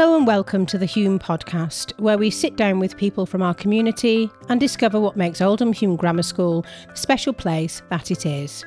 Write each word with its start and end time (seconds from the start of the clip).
Hello 0.00 0.16
and 0.16 0.26
welcome 0.26 0.64
to 0.64 0.78
the 0.78 0.86
Hulme 0.86 1.20
podcast, 1.20 1.92
where 2.00 2.16
we 2.16 2.30
sit 2.30 2.56
down 2.56 2.78
with 2.78 2.96
people 2.96 3.26
from 3.26 3.42
our 3.42 3.52
community 3.52 4.30
and 4.48 4.58
discover 4.58 4.98
what 4.98 5.14
makes 5.14 5.42
Oldham 5.42 5.74
Hulme 5.74 5.98
Grammar 5.98 6.22
School 6.22 6.64
the 6.88 6.96
special 6.96 7.34
place 7.34 7.82
that 7.90 8.10
it 8.10 8.24
is. 8.24 8.64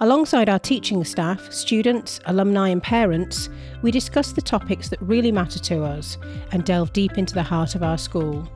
Alongside 0.00 0.50
our 0.50 0.58
teaching 0.58 1.04
staff, 1.04 1.50
students, 1.50 2.20
alumni, 2.26 2.68
and 2.68 2.82
parents, 2.82 3.48
we 3.80 3.90
discuss 3.90 4.32
the 4.32 4.42
topics 4.42 4.90
that 4.90 5.00
really 5.00 5.32
matter 5.32 5.58
to 5.58 5.84
us 5.84 6.18
and 6.50 6.66
delve 6.66 6.92
deep 6.92 7.16
into 7.16 7.32
the 7.32 7.42
heart 7.42 7.74
of 7.74 7.82
our 7.82 7.96
school. 7.96 8.46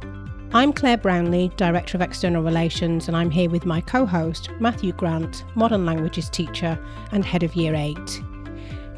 I'm 0.52 0.74
Claire 0.74 0.98
Brownlee, 0.98 1.50
Director 1.56 1.96
of 1.96 2.02
External 2.02 2.42
Relations, 2.42 3.08
and 3.08 3.16
I'm 3.16 3.30
here 3.30 3.48
with 3.48 3.64
my 3.64 3.80
co 3.80 4.04
host, 4.04 4.50
Matthew 4.60 4.92
Grant, 4.92 5.46
Modern 5.54 5.86
Languages 5.86 6.28
teacher 6.28 6.78
and 7.12 7.24
Head 7.24 7.42
of 7.42 7.56
Year 7.56 7.74
8. 7.74 7.96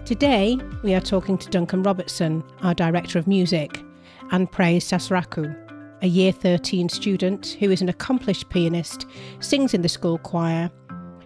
Today, 0.09 0.59
we 0.83 0.95
are 0.95 1.03
talking 1.03 1.37
to 1.37 1.51
Duncan 1.51 1.83
Robertson, 1.83 2.43
our 2.63 2.73
Director 2.73 3.19
of 3.19 3.27
Music, 3.27 3.85
and 4.31 4.51
Praise 4.51 4.91
Sasraku, 4.91 5.55
a 6.01 6.07
Year 6.07 6.33
13 6.33 6.89
student 6.89 7.59
who 7.61 7.71
is 7.71 7.83
an 7.83 7.91
accomplished 7.91 8.49
pianist, 8.49 9.05
sings 9.41 9.75
in 9.75 9.83
the 9.83 9.89
school 9.91 10.17
choir, 10.17 10.71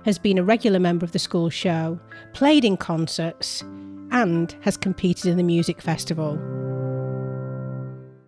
has 0.04 0.18
been 0.18 0.36
a 0.36 0.42
regular 0.42 0.80
member 0.80 1.04
of 1.04 1.12
the 1.12 1.20
school 1.20 1.48
show, 1.48 1.96
played 2.32 2.64
in 2.64 2.76
concerts, 2.76 3.62
and 4.10 4.56
has 4.62 4.76
competed 4.76 5.26
in 5.26 5.36
the 5.36 5.44
music 5.44 5.80
festival. 5.80 6.32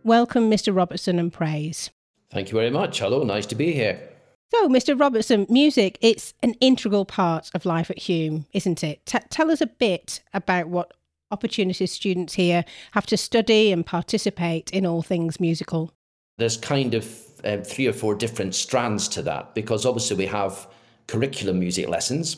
Welcome, 0.04 0.48
Mr. 0.48 0.72
Robertson, 0.72 1.18
and 1.18 1.32
praise. 1.32 1.90
Thank 2.30 2.52
you 2.52 2.56
very 2.56 2.70
much. 2.70 3.00
Hello, 3.00 3.24
nice 3.24 3.46
to 3.46 3.56
be 3.56 3.72
here. 3.72 4.13
So, 4.54 4.68
Mr. 4.68 4.98
Robertson, 4.98 5.46
music, 5.50 5.98
it's 6.00 6.32
an 6.40 6.54
integral 6.60 7.04
part 7.04 7.50
of 7.54 7.66
life 7.66 7.90
at 7.90 7.98
Hulme, 7.98 8.44
isn't 8.52 8.84
it? 8.84 9.04
T- 9.04 9.18
tell 9.28 9.50
us 9.50 9.60
a 9.60 9.66
bit 9.66 10.22
about 10.32 10.68
what 10.68 10.92
opportunities 11.32 11.90
students 11.90 12.34
here 12.34 12.64
have 12.92 13.04
to 13.06 13.16
study 13.16 13.72
and 13.72 13.84
participate 13.84 14.70
in 14.70 14.86
all 14.86 15.02
things 15.02 15.40
musical. 15.40 15.92
There's 16.38 16.56
kind 16.56 16.94
of 16.94 17.18
um, 17.42 17.64
three 17.64 17.88
or 17.88 17.92
four 17.92 18.14
different 18.14 18.54
strands 18.54 19.08
to 19.08 19.22
that 19.22 19.56
because 19.56 19.84
obviously 19.84 20.18
we 20.18 20.26
have 20.26 20.68
curriculum 21.08 21.58
music 21.58 21.88
lessons, 21.88 22.36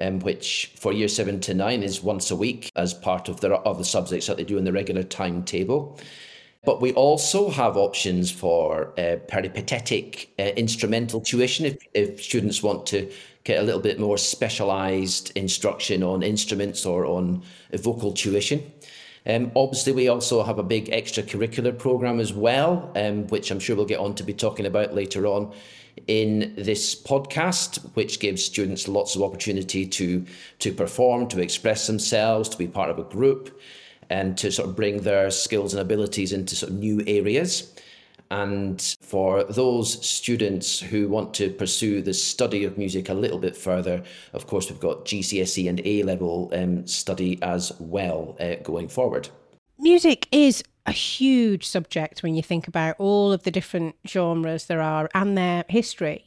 um, 0.00 0.18
which 0.18 0.72
for 0.76 0.92
year 0.92 1.06
seven 1.06 1.38
to 1.42 1.54
nine 1.54 1.84
is 1.84 2.02
once 2.02 2.32
a 2.32 2.36
week 2.36 2.72
as 2.74 2.92
part 2.92 3.28
of 3.28 3.40
the, 3.40 3.52
of 3.52 3.78
the 3.78 3.84
subjects 3.84 4.26
that 4.26 4.36
they 4.36 4.44
do 4.44 4.58
in 4.58 4.64
the 4.64 4.72
regular 4.72 5.04
timetable. 5.04 5.96
But 6.64 6.80
we 6.80 6.92
also 6.92 7.50
have 7.50 7.76
options 7.76 8.30
for 8.30 8.92
uh, 8.96 9.16
peripatetic 9.26 10.30
uh, 10.38 10.42
instrumental 10.56 11.20
tuition 11.20 11.66
if, 11.66 11.78
if 11.92 12.22
students 12.22 12.62
want 12.62 12.86
to 12.86 13.10
get 13.42 13.58
a 13.58 13.62
little 13.62 13.80
bit 13.80 13.98
more 13.98 14.16
specialised 14.16 15.32
instruction 15.36 16.04
on 16.04 16.22
instruments 16.22 16.86
or 16.86 17.04
on 17.04 17.42
vocal 17.74 18.12
tuition. 18.12 18.62
Um, 19.26 19.50
obviously, 19.56 19.92
we 19.92 20.06
also 20.06 20.44
have 20.44 20.60
a 20.60 20.62
big 20.62 20.86
extracurricular 20.86 21.76
programme 21.76 22.20
as 22.20 22.32
well, 22.32 22.92
um, 22.94 23.26
which 23.26 23.50
I'm 23.50 23.58
sure 23.58 23.74
we'll 23.74 23.84
get 23.84 23.98
on 23.98 24.14
to 24.14 24.22
be 24.22 24.34
talking 24.34 24.66
about 24.66 24.94
later 24.94 25.26
on 25.26 25.52
in 26.06 26.54
this 26.56 26.94
podcast, 26.94 27.78
which 27.94 28.20
gives 28.20 28.44
students 28.44 28.86
lots 28.86 29.16
of 29.16 29.22
opportunity 29.22 29.84
to 29.86 30.24
to 30.60 30.72
perform, 30.72 31.26
to 31.28 31.40
express 31.40 31.88
themselves, 31.88 32.48
to 32.50 32.56
be 32.56 32.68
part 32.68 32.88
of 32.88 33.00
a 33.00 33.04
group 33.04 33.60
and 34.12 34.36
to 34.36 34.52
sort 34.52 34.68
of 34.68 34.76
bring 34.76 35.00
their 35.00 35.30
skills 35.30 35.72
and 35.72 35.80
abilities 35.80 36.32
into 36.32 36.54
sort 36.54 36.70
of 36.70 36.78
new 36.78 37.02
areas. 37.06 37.72
And 38.30 38.80
for 39.00 39.44
those 39.44 40.06
students 40.06 40.78
who 40.78 41.08
want 41.08 41.32
to 41.34 41.50
pursue 41.50 42.02
the 42.02 42.12
study 42.14 42.64
of 42.64 42.76
music 42.76 43.08
a 43.08 43.14
little 43.14 43.38
bit 43.38 43.56
further, 43.56 44.02
of 44.34 44.46
course, 44.46 44.70
we've 44.70 44.80
got 44.80 45.06
GCSE 45.06 45.68
and 45.68 45.80
A 45.86 46.02
level 46.02 46.50
um, 46.52 46.86
study 46.86 47.38
as 47.42 47.72
well 47.78 48.36
uh, 48.38 48.56
going 48.62 48.88
forward. 48.88 49.28
Music 49.78 50.28
is 50.30 50.62
a 50.86 50.92
huge 50.92 51.66
subject 51.66 52.22
when 52.22 52.34
you 52.34 52.42
think 52.42 52.68
about 52.68 52.96
all 52.98 53.32
of 53.32 53.44
the 53.44 53.50
different 53.50 53.94
genres 54.06 54.66
there 54.66 54.82
are 54.82 55.08
and 55.14 55.38
their 55.38 55.64
history. 55.68 56.26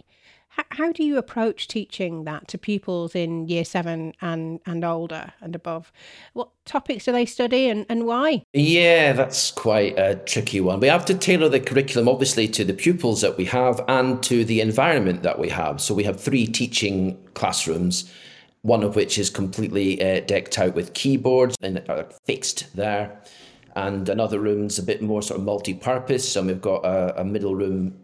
How 0.70 0.92
do 0.92 1.04
you 1.04 1.18
approach 1.18 1.68
teaching 1.68 2.24
that 2.26 2.48
to 2.50 2.58
pupils 2.58 3.16
in 3.16 3.48
year 3.48 3.66
seven 3.66 4.14
and, 4.22 4.60
and 4.66 4.84
older 4.84 5.34
and 5.42 5.56
above? 5.56 5.92
What 6.34 6.50
topics 6.66 7.06
do 7.06 7.12
they 7.12 7.26
study 7.26 7.70
and, 7.70 7.86
and 7.90 8.06
why? 8.06 8.44
Yeah, 8.54 9.14
that's 9.14 9.52
quite 9.52 9.98
a 9.98 10.16
tricky 10.16 10.62
one. 10.62 10.80
We 10.80 10.88
have 10.88 11.06
to 11.06 11.14
tailor 11.14 11.50
the 11.50 11.60
curriculum, 11.60 12.08
obviously, 12.08 12.48
to 12.50 12.64
the 12.64 12.74
pupils 12.74 13.22
that 13.22 13.38
we 13.38 13.46
have 13.46 13.84
and 13.88 14.22
to 14.24 14.46
the 14.46 14.62
environment 14.62 15.24
that 15.24 15.40
we 15.40 15.50
have. 15.50 15.82
So 15.82 15.94
we 15.94 16.04
have 16.04 16.20
three 16.20 16.46
teaching 16.46 17.18
classrooms, 17.34 18.12
one 18.62 18.84
of 18.84 18.96
which 18.96 19.18
is 19.18 19.30
completely 19.30 20.02
uh, 20.02 20.22
decked 20.22 20.58
out 20.58 20.74
with 20.76 20.94
keyboards 20.94 21.56
and 21.62 21.84
are 21.90 22.08
fixed 22.26 22.76
there. 22.76 23.22
And 23.76 24.08
another 24.08 24.40
room's 24.40 24.80
a 24.80 24.84
bit 24.84 25.02
more 25.02 25.22
sort 25.22 25.40
of 25.40 25.46
multi 25.46 25.74
purpose. 25.74 26.32
So 26.32 26.42
we've 26.42 26.62
got 26.62 26.86
a, 26.86 27.22
a 27.22 27.26
middle 27.26 27.56
room 27.56 27.98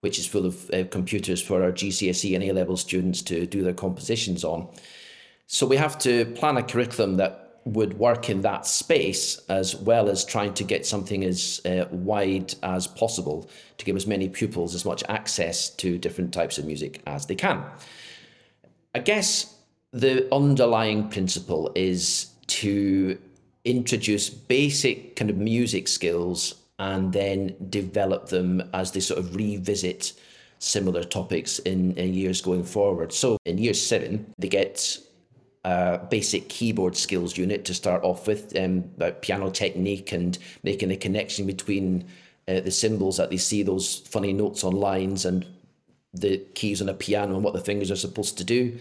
which 0.00 0.18
is 0.18 0.26
full 0.26 0.46
of 0.46 0.70
uh, 0.70 0.84
computers 0.90 1.42
for 1.42 1.62
our 1.62 1.72
GCSE 1.72 2.34
and 2.34 2.44
A 2.44 2.52
level 2.52 2.76
students 2.76 3.22
to 3.22 3.46
do 3.46 3.62
their 3.62 3.74
compositions 3.74 4.44
on. 4.44 4.68
So 5.46 5.66
we 5.66 5.76
have 5.76 5.98
to 6.00 6.26
plan 6.26 6.56
a 6.56 6.62
curriculum 6.62 7.16
that 7.16 7.60
would 7.64 7.98
work 7.98 8.30
in 8.30 8.42
that 8.42 8.66
space 8.66 9.38
as 9.48 9.76
well 9.76 10.08
as 10.08 10.24
trying 10.24 10.54
to 10.54 10.64
get 10.64 10.86
something 10.86 11.24
as 11.24 11.60
uh, 11.66 11.84
wide 11.90 12.54
as 12.62 12.86
possible 12.86 13.50
to 13.76 13.84
give 13.84 13.96
as 13.96 14.06
many 14.06 14.28
pupils 14.28 14.74
as 14.74 14.84
much 14.84 15.02
access 15.08 15.68
to 15.70 15.98
different 15.98 16.32
types 16.32 16.58
of 16.58 16.64
music 16.64 17.02
as 17.06 17.26
they 17.26 17.34
can. 17.34 17.62
I 18.94 19.00
guess 19.00 19.54
the 19.92 20.32
underlying 20.34 21.08
principle 21.08 21.70
is 21.74 22.30
to 22.46 23.18
introduce 23.64 24.30
basic 24.30 25.16
kind 25.16 25.30
of 25.30 25.36
music 25.36 25.88
skills 25.88 26.54
and 26.78 27.12
then 27.12 27.56
develop 27.70 28.28
them 28.28 28.62
as 28.72 28.92
they 28.92 29.00
sort 29.00 29.18
of 29.18 29.34
revisit 29.34 30.12
similar 30.58 31.04
topics 31.04 31.58
in, 31.60 31.96
in 31.96 32.14
years 32.14 32.40
going 32.40 32.64
forward. 32.64 33.12
So 33.12 33.38
in 33.44 33.58
year 33.58 33.74
seven, 33.74 34.32
they 34.38 34.48
get 34.48 34.98
a 35.64 35.98
basic 35.98 36.48
keyboard 36.48 36.96
skills 36.96 37.36
unit 37.36 37.64
to 37.64 37.74
start 37.74 38.02
off 38.04 38.26
with, 38.26 38.56
um, 38.56 38.84
about 38.96 39.22
piano 39.22 39.50
technique 39.50 40.12
and 40.12 40.38
making 40.62 40.88
the 40.88 40.96
connection 40.96 41.46
between 41.46 42.06
uh, 42.46 42.60
the 42.60 42.70
symbols 42.70 43.16
that 43.18 43.30
they 43.30 43.36
see, 43.36 43.62
those 43.62 43.98
funny 43.98 44.32
notes 44.32 44.64
on 44.64 44.74
lines, 44.74 45.24
and 45.24 45.46
the 46.14 46.38
keys 46.54 46.80
on 46.80 46.88
a 46.88 46.94
piano 46.94 47.34
and 47.34 47.44
what 47.44 47.54
the 47.54 47.60
fingers 47.60 47.90
are 47.90 47.96
supposed 47.96 48.38
to 48.38 48.44
do. 48.44 48.78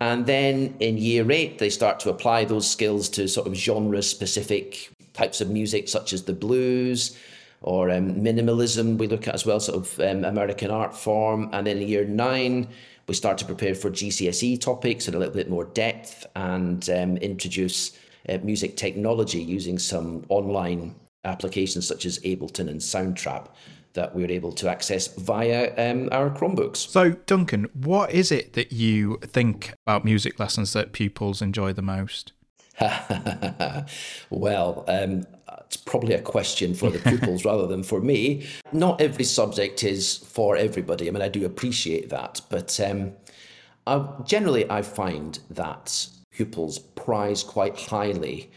And 0.00 0.26
then 0.26 0.74
in 0.80 0.98
year 0.98 1.30
eight, 1.30 1.58
they 1.58 1.70
start 1.70 2.00
to 2.00 2.10
apply 2.10 2.44
those 2.44 2.70
skills 2.70 3.08
to 3.10 3.28
sort 3.28 3.46
of 3.46 3.54
genre 3.54 4.02
specific 4.02 4.90
types 5.14 5.40
of 5.40 5.48
music 5.48 5.88
such 5.88 6.12
as 6.12 6.24
the 6.24 6.32
blues 6.32 7.16
or 7.62 7.90
um, 7.90 8.14
minimalism 8.16 8.98
we 8.98 9.06
look 9.06 9.26
at 9.26 9.34
as 9.34 9.46
well, 9.46 9.58
sort 9.58 9.78
of 9.78 10.00
um, 10.00 10.24
American 10.24 10.70
art 10.70 10.94
form. 10.94 11.48
And 11.52 11.66
then 11.66 11.78
in 11.78 11.88
year 11.88 12.04
nine, 12.04 12.68
we 13.08 13.14
start 13.14 13.38
to 13.38 13.44
prepare 13.46 13.74
for 13.74 13.90
GCSE 13.90 14.60
topics 14.60 15.08
in 15.08 15.14
a 15.14 15.18
little 15.18 15.34
bit 15.34 15.48
more 15.48 15.64
depth 15.64 16.26
and 16.36 16.88
um, 16.90 17.16
introduce 17.18 17.98
uh, 18.28 18.38
music 18.42 18.76
technology 18.76 19.42
using 19.42 19.78
some 19.78 20.24
online 20.28 20.94
applications 21.24 21.86
such 21.86 22.04
as 22.04 22.18
Ableton 22.20 22.68
and 22.68 22.80
Soundtrap 22.80 23.48
that 23.94 24.14
we're 24.14 24.30
able 24.30 24.52
to 24.52 24.68
access 24.68 25.06
via 25.06 25.72
um, 25.78 26.08
our 26.12 26.28
Chromebooks. 26.28 26.76
So, 26.88 27.10
Duncan, 27.10 27.68
what 27.72 28.10
is 28.10 28.32
it 28.32 28.54
that 28.54 28.72
you 28.72 29.18
think 29.22 29.72
about 29.86 30.04
music 30.04 30.38
lessons 30.38 30.72
that 30.72 30.92
pupils 30.92 31.40
enjoy 31.40 31.72
the 31.72 31.82
most? 31.82 32.32
well, 34.30 34.84
um, 34.88 35.26
it's 35.66 35.76
probably 35.76 36.14
a 36.14 36.20
question 36.20 36.74
for 36.74 36.90
the 36.90 36.98
pupils 36.98 37.44
rather 37.44 37.66
than 37.66 37.82
for 37.82 38.00
me. 38.00 38.46
Not 38.72 39.00
every 39.00 39.24
subject 39.24 39.82
is 39.84 40.18
for 40.18 40.56
everybody. 40.56 41.08
I 41.08 41.10
mean, 41.10 41.22
I 41.22 41.28
do 41.28 41.44
appreciate 41.44 42.10
that, 42.10 42.40
but 42.48 42.78
um, 42.80 43.12
I, 43.86 44.06
generally, 44.24 44.70
I 44.70 44.82
find 44.82 45.38
that 45.50 46.08
pupils 46.30 46.78
prize 46.78 47.42
quite 47.42 47.78
highly 47.78 48.50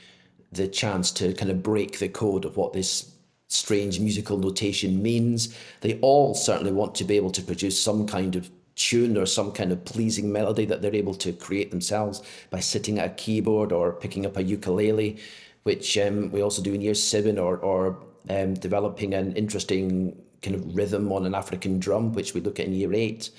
the 0.52 0.68
chance 0.68 1.12
to 1.12 1.34
kind 1.34 1.52
of 1.52 1.62
break 1.62 2.00
the 2.00 2.10
code 2.10 2.46
of 2.46 2.58
what 2.58 2.74
this 2.74 3.12
strange 3.50 4.00
musical 4.00 4.38
notation 4.38 5.02
means. 5.02 5.56
They 5.82 6.00
all 6.00 6.34
certainly 6.34 6.72
want 6.72 6.96
to 6.96 7.04
be 7.04 7.16
able 7.16 7.32
to 7.32 7.42
produce 7.42 7.80
some 7.80 8.08
kind 8.08 8.36
of 8.36 8.50
tune 8.78 9.18
or 9.18 9.26
some 9.26 9.52
kind 9.52 9.72
of 9.72 9.84
pleasing 9.84 10.32
melody 10.32 10.64
that 10.66 10.82
they're 10.82 10.96
able 10.96 11.16
to 11.16 11.34
create 11.34 11.72
themselves 11.72 12.22
by 12.52 12.60
sitting 12.60 13.00
at 13.00 13.12
a 13.12 13.14
keyboard 13.16 13.72
or 13.72 13.92
picking 13.92 14.26
up 14.26 14.38
a 14.38 14.44
ukulele, 14.44 15.18
which 15.64 15.98
um, 15.98 16.32
we 16.32 16.42
also 16.42 16.62
do 16.62 16.74
in 16.74 16.82
year 16.82 16.94
seven, 16.94 17.38
or, 17.38 17.58
or 17.58 17.98
um, 18.30 18.54
developing 18.54 19.14
an 19.14 19.36
interesting 19.36 20.16
kind 20.42 20.56
of 20.56 20.76
rhythm 20.76 21.12
on 21.12 21.26
an 21.26 21.36
African 21.36 21.80
drum, 21.80 22.14
which 22.14 22.34
we 22.34 22.40
look 22.42 22.60
at 22.60 22.68
in 22.68 22.74
year 22.74 22.94
eight. 22.94 23.32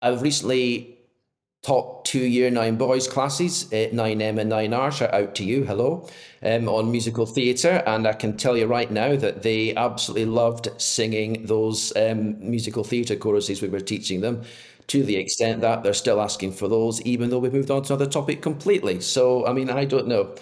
I've 0.00 0.22
recently 0.22 0.98
taught 1.64 2.04
two 2.04 2.20
year 2.20 2.50
nine 2.50 2.76
boys 2.76 3.08
classes 3.08 3.64
at 3.72 3.92
9M 3.92 4.38
and 4.38 4.52
9R. 4.52 4.92
Shout 4.92 5.14
out 5.14 5.34
to 5.36 5.44
you, 5.44 5.64
hello, 5.64 6.06
um, 6.42 6.68
on 6.68 6.92
musical 6.92 7.24
theatre. 7.26 7.82
And 7.86 8.06
I 8.06 8.12
can 8.12 8.36
tell 8.36 8.56
you 8.56 8.66
right 8.66 8.90
now 8.90 9.16
that 9.16 9.42
they 9.42 9.74
absolutely 9.74 10.26
loved 10.26 10.68
singing 10.76 11.46
those 11.46 11.96
um, 11.96 12.38
musical 12.38 12.84
theatre 12.84 13.16
choruses 13.16 13.62
we 13.62 13.68
were 13.68 13.80
teaching 13.80 14.20
them 14.20 14.42
to 14.88 15.02
the 15.02 15.16
extent 15.16 15.62
that 15.62 15.82
they're 15.82 15.94
still 15.94 16.20
asking 16.20 16.52
for 16.52 16.68
those, 16.68 17.00
even 17.02 17.30
though 17.30 17.38
we've 17.38 17.54
moved 17.54 17.70
on 17.70 17.82
to 17.82 17.94
another 17.94 18.10
topic 18.10 18.42
completely. 18.42 19.00
So, 19.00 19.46
I 19.46 19.54
mean, 19.54 19.70
I 19.70 19.86
don't 19.86 20.06
know. 20.06 20.34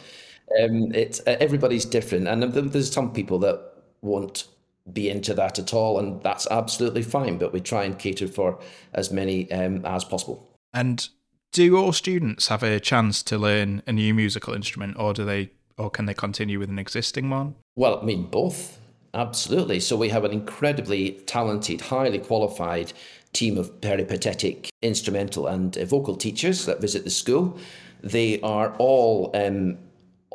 Um, 0.61 0.93
it's 0.93 1.21
uh, 1.21 1.37
everybody's 1.39 1.85
different, 1.85 2.27
and 2.27 2.43
there's 2.53 2.93
some 2.93 3.13
people 3.13 3.39
that 3.39 3.63
won't 4.03 4.49
be 4.93 5.09
into 5.09 5.33
that 5.35 5.61
at 5.61 5.73
all, 5.73 6.01
and 6.01 6.21
that's 6.23 6.49
absolutely 6.51 7.03
fine. 7.03 7.39
But 7.39 7.53
we 7.53 7.61
try 7.61 7.85
and 7.85 7.97
cater 7.99 8.27
for 8.27 8.59
as 8.93 9.13
many 9.13 9.51
um, 9.53 9.87
as 9.87 10.05
possible. 10.05 10.52
And 10.73 11.09
do 11.53 11.77
all 11.77 11.93
students 11.93 12.49
have 12.49 12.63
a 12.63 12.81
chance 12.81 13.23
to 13.25 13.39
learn 13.39 13.83
a 13.87 13.93
new 13.93 14.15
musical 14.15 14.55
instrument, 14.55 14.97
or 14.99 15.13
do 15.13 15.25
they, 15.25 15.51
or 15.77 15.91
can 15.91 16.07
they 16.07 16.15
continue 16.15 16.59
with 16.59 16.71
an 16.71 16.79
existing 16.79 17.29
one? 17.31 17.55
Well, 17.77 18.01
I 18.01 18.05
mean 18.05 18.25
both. 18.25 18.79
Absolutely. 19.15 19.79
So 19.81 19.97
we 19.97 20.09
have 20.09 20.25
an 20.25 20.33
incredibly 20.33 21.13
talented, 21.27 21.83
highly 21.83 22.19
qualified 22.19 22.95
team 23.35 23.59
of 23.59 23.81
peripatetic 23.81 24.71
instrumental 24.81 25.47
and 25.47 25.77
uh, 25.77 25.85
vocal 25.85 26.17
teachers 26.17 26.65
that 26.67 26.81
visit 26.81 27.05
the 27.05 27.11
school. 27.11 27.59
They 28.03 28.41
are 28.41 28.75
all 28.79 29.31
um, 29.35 29.79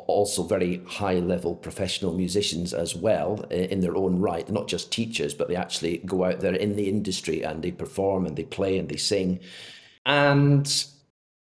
also 0.06 0.42
very 0.42 0.82
high 0.86 1.18
level 1.18 1.54
professional 1.54 2.14
musicians 2.14 2.72
as 2.72 2.94
well 2.94 3.44
uh, 3.50 3.54
in 3.54 3.80
their 3.80 3.96
own 3.96 4.20
right. 4.20 4.46
They're 4.46 4.54
not 4.54 4.68
just 4.68 4.92
teachers, 4.92 5.34
but 5.34 5.48
they 5.48 5.56
actually 5.56 5.98
go 5.98 6.24
out 6.24 6.40
there 6.40 6.54
in 6.54 6.76
the 6.76 6.88
industry 6.88 7.42
and 7.42 7.62
they 7.62 7.72
perform 7.72 8.26
and 8.26 8.36
they 8.36 8.44
play 8.44 8.78
and 8.78 8.88
they 8.88 8.96
sing. 8.96 9.40
And 10.06 10.84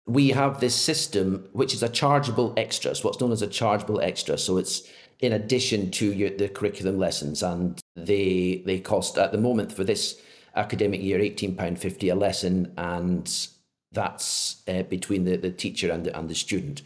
we 0.06 0.30
have 0.30 0.60
this 0.60 0.74
system 0.74 1.48
which 1.52 1.72
is 1.74 1.82
a 1.82 1.88
chargeable 1.88 2.52
extra, 2.56 2.94
so 2.94 3.08
what's 3.08 3.20
known 3.20 3.32
as 3.32 3.42
a 3.42 3.46
chargeable 3.46 4.00
extra. 4.00 4.36
So 4.38 4.56
it's 4.56 4.82
in 5.20 5.32
addition 5.32 5.90
to 5.92 6.12
your, 6.12 6.30
the 6.30 6.48
curriculum 6.48 6.98
lessons, 6.98 7.42
and 7.42 7.78
they 7.94 8.62
they 8.66 8.80
cost 8.80 9.18
at 9.18 9.32
the 9.32 9.38
moment 9.38 9.70
for 9.72 9.84
this 9.84 10.20
academic 10.56 11.00
year 11.00 11.20
eighteen 11.20 11.54
pound 11.54 11.78
fifty 11.78 12.08
a 12.08 12.14
lesson, 12.14 12.72
and 12.76 13.48
that's 13.92 14.62
uh, 14.66 14.82
between 14.84 15.24
the, 15.24 15.36
the 15.36 15.50
teacher 15.50 15.92
and 15.92 16.04
the, 16.04 16.18
and 16.18 16.28
the 16.28 16.34
student. 16.34 16.82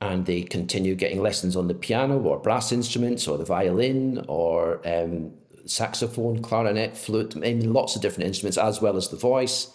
And 0.00 0.26
they 0.26 0.42
continue 0.42 0.94
getting 0.94 1.22
lessons 1.22 1.56
on 1.56 1.68
the 1.68 1.74
piano 1.74 2.20
or 2.20 2.38
brass 2.38 2.72
instruments 2.72 3.26
or 3.26 3.38
the 3.38 3.44
violin 3.44 4.24
or 4.28 4.86
um, 4.86 5.32
saxophone, 5.64 6.42
clarinet, 6.42 6.96
flute, 6.96 7.34
I 7.36 7.38
mean, 7.38 7.72
lots 7.72 7.96
of 7.96 8.02
different 8.02 8.26
instruments 8.26 8.58
as 8.58 8.82
well 8.82 8.96
as 8.96 9.08
the 9.08 9.16
voice. 9.16 9.74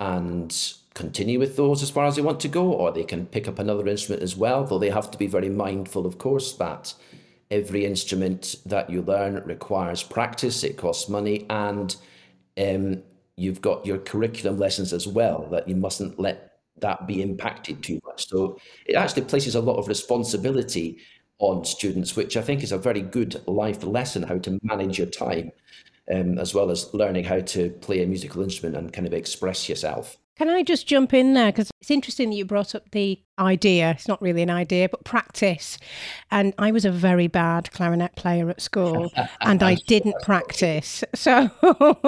And 0.00 0.54
continue 0.94 1.38
with 1.38 1.56
those 1.56 1.82
as 1.82 1.90
far 1.90 2.06
as 2.06 2.16
they 2.16 2.22
want 2.22 2.40
to 2.40 2.48
go, 2.48 2.72
or 2.72 2.92
they 2.92 3.04
can 3.04 3.26
pick 3.26 3.48
up 3.48 3.58
another 3.58 3.86
instrument 3.86 4.22
as 4.22 4.36
well, 4.36 4.64
though 4.64 4.78
they 4.78 4.90
have 4.90 5.10
to 5.10 5.18
be 5.18 5.26
very 5.26 5.48
mindful, 5.48 6.06
of 6.06 6.18
course, 6.18 6.52
that 6.54 6.94
every 7.50 7.84
instrument 7.84 8.56
that 8.66 8.90
you 8.90 9.02
learn 9.02 9.42
requires 9.44 10.02
practice, 10.02 10.64
it 10.64 10.76
costs 10.76 11.08
money, 11.08 11.46
and 11.50 11.96
um, 12.58 13.02
you've 13.36 13.60
got 13.60 13.86
your 13.86 13.98
curriculum 13.98 14.58
lessons 14.58 14.92
as 14.92 15.06
well, 15.06 15.48
that 15.50 15.68
you 15.68 15.76
mustn't 15.76 16.18
let 16.18 16.58
that 16.80 17.06
be 17.06 17.22
impacted 17.22 17.82
too 17.82 18.00
much. 18.04 18.28
So 18.28 18.58
it 18.86 18.94
actually 18.94 19.22
places 19.22 19.54
a 19.54 19.60
lot 19.60 19.78
of 19.78 19.88
responsibility 19.88 20.98
on 21.38 21.64
students, 21.64 22.16
which 22.16 22.36
I 22.36 22.42
think 22.42 22.62
is 22.62 22.72
a 22.72 22.78
very 22.78 23.00
good 23.00 23.40
life 23.46 23.84
lesson 23.84 24.22
how 24.24 24.38
to 24.38 24.58
manage 24.62 24.98
your 24.98 25.06
time, 25.06 25.52
um, 26.12 26.38
as 26.38 26.54
well 26.54 26.70
as 26.70 26.92
learning 26.94 27.24
how 27.24 27.40
to 27.40 27.70
play 27.70 28.02
a 28.02 28.06
musical 28.06 28.42
instrument 28.42 28.76
and 28.76 28.92
kind 28.92 29.06
of 29.06 29.12
express 29.12 29.68
yourself. 29.68 30.16
Can 30.38 30.48
I 30.48 30.62
just 30.62 30.86
jump 30.86 31.12
in 31.12 31.34
there? 31.34 31.50
Because 31.50 31.68
it's 31.80 31.90
interesting 31.90 32.30
that 32.30 32.36
you 32.36 32.44
brought 32.44 32.76
up 32.76 32.88
the 32.92 33.20
idea. 33.40 33.90
It's 33.90 34.06
not 34.06 34.22
really 34.22 34.42
an 34.42 34.50
idea, 34.50 34.88
but 34.88 35.02
practice. 35.02 35.78
And 36.30 36.54
I 36.58 36.70
was 36.70 36.84
a 36.84 36.92
very 36.92 37.26
bad 37.26 37.72
clarinet 37.72 38.14
player 38.14 38.48
at 38.48 38.60
school 38.60 39.10
and 39.40 39.64
I 39.64 39.74
didn't 39.86 40.14
practice. 40.22 41.02
So, 41.14 41.50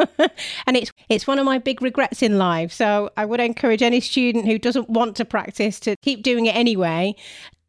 and 0.67 0.77
it's, 0.77 0.93
it's 1.09 1.27
one 1.27 1.41
of 1.41 1.45
my 1.45 1.59
big 1.59 1.83
regrets 1.83 2.23
in 2.23 2.39
life. 2.39 2.73
So 2.73 3.11
I 3.17 3.25
would 3.25 3.41
encourage 3.41 3.83
any 3.83 4.01
student 4.01 4.47
who 4.47 4.59
doesn't 4.59 4.89
want 4.89 5.17
to 5.17 5.25
practice 5.25 5.81
to 5.81 5.97
keep 6.03 6.23
doing 6.23 6.47
it 6.47 6.55
anyway 6.55 7.17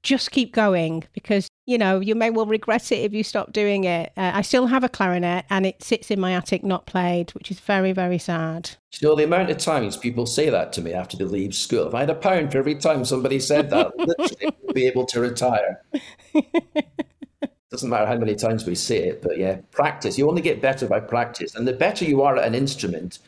just 0.04 0.32
keep 0.32 0.52
going 0.52 1.04
because 1.14 1.48
you 1.72 1.78
know 1.78 2.02
you 2.02 2.14
may 2.16 2.30
well 2.30 2.46
regret 2.46 2.92
it 2.92 3.00
if 3.00 3.14
you 3.14 3.24
stop 3.24 3.54
doing 3.54 3.86
it. 3.86 4.12
Uh, 4.18 4.32
i 4.34 4.42
still 4.42 4.68
have 4.68 4.84
a 4.84 4.90
clarinet 4.90 5.46
and 5.50 5.66
it 5.66 5.82
sits 5.82 6.12
in 6.12 6.20
my 6.20 6.34
attic 6.34 6.64
not 6.64 6.86
played 6.86 7.32
which 7.32 7.50
is 7.50 7.60
very 7.62 7.94
very 7.94 8.18
sad. 8.18 8.72
You 9.00 9.08
know 9.08 9.16
the 9.16 9.24
amount 9.24 9.50
of 9.50 9.58
times 9.58 9.96
people 9.96 10.26
say 10.26 10.50
that 10.50 10.74
to 10.74 10.82
me 10.82 10.94
after 10.94 11.16
they 11.16 11.24
leave 11.24 11.56
school. 11.56 11.88
If 11.88 11.96
i 11.96 12.02
had 12.02 12.10
a 12.10 12.16
pound 12.16 12.52
for 12.52 12.58
every 12.58 12.76
time 12.76 13.06
somebody 13.06 13.40
said 13.40 13.70
that 13.70 13.98
literally 13.98 14.54
be 14.74 14.86
able 14.86 15.06
to 15.08 15.22
retire. 15.22 15.82
Doesn't 17.72 17.90
matter 17.90 18.06
how 18.06 18.18
many 18.18 18.36
times 18.36 18.66
we 18.66 18.76
say 18.76 19.08
it 19.08 19.22
but 19.22 19.38
yeah 19.38 19.60
practice. 19.72 20.18
You 20.18 20.28
only 20.28 20.42
get 20.42 20.62
better 20.62 20.88
by 20.88 21.00
practice. 21.00 21.56
And 21.56 21.66
the 21.66 21.74
better 21.74 22.04
you 22.04 22.22
are 22.22 22.36
at 22.36 22.46
an 22.46 22.54
instrument 22.54 23.20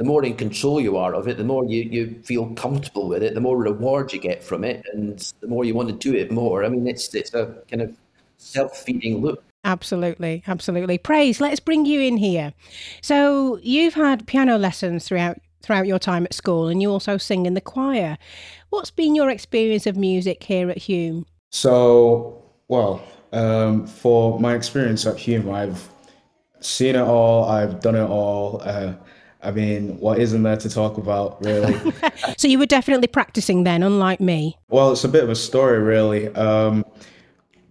the 0.00 0.06
more 0.06 0.24
in 0.24 0.34
control 0.34 0.80
you 0.80 0.96
are 0.96 1.14
of 1.14 1.28
it, 1.28 1.36
the 1.36 1.44
more 1.44 1.62
you, 1.66 1.82
you 1.82 2.18
feel 2.22 2.46
comfortable 2.54 3.06
with 3.06 3.22
it, 3.22 3.34
the 3.34 3.40
more 3.40 3.58
reward 3.58 4.10
you 4.14 4.18
get 4.18 4.42
from 4.42 4.64
it, 4.64 4.82
and 4.94 5.30
the 5.42 5.46
more 5.46 5.62
you 5.62 5.74
want 5.74 5.90
to 5.90 5.94
do 5.94 6.16
it 6.16 6.32
more. 6.32 6.64
I 6.64 6.70
mean, 6.70 6.86
it's 6.86 7.14
it's 7.14 7.34
a 7.34 7.54
kind 7.70 7.82
of 7.82 7.94
self 8.38 8.78
feeding 8.78 9.18
loop. 9.18 9.44
Absolutely, 9.64 10.42
absolutely. 10.46 10.96
Praise. 10.96 11.38
Let's 11.38 11.60
bring 11.60 11.84
you 11.84 12.00
in 12.00 12.16
here. 12.16 12.54
So 13.02 13.58
you've 13.62 13.92
had 13.92 14.26
piano 14.26 14.56
lessons 14.56 15.06
throughout 15.06 15.36
throughout 15.60 15.86
your 15.86 15.98
time 15.98 16.24
at 16.24 16.32
school, 16.32 16.68
and 16.68 16.80
you 16.80 16.90
also 16.90 17.18
sing 17.18 17.44
in 17.44 17.52
the 17.52 17.60
choir. 17.60 18.16
What's 18.70 18.90
been 18.90 19.14
your 19.14 19.28
experience 19.28 19.86
of 19.86 19.98
music 19.98 20.42
here 20.42 20.70
at 20.70 20.78
Hulme? 20.78 21.26
So, 21.50 22.42
well, 22.68 23.02
um, 23.34 23.86
for 23.86 24.40
my 24.40 24.54
experience 24.54 25.04
at 25.04 25.16
Hulme, 25.16 25.52
I've 25.52 25.90
seen 26.60 26.96
it 26.96 27.02
all. 27.02 27.44
I've 27.44 27.82
done 27.82 27.96
it 27.96 28.08
all. 28.08 28.62
Uh, 28.64 28.94
I 29.42 29.50
mean, 29.50 29.98
what 29.98 30.18
isn't 30.18 30.42
there 30.42 30.56
to 30.56 30.68
talk 30.68 30.98
about, 30.98 31.42
really? 31.44 31.92
so 32.38 32.46
you 32.48 32.58
were 32.58 32.66
definitely 32.66 33.06
practicing 33.06 33.64
then, 33.64 33.82
unlike 33.82 34.20
me. 34.20 34.58
Well, 34.68 34.92
it's 34.92 35.04
a 35.04 35.08
bit 35.08 35.24
of 35.24 35.30
a 35.30 35.34
story, 35.34 35.78
really. 35.78 36.28
Um, 36.34 36.84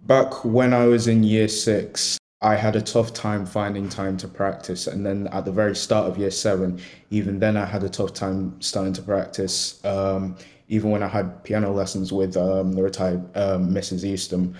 back 0.05 0.43
when 0.43 0.73
I 0.73 0.85
was 0.85 1.07
in 1.07 1.23
year 1.23 1.47
six, 1.47 2.17
I 2.41 2.55
had 2.55 2.75
a 2.75 2.81
tough 2.81 3.13
time 3.13 3.45
finding 3.45 3.89
time 3.89 4.17
to 4.17 4.27
practice. 4.27 4.87
And 4.87 5.05
then 5.05 5.27
at 5.27 5.45
the 5.45 5.51
very 5.51 5.75
start 5.75 6.09
of 6.09 6.17
year 6.17 6.31
seven, 6.31 6.79
even 7.09 7.39
then, 7.39 7.57
I 7.57 7.65
had 7.65 7.83
a 7.83 7.89
tough 7.89 8.13
time 8.13 8.59
starting 8.61 8.93
to 8.93 9.01
practice. 9.01 9.83
Um, 9.85 10.37
even 10.69 10.91
when 10.91 11.03
I 11.03 11.07
had 11.07 11.43
piano 11.43 11.71
lessons 11.71 12.13
with 12.13 12.37
um, 12.37 12.73
the 12.73 12.83
retired 12.83 13.19
um, 13.37 13.73
Mrs. 13.73 14.03
Eastham, 14.03 14.55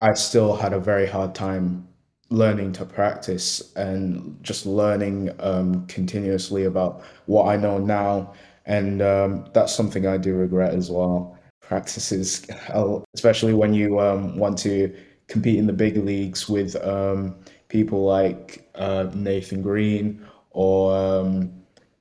I 0.00 0.12
still 0.14 0.56
had 0.56 0.72
a 0.72 0.80
very 0.80 1.06
hard 1.06 1.34
time 1.34 1.88
learning 2.32 2.72
to 2.72 2.84
practice 2.84 3.74
and 3.76 4.42
just 4.42 4.64
learning 4.64 5.30
um, 5.40 5.86
continuously 5.86 6.64
about 6.64 7.02
what 7.26 7.46
I 7.46 7.56
know 7.56 7.78
now. 7.78 8.32
And 8.64 9.02
um, 9.02 9.46
that's 9.52 9.74
something 9.74 10.06
I 10.06 10.16
do 10.16 10.34
regret 10.34 10.74
as 10.74 10.90
well. 10.90 11.38
Practices, 11.60 12.46
especially 13.14 13.54
when 13.54 13.74
you 13.74 14.00
um, 14.00 14.36
want 14.38 14.58
to 14.60 14.94
compete 15.28 15.58
in 15.58 15.66
the 15.66 15.72
big 15.72 15.96
leagues 15.96 16.48
with 16.48 16.74
um, 16.84 17.36
people 17.68 18.04
like 18.04 18.68
uh, 18.74 19.08
Nathan 19.14 19.62
Green 19.62 20.26
or 20.50 20.96
um, 20.96 21.52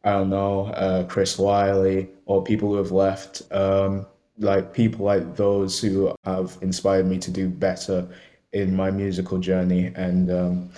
I 0.03 0.11
don't 0.11 0.29
know, 0.29 0.67
uh, 0.67 1.03
Chris 1.05 1.37
Wiley 1.37 2.09
or 2.25 2.43
people 2.43 2.69
who 2.69 2.77
have 2.77 2.91
left. 2.91 3.41
Um, 3.51 4.05
like 4.39 4.73
people 4.73 5.05
like 5.05 5.35
those 5.35 5.79
who 5.79 6.15
have 6.25 6.57
inspired 6.61 7.05
me 7.05 7.19
to 7.19 7.29
do 7.29 7.47
better 7.47 8.07
in 8.53 8.75
my 8.75 8.91
musical 8.91 9.37
journey. 9.37 9.91
And 9.95 10.31
um, 10.31 10.69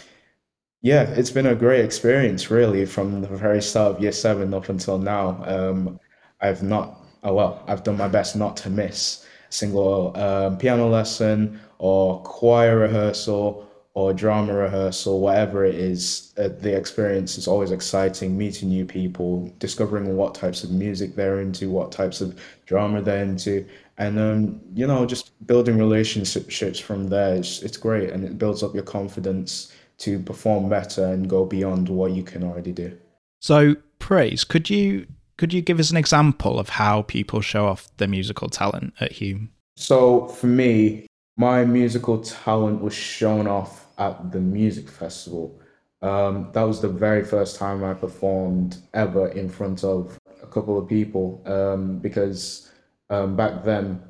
yeah, 0.81 1.03
it's 1.03 1.31
been 1.31 1.47
a 1.47 1.55
great 1.55 1.83
experience, 1.85 2.51
really, 2.51 2.85
from 2.85 3.21
the 3.21 3.27
very 3.27 3.61
start 3.61 3.95
of 3.95 4.01
year 4.01 4.11
seven 4.11 4.53
up 4.53 4.69
until 4.69 4.97
now. 4.97 5.43
Um, 5.45 5.99
I've 6.41 6.61
not, 6.61 7.01
oh, 7.23 7.33
well, 7.33 7.63
I've 7.67 7.83
done 7.83 7.97
my 7.97 8.09
best 8.09 8.35
not 8.35 8.57
to 8.57 8.69
miss 8.69 9.25
a 9.49 9.53
single 9.53 10.15
um, 10.17 10.57
piano 10.57 10.89
lesson 10.89 11.59
or 11.77 12.21
choir 12.23 12.79
rehearsal 12.79 13.69
or 13.95 14.11
drama 14.11 14.53
rehearsal, 14.53 15.19
whatever 15.19 15.63
it 15.65 15.75
is, 15.75 16.33
uh, 16.37 16.49
the 16.59 16.75
experience 16.75 17.37
is 17.37 17.47
always 17.47 17.71
exciting. 17.71 18.35
Meeting 18.35 18.69
new 18.69 18.85
people, 18.85 19.53
discovering 19.59 20.17
what 20.17 20.33
types 20.33 20.63
of 20.63 20.71
music 20.71 21.15
they're 21.15 21.41
into, 21.41 21.69
what 21.69 21.91
types 21.91 22.19
of 22.19 22.39
drama 22.65 23.01
they're 23.01 23.23
into, 23.23 23.65
and 23.97 24.19
um, 24.19 24.61
you 24.73 24.87
know 24.87 25.05
just 25.05 25.31
building 25.45 25.77
relationships 25.77 26.79
from 26.79 27.07
there 27.07 27.35
it's, 27.35 27.61
it's 27.61 27.77
great 27.77 28.09
and 28.09 28.23
it 28.23 28.37
builds 28.37 28.63
up 28.63 28.73
your 28.73 28.83
confidence 28.83 29.71
to 29.99 30.19
perform 30.19 30.69
better 30.69 31.05
and 31.05 31.29
go 31.29 31.45
beyond 31.45 31.87
what 31.89 32.11
you 32.11 32.23
can 32.23 32.43
already 32.43 32.71
do. 32.71 32.97
So 33.39 33.75
praise 33.99 34.43
could 34.43 34.69
you 34.69 35.07
could 35.37 35.53
you 35.53 35.61
give 35.61 35.79
us 35.79 35.91
an 35.91 35.97
example 35.97 36.59
of 36.59 36.69
how 36.69 37.03
people 37.03 37.41
show 37.41 37.67
off 37.67 37.89
their 37.97 38.07
musical 38.07 38.49
talent 38.49 38.93
at 38.99 39.13
Hulme? 39.13 39.49
So 39.75 40.27
for 40.27 40.47
me 40.47 41.07
my 41.37 41.65
musical 41.65 42.21
talent 42.21 42.81
was 42.81 42.93
shown 42.93 43.47
off 43.47 43.87
at 43.97 44.31
the 44.31 44.39
music 44.39 44.89
festival. 44.89 45.59
Um, 46.01 46.49
that 46.51 46.63
was 46.63 46.81
the 46.81 46.89
very 46.89 47.23
first 47.23 47.55
time 47.55 47.83
i 47.83 47.93
performed 47.93 48.77
ever 48.93 49.29
in 49.29 49.49
front 49.49 49.85
of 49.85 50.19
a 50.41 50.47
couple 50.47 50.77
of 50.77 50.87
people 50.87 51.41
um, 51.45 51.99
because 51.99 52.69
um, 53.13 53.35
back 53.35 53.63
then, 53.63 54.01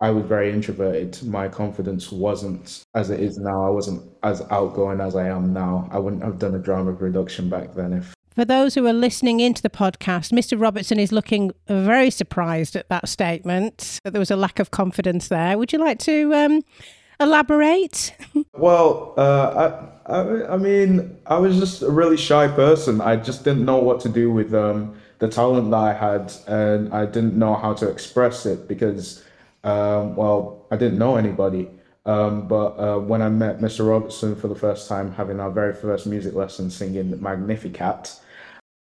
I 0.00 0.10
was 0.10 0.24
very 0.24 0.52
introverted. 0.52 1.22
My 1.22 1.48
confidence 1.48 2.10
wasn't 2.10 2.82
as 2.94 3.10
it 3.10 3.20
is 3.20 3.38
now. 3.38 3.64
I 3.64 3.70
wasn't 3.70 4.02
as 4.22 4.42
outgoing 4.50 5.00
as 5.00 5.14
I 5.14 5.28
am 5.28 5.52
now. 5.52 5.88
I 5.92 5.98
wouldn't 5.98 6.24
have 6.24 6.38
done 6.38 6.54
a 6.54 6.58
drama 6.58 6.92
production 6.92 7.48
back 7.48 7.74
then 7.74 7.92
if 7.92 8.14
For 8.34 8.44
those 8.44 8.74
who 8.74 8.86
are 8.86 8.92
listening 8.92 9.40
into 9.40 9.62
the 9.62 9.70
podcast, 9.70 10.32
Mr. 10.32 10.60
Robertson 10.60 10.98
is 10.98 11.12
looking 11.12 11.52
very 11.68 12.10
surprised 12.10 12.74
at 12.74 12.88
that 12.88 13.08
statement, 13.08 14.00
that 14.02 14.12
there 14.12 14.20
was 14.20 14.30
a 14.30 14.36
lack 14.36 14.58
of 14.58 14.70
confidence 14.70 15.28
there. 15.28 15.56
Would 15.56 15.72
you 15.72 15.78
like 15.78 16.00
to 16.00 16.34
um, 16.34 16.62
elaborate? 17.20 18.14
Well, 18.54 19.14
uh, 19.16 19.90
I, 20.06 20.12
I, 20.12 20.54
I 20.54 20.56
mean, 20.56 21.16
I 21.26 21.38
was 21.38 21.58
just 21.58 21.82
a 21.82 21.90
really 21.90 22.16
shy 22.16 22.46
person. 22.48 23.00
I 23.00 23.16
just 23.16 23.44
didn't 23.44 23.64
know 23.64 23.78
what 23.78 23.98
to 24.00 24.08
do 24.08 24.30
with 24.30 24.54
um, 24.54 24.94
the 25.22 25.28
talent 25.28 25.70
that 25.70 25.76
I 25.76 25.92
had, 25.92 26.32
and 26.48 26.92
I 26.92 27.06
didn't 27.06 27.38
know 27.38 27.54
how 27.54 27.74
to 27.74 27.88
express 27.88 28.44
it 28.44 28.66
because, 28.66 29.24
um, 29.62 30.16
well, 30.16 30.66
I 30.72 30.76
didn't 30.76 30.98
know 30.98 31.14
anybody. 31.14 31.70
Um, 32.04 32.48
but 32.48 32.70
uh, 32.76 32.98
when 32.98 33.22
I 33.22 33.28
met 33.28 33.60
Mr. 33.60 33.88
Robertson 33.88 34.34
for 34.34 34.48
the 34.48 34.56
first 34.56 34.88
time, 34.88 35.12
having 35.12 35.38
our 35.38 35.52
very 35.52 35.74
first 35.74 36.08
music 36.08 36.34
lesson 36.34 36.72
singing 36.72 37.22
Magnificat, 37.22 38.18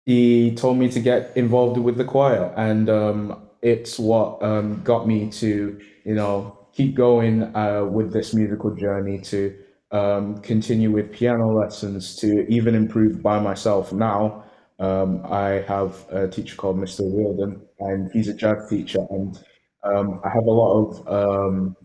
he 0.05 0.55
told 0.55 0.77
me 0.77 0.89
to 0.89 1.01
get 1.01 1.35
involved 1.35 1.77
with 1.77 1.97
the 1.97 2.05
choir, 2.05 2.53
and 2.55 2.89
um, 2.89 3.41
it's 3.61 3.99
what 3.99 4.41
um, 4.41 4.81
got 4.85 5.05
me 5.09 5.29
to, 5.31 5.77
you 6.05 6.15
know, 6.15 6.57
keep 6.71 6.95
going 6.95 7.53
uh, 7.53 7.83
with 7.83 8.13
this 8.13 8.33
musical 8.33 8.73
journey, 8.73 9.19
to 9.23 9.53
um, 9.91 10.37
continue 10.37 10.89
with 10.89 11.11
piano 11.11 11.51
lessons, 11.51 12.15
to 12.15 12.49
even 12.49 12.75
improve 12.75 13.21
by 13.21 13.41
myself. 13.41 13.91
Now, 13.91 14.45
um, 14.79 15.25
I 15.25 15.63
have 15.67 16.05
a 16.09 16.27
teacher 16.27 16.55
called 16.55 16.77
Mr. 16.77 17.01
Wilden, 17.01 17.61
and 17.79 18.09
he's 18.11 18.29
a 18.29 18.33
jazz 18.33 18.69
teacher, 18.69 19.05
and 19.09 19.37
um, 19.83 20.21
I 20.23 20.29
have 20.29 20.45
a 20.45 20.51
lot 20.51 20.73
of 20.79 21.07
um, 21.07 21.75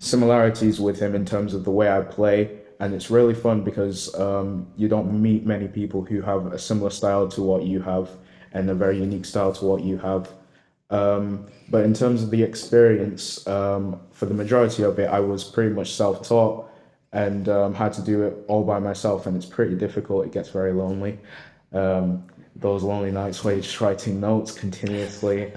similarities 0.00 0.80
with 0.80 0.98
him 0.98 1.14
in 1.14 1.24
terms 1.24 1.54
of 1.54 1.64
the 1.64 1.70
way 1.70 1.90
I 1.90 2.00
play. 2.00 2.58
And 2.78 2.94
it's 2.94 3.10
really 3.10 3.32
fun 3.32 3.62
because 3.62 4.14
um, 4.16 4.66
you 4.76 4.86
don't 4.88 5.22
meet 5.22 5.46
many 5.46 5.66
people 5.66 6.04
who 6.04 6.20
have 6.20 6.52
a 6.52 6.58
similar 6.58 6.90
style 6.90 7.26
to 7.28 7.42
what 7.42 7.62
you 7.62 7.80
have 7.80 8.10
and 8.52 8.68
a 8.68 8.74
very 8.74 8.98
unique 8.98 9.24
style 9.24 9.52
to 9.54 9.64
what 9.64 9.82
you 9.82 9.96
have. 9.98 10.30
Um, 10.90 11.46
but 11.70 11.84
in 11.84 11.94
terms 11.94 12.22
of 12.22 12.30
the 12.30 12.42
experience, 12.42 13.46
um, 13.46 14.00
for 14.12 14.26
the 14.26 14.34
majority 14.34 14.82
of 14.82 14.98
it, 14.98 15.08
I 15.08 15.20
was 15.20 15.42
pretty 15.42 15.74
much 15.74 15.94
self 15.94 16.26
taught 16.26 16.70
and 17.12 17.46
had 17.74 17.94
to 17.94 18.02
do 18.02 18.24
it 18.24 18.44
all 18.46 18.62
by 18.62 18.78
myself. 18.78 19.26
And 19.26 19.36
it's 19.36 19.46
pretty 19.46 19.74
difficult. 19.74 20.26
It 20.26 20.32
gets 20.32 20.50
very 20.50 20.72
lonely. 20.72 21.18
Um, 21.72 22.24
those 22.58 22.82
lonely 22.82 23.10
nights 23.10 23.44
where 23.44 23.54
you're 23.54 23.62
just 23.62 23.80
writing 23.80 24.20
notes 24.20 24.52
continuously. 24.52 25.52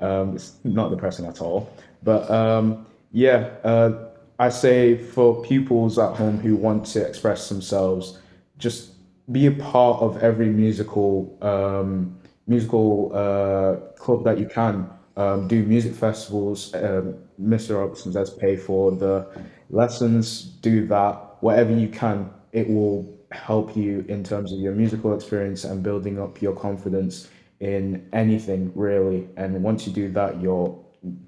Um, 0.00 0.36
it's 0.36 0.54
not 0.64 0.90
depressing 0.90 1.26
at 1.26 1.40
all. 1.40 1.72
But 2.02 2.30
um, 2.30 2.86
yeah, 3.12 3.50
uh, 3.64 4.08
I 4.38 4.48
say 4.50 4.96
for 4.96 5.42
pupils 5.42 5.98
at 5.98 6.14
home 6.16 6.38
who 6.38 6.56
want 6.56 6.86
to 6.86 7.06
express 7.06 7.48
themselves, 7.48 8.18
just 8.58 8.92
be 9.32 9.46
a 9.46 9.52
part 9.52 10.00
of 10.02 10.22
every 10.22 10.48
musical 10.48 11.36
um, 11.42 12.18
musical 12.46 13.10
uh, 13.12 13.76
club 13.96 14.24
that 14.24 14.38
you 14.38 14.46
can. 14.46 14.88
Um, 15.16 15.48
do 15.48 15.62
music 15.64 15.94
festivals. 15.94 16.74
Um, 16.74 17.14
Mr. 17.40 17.80
Robertson 17.80 18.12
does 18.12 18.30
pay 18.30 18.54
for 18.56 18.92
the 18.92 19.26
lessons. 19.70 20.42
Do 20.42 20.86
that. 20.88 21.36
Whatever 21.40 21.72
you 21.72 21.88
can, 21.88 22.30
it 22.52 22.68
will 22.68 23.15
help 23.32 23.76
you 23.76 24.04
in 24.08 24.22
terms 24.22 24.52
of 24.52 24.58
your 24.58 24.72
musical 24.72 25.14
experience 25.14 25.64
and 25.64 25.82
building 25.82 26.20
up 26.20 26.40
your 26.40 26.54
confidence 26.54 27.28
in 27.60 28.08
anything 28.12 28.72
really. 28.74 29.28
And 29.36 29.62
once 29.62 29.86
you 29.86 29.92
do 29.92 30.10
that, 30.12 30.40
you're 30.40 30.82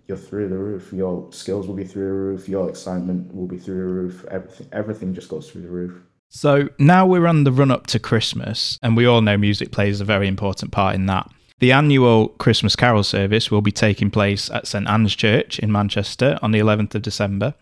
you're 0.07 0.17
through 0.17 0.49
the 0.49 0.59
roof. 0.59 0.93
Your 0.93 1.31
skills 1.33 1.69
will 1.69 1.75
be 1.75 1.85
through 1.85 2.07
the 2.07 2.13
roof. 2.13 2.49
Your 2.49 2.69
excitement 2.69 3.33
will 3.35 3.47
be 3.47 3.59
through 3.59 3.77
the 3.77 3.93
roof. 3.93 4.25
Everything, 4.31 4.67
everything 4.73 5.15
just 5.15 5.29
goes 5.29 5.51
through 5.51 5.63
the 5.63 5.71
roof. 5.71 6.03
So 6.31 6.69
now 6.79 7.07
we're 7.07 7.27
on 7.27 7.45
the 7.45 7.53
run 7.53 7.71
up 7.71 7.87
to 7.89 7.99
Christmas, 7.99 8.79
and 8.83 8.97
we 8.97 9.07
all 9.07 9.23
know 9.23 9.39
music 9.39 9.71
plays 9.73 10.01
a 10.01 10.05
very 10.05 10.29
important 10.29 10.73
part 10.73 10.95
in 10.95 11.07
that. 11.07 11.31
The 11.61 11.73
annual 11.73 12.29
Christmas 12.29 12.77
Carol 12.77 13.03
service 13.03 13.51
will 13.51 13.63
be 13.63 13.73
taking 13.73 14.11
place 14.11 14.51
at 14.51 14.67
St 14.67 14.87
Anne's 14.87 15.17
Church 15.17 15.59
in 15.59 15.73
Manchester 15.73 16.39
on 16.43 16.53
the 16.53 16.61
11th 16.61 16.95
of 16.95 17.03
December, 17.03 17.55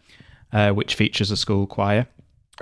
uh, 0.53 0.71
which 0.73 0.97
features 0.97 1.31
a 1.31 1.37
school 1.37 1.67
choir. 1.67 2.07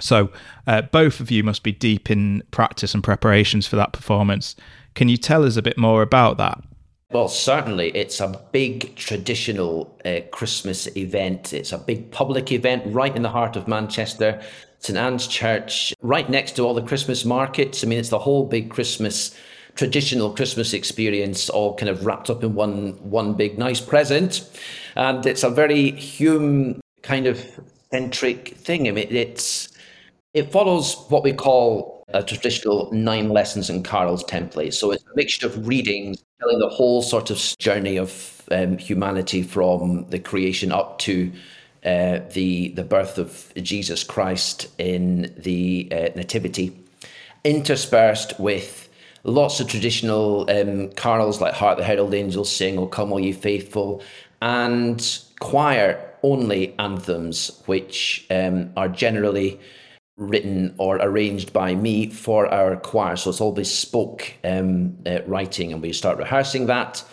So, 0.00 0.30
uh, 0.66 0.82
both 0.82 1.20
of 1.20 1.30
you 1.30 1.44
must 1.44 1.62
be 1.62 1.72
deep 1.72 2.10
in 2.10 2.42
practice 2.50 2.94
and 2.94 3.04
preparations 3.04 3.66
for 3.66 3.76
that 3.76 3.92
performance. 3.92 4.56
Can 4.94 5.08
you 5.08 5.16
tell 5.16 5.44
us 5.44 5.56
a 5.56 5.62
bit 5.62 5.78
more 5.78 6.02
about 6.02 6.36
that? 6.38 6.62
Well, 7.10 7.28
certainly, 7.28 7.90
it's 7.90 8.18
a 8.18 8.40
big 8.50 8.96
traditional 8.96 9.96
uh, 10.04 10.20
Christmas 10.32 10.88
event. 10.96 11.52
It's 11.52 11.70
a 11.70 11.78
big 11.78 12.10
public 12.10 12.50
event 12.50 12.82
right 12.86 13.14
in 13.14 13.22
the 13.22 13.28
heart 13.28 13.54
of 13.54 13.68
Manchester, 13.68 14.42
St 14.80 14.98
Anne's 14.98 15.28
Church, 15.28 15.94
right 16.02 16.28
next 16.28 16.56
to 16.56 16.62
all 16.62 16.74
the 16.74 16.82
Christmas 16.82 17.24
markets. 17.24 17.84
I 17.84 17.86
mean, 17.86 18.00
it's 18.00 18.08
the 18.08 18.18
whole 18.18 18.46
big 18.46 18.68
Christmas, 18.68 19.36
traditional 19.76 20.34
Christmas 20.34 20.72
experience, 20.72 21.48
all 21.48 21.76
kind 21.76 21.88
of 21.88 22.04
wrapped 22.04 22.30
up 22.30 22.42
in 22.42 22.56
one 22.56 22.92
one 23.08 23.34
big 23.34 23.58
nice 23.58 23.80
present, 23.80 24.50
and 24.96 25.24
it's 25.24 25.44
a 25.44 25.50
very 25.50 25.92
Hulme 25.92 26.80
kind 27.02 27.28
of 27.28 27.44
centric 27.92 28.56
thing. 28.56 28.88
I 28.88 28.90
mean, 28.90 29.06
it's 29.08 29.68
it 30.35 30.50
follows 30.50 30.97
what 31.09 31.23
we 31.23 31.33
call 31.33 32.05
a 32.09 32.23
traditional 32.23 32.93
nine 32.93 33.29
lessons 33.29 33.71
and 33.71 33.85
carols 33.85 34.25
template. 34.25 34.75
So 34.75 34.91
it's 34.91 35.05
a 35.05 35.17
mixture 35.17 35.47
of 35.47 35.67
readings 35.67 36.23
telling 36.41 36.59
the 36.59 36.69
whole 36.69 37.03
sort 37.03 37.31
of 37.31 37.38
journey 37.59 37.97
of 37.97 38.43
um, 38.50 38.76
humanity 38.76 39.43
from 39.43 40.07
the 40.11 40.19
creation 40.19 40.73
up 40.73 40.99
to 41.00 41.33
uh, 41.85 42.21
the 42.33 42.69
the 42.69 42.85
birth 42.85 43.19
of 43.19 43.53
Jesus 43.57 44.03
Christ 44.05 44.69
in 44.79 45.35
the 45.37 45.88
uh, 45.93 46.09
Nativity, 46.17 46.76
interspersed 47.45 48.38
with 48.41 48.88
lots 49.23 49.61
of 49.61 49.69
traditional 49.69 50.50
um, 50.50 50.91
carols 50.93 51.41
like 51.41 51.55
"Hark 51.55 51.79
the 51.79 51.85
Herald 51.85 52.14
Angels 52.14 52.50
Sing," 52.50 52.79
"O 52.79 52.87
Come 52.87 53.12
All 53.12 53.21
Ye 53.21 53.33
Faithful," 53.33 54.03
and 54.41 55.19
choir 55.41 56.00
only 56.23 56.75
anthems, 56.79 57.62
which 57.67 58.26
um, 58.31 58.73
are 58.79 58.88
generally 58.88 59.61
written 60.16 60.75
or 60.78 60.97
arranged 60.97 61.52
by 61.52 61.75
me 61.75 62.09
for 62.09 62.47
our 62.47 62.76
choir. 62.76 63.16
So 63.16 63.30
it's 63.30 63.40
all 63.40 63.52
bespoke 63.52 64.33
um, 64.44 64.97
uh, 65.06 65.21
writing, 65.26 65.73
and 65.73 65.83
we 65.83 65.92
start 65.92 66.18
rehearsing 66.18 66.66
that 66.66 67.04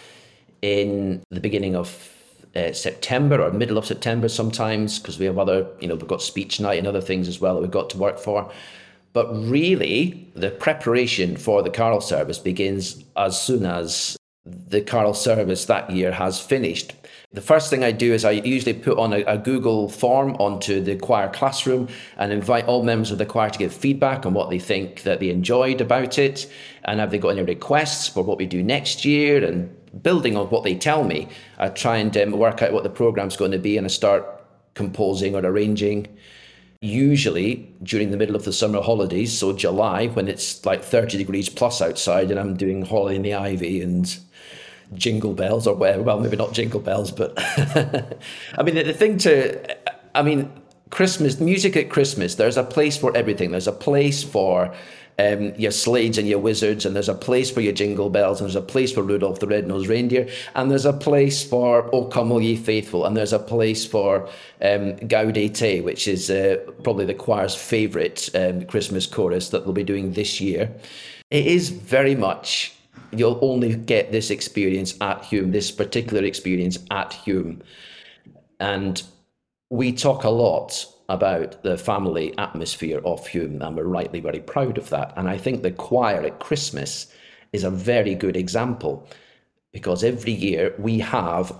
in 0.61 1.23
the 1.31 1.39
beginning 1.39 1.75
of 1.75 2.09
uh, 2.55 2.73
September 2.73 3.41
or 3.41 3.51
middle 3.51 3.77
of 3.77 3.85
September 3.85 4.27
sometimes 4.27 4.99
because 4.99 5.17
we 5.17 5.25
have 5.25 5.39
other, 5.39 5.67
you 5.79 5.87
know, 5.87 5.95
we've 5.95 6.07
got 6.07 6.21
speech 6.21 6.59
night 6.59 6.77
and 6.77 6.87
other 6.87 7.01
things 7.01 7.27
as 7.27 7.39
well 7.39 7.55
that 7.55 7.61
we've 7.61 7.71
got 7.71 7.89
to 7.89 7.97
work 7.97 8.19
for. 8.19 8.51
But 9.13 9.31
really, 9.33 10.29
the 10.35 10.51
preparation 10.51 11.35
for 11.35 11.61
the 11.63 11.69
carol 11.69 12.01
service 12.01 12.37
begins 12.37 13.03
as 13.17 13.41
soon 13.41 13.65
as 13.65 14.17
the 14.45 14.81
carol 14.81 15.13
service 15.13 15.65
that 15.65 15.89
year 15.89 16.11
has 16.11 16.39
finished. 16.39 16.93
The 17.33 17.41
first 17.41 17.69
thing 17.69 17.81
I 17.81 17.93
do 17.93 18.13
is 18.13 18.25
I 18.25 18.31
usually 18.31 18.73
put 18.73 18.97
on 18.97 19.13
a, 19.13 19.21
a, 19.23 19.37
Google 19.37 19.87
form 19.87 20.35
onto 20.35 20.81
the 20.81 20.97
choir 20.97 21.29
classroom 21.29 21.87
and 22.17 22.33
invite 22.33 22.65
all 22.65 22.83
members 22.83 23.09
of 23.09 23.19
the 23.19 23.25
choir 23.25 23.49
to 23.49 23.57
give 23.57 23.73
feedback 23.73 24.25
on 24.25 24.33
what 24.33 24.49
they 24.49 24.59
think 24.59 25.03
that 25.03 25.21
they 25.21 25.29
enjoyed 25.29 25.79
about 25.79 26.19
it 26.19 26.51
and 26.83 26.99
have 26.99 27.09
they 27.09 27.17
got 27.17 27.29
any 27.29 27.43
requests 27.43 28.09
for 28.09 28.21
what 28.21 28.37
we 28.37 28.45
do 28.45 28.61
next 28.61 29.05
year 29.05 29.45
and 29.45 29.73
building 30.03 30.35
on 30.35 30.47
what 30.47 30.65
they 30.65 30.75
tell 30.75 31.05
me, 31.05 31.29
I 31.57 31.69
try 31.69 31.97
and 31.97 32.15
um, 32.17 32.31
work 32.31 32.61
out 32.61 32.73
what 32.73 32.83
the 32.83 32.89
program's 32.89 33.37
going 33.37 33.51
to 33.51 33.59
be 33.59 33.77
and 33.77 33.85
I 33.85 33.89
start 33.89 34.25
composing 34.73 35.33
or 35.33 35.39
arranging. 35.39 36.07
Usually 36.81 37.73
during 37.81 38.11
the 38.11 38.17
middle 38.17 38.35
of 38.35 38.43
the 38.43 38.51
summer 38.51 38.81
holidays, 38.81 39.37
so 39.37 39.53
July, 39.53 40.07
when 40.07 40.27
it's 40.27 40.65
like 40.65 40.83
30 40.83 41.17
degrees 41.17 41.47
plus 41.47 41.81
outside 41.81 42.29
and 42.29 42.37
I'm 42.37 42.57
doing 42.57 42.81
Holly 42.81 43.15
and 43.15 43.23
the 43.23 43.35
Ivy 43.35 43.81
and 43.81 44.19
jingle 44.93 45.33
bells 45.33 45.67
or 45.67 45.75
whatever. 45.75 46.03
Well, 46.03 46.19
maybe 46.19 46.37
not 46.37 46.53
jingle 46.53 46.79
bells, 46.79 47.11
but 47.11 47.33
I 48.57 48.63
mean, 48.63 48.75
the 48.75 48.93
thing 48.93 49.17
to, 49.19 49.77
I 50.17 50.21
mean, 50.21 50.51
Christmas, 50.89 51.39
music 51.39 51.75
at 51.77 51.89
Christmas, 51.89 52.35
there's 52.35 52.57
a 52.57 52.63
place 52.63 52.97
for 52.97 53.15
everything. 53.15 53.51
There's 53.51 53.67
a 53.67 53.71
place 53.71 54.23
for 54.23 54.73
um, 55.19 55.53
your 55.55 55.71
sleighs 55.71 56.17
and 56.17 56.27
your 56.27 56.39
wizards, 56.39 56.85
and 56.85 56.95
there's 56.95 57.09
a 57.09 57.13
place 57.13 57.49
for 57.51 57.61
your 57.61 57.73
jingle 57.73 58.09
bells, 58.09 58.41
and 58.41 58.47
there's 58.47 58.55
a 58.55 58.61
place 58.61 58.91
for 58.91 59.03
Rudolph 59.03 59.39
the 59.39 59.47
Red-Nosed 59.47 59.87
Reindeer, 59.87 60.27
and 60.55 60.69
there's 60.69 60.85
a 60.85 60.93
place 60.93 61.43
for 61.43 61.93
O 61.93 62.05
Come 62.05 62.31
All 62.31 62.41
Ye 62.41 62.55
Faithful, 62.55 63.05
and 63.05 63.15
there's 63.15 63.33
a 63.33 63.39
place 63.39 63.85
for 63.85 64.27
um, 64.61 64.95
which 64.97 66.07
is 66.07 66.29
uh, 66.29 66.57
probably 66.83 67.05
the 67.05 67.13
choir's 67.13 67.55
favourite 67.55 68.29
um, 68.35 68.65
Christmas 68.65 69.05
chorus 69.05 69.49
that 69.49 69.63
they'll 69.63 69.73
be 69.73 69.83
doing 69.83 70.13
this 70.13 70.41
year. 70.41 70.71
It 71.29 71.47
is 71.47 71.69
very 71.69 72.15
much 72.15 72.73
you'll 73.11 73.39
only 73.41 73.75
get 73.75 74.11
this 74.11 74.29
experience 74.29 74.93
at 75.01 75.21
Hulme, 75.23 75.51
this 75.51 75.71
particular 75.71 76.23
experience 76.23 76.77
at 76.89 77.11
Hulme. 77.11 77.61
And 78.59 79.01
we 79.69 79.91
talk 79.91 80.23
a 80.23 80.29
lot 80.29 80.85
about 81.09 81.61
the 81.63 81.77
family 81.77 82.33
atmosphere 82.37 83.01
of 83.03 83.27
Hulme, 83.27 83.61
and 83.61 83.75
we're 83.75 83.83
rightly 83.83 84.19
very 84.19 84.39
proud 84.39 84.77
of 84.77 84.89
that. 84.89 85.13
And 85.17 85.27
I 85.27 85.37
think 85.37 85.61
the 85.61 85.71
choir 85.71 86.21
at 86.21 86.39
Christmas 86.39 87.11
is 87.51 87.63
a 87.63 87.69
very 87.71 88.15
good 88.15 88.37
example 88.37 89.07
because 89.73 90.03
every 90.03 90.31
year 90.31 90.73
we 90.77 90.99
have 90.99 91.53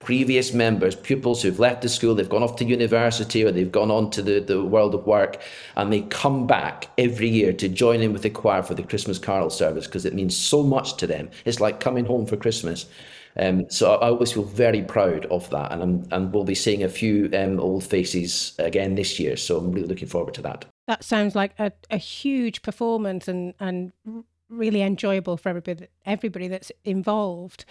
previous 0.00 0.52
members, 0.52 0.94
pupils 0.94 1.42
who've 1.42 1.58
left 1.58 1.82
the 1.82 1.88
school, 1.88 2.14
they've 2.14 2.28
gone 2.28 2.42
off 2.42 2.56
to 2.56 2.64
university 2.64 3.44
or 3.44 3.50
they've 3.50 3.72
gone 3.72 3.90
on 3.90 4.10
to 4.10 4.22
the, 4.22 4.40
the 4.40 4.64
world 4.64 4.94
of 4.94 5.06
work, 5.06 5.40
and 5.76 5.92
they 5.92 6.02
come 6.02 6.46
back 6.46 6.88
every 6.98 7.28
year 7.28 7.52
to 7.52 7.68
join 7.68 8.00
in 8.00 8.12
with 8.12 8.22
the 8.22 8.30
choir 8.30 8.62
for 8.62 8.74
the 8.74 8.82
Christmas 8.82 9.18
carol 9.18 9.50
service 9.50 9.86
because 9.86 10.04
it 10.04 10.14
means 10.14 10.36
so 10.36 10.62
much 10.62 10.96
to 10.96 11.06
them. 11.06 11.28
It's 11.44 11.60
like 11.60 11.80
coming 11.80 12.04
home 12.04 12.26
for 12.26 12.36
Christmas. 12.36 12.86
Um, 13.38 13.70
so 13.70 13.94
I 13.94 14.08
always 14.08 14.32
feel 14.32 14.44
very 14.44 14.82
proud 14.82 15.26
of 15.26 15.48
that, 15.50 15.72
and 15.72 15.82
I'm, 15.82 16.08
and 16.10 16.32
we'll 16.32 16.44
be 16.44 16.54
seeing 16.54 16.82
a 16.82 16.88
few 16.88 17.30
um, 17.34 17.60
old 17.60 17.84
faces 17.84 18.54
again 18.58 18.94
this 18.94 19.20
year. 19.20 19.36
So 19.36 19.58
I'm 19.58 19.70
really 19.70 19.86
looking 19.86 20.08
forward 20.08 20.34
to 20.34 20.42
that. 20.42 20.64
That 20.86 21.04
sounds 21.04 21.34
like 21.34 21.52
a, 21.58 21.70
a 21.90 21.98
huge 21.98 22.62
performance 22.62 23.28
and 23.28 23.54
and 23.60 23.92
really 24.48 24.82
enjoyable 24.82 25.36
for 25.36 25.50
everybody 25.50 25.86
everybody 26.06 26.48
that's 26.48 26.72
involved. 26.84 27.64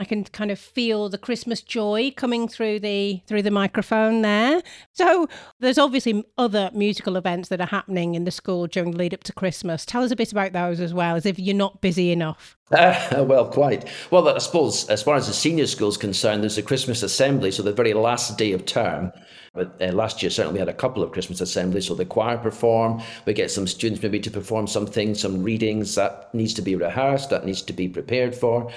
I 0.00 0.04
can 0.04 0.22
kind 0.24 0.52
of 0.52 0.60
feel 0.60 1.08
the 1.08 1.18
Christmas 1.18 1.60
joy 1.60 2.12
coming 2.16 2.46
through 2.46 2.80
the 2.80 3.20
through 3.26 3.42
the 3.42 3.50
microphone 3.50 4.22
there. 4.22 4.62
So 4.92 5.28
there's 5.58 5.78
obviously 5.78 6.24
other 6.36 6.70
musical 6.72 7.16
events 7.16 7.48
that 7.48 7.60
are 7.60 7.66
happening 7.66 8.14
in 8.14 8.22
the 8.24 8.30
school 8.30 8.68
during 8.68 8.92
the 8.92 8.98
lead 8.98 9.12
up 9.12 9.24
to 9.24 9.32
Christmas. 9.32 9.84
Tell 9.84 10.04
us 10.04 10.12
a 10.12 10.16
bit 10.16 10.30
about 10.30 10.52
those 10.52 10.78
as 10.78 10.94
well, 10.94 11.16
as 11.16 11.26
if 11.26 11.36
you're 11.38 11.56
not 11.56 11.80
busy 11.80 12.12
enough. 12.12 12.56
Uh, 12.70 13.24
well, 13.26 13.50
quite. 13.50 13.88
Well, 14.12 14.28
I 14.28 14.38
suppose 14.38 14.88
as 14.88 15.02
far 15.02 15.16
as 15.16 15.26
the 15.26 15.32
senior 15.32 15.66
school 15.66 15.88
is 15.88 15.96
concerned, 15.96 16.42
there's 16.42 16.58
a 16.58 16.62
Christmas 16.62 17.02
assembly, 17.02 17.50
so 17.50 17.62
the 17.62 17.72
very 17.72 17.94
last 17.94 18.38
day 18.38 18.52
of 18.52 18.66
term. 18.66 19.10
But 19.54 19.82
uh, 19.82 19.86
last 19.92 20.22
year, 20.22 20.30
certainly, 20.30 20.60
had 20.60 20.68
a 20.68 20.74
couple 20.74 21.02
of 21.02 21.10
Christmas 21.10 21.40
assemblies. 21.40 21.88
So 21.88 21.96
the 21.96 22.04
choir 22.04 22.38
perform. 22.38 23.02
We 23.24 23.32
get 23.32 23.50
some 23.50 23.66
students 23.66 24.00
maybe 24.00 24.20
to 24.20 24.30
perform 24.30 24.68
something, 24.68 25.16
some 25.16 25.42
readings 25.42 25.96
that 25.96 26.32
needs 26.32 26.54
to 26.54 26.62
be 26.62 26.76
rehearsed, 26.76 27.30
that 27.30 27.44
needs 27.44 27.62
to 27.62 27.72
be 27.72 27.88
prepared 27.88 28.36
for. 28.36 28.70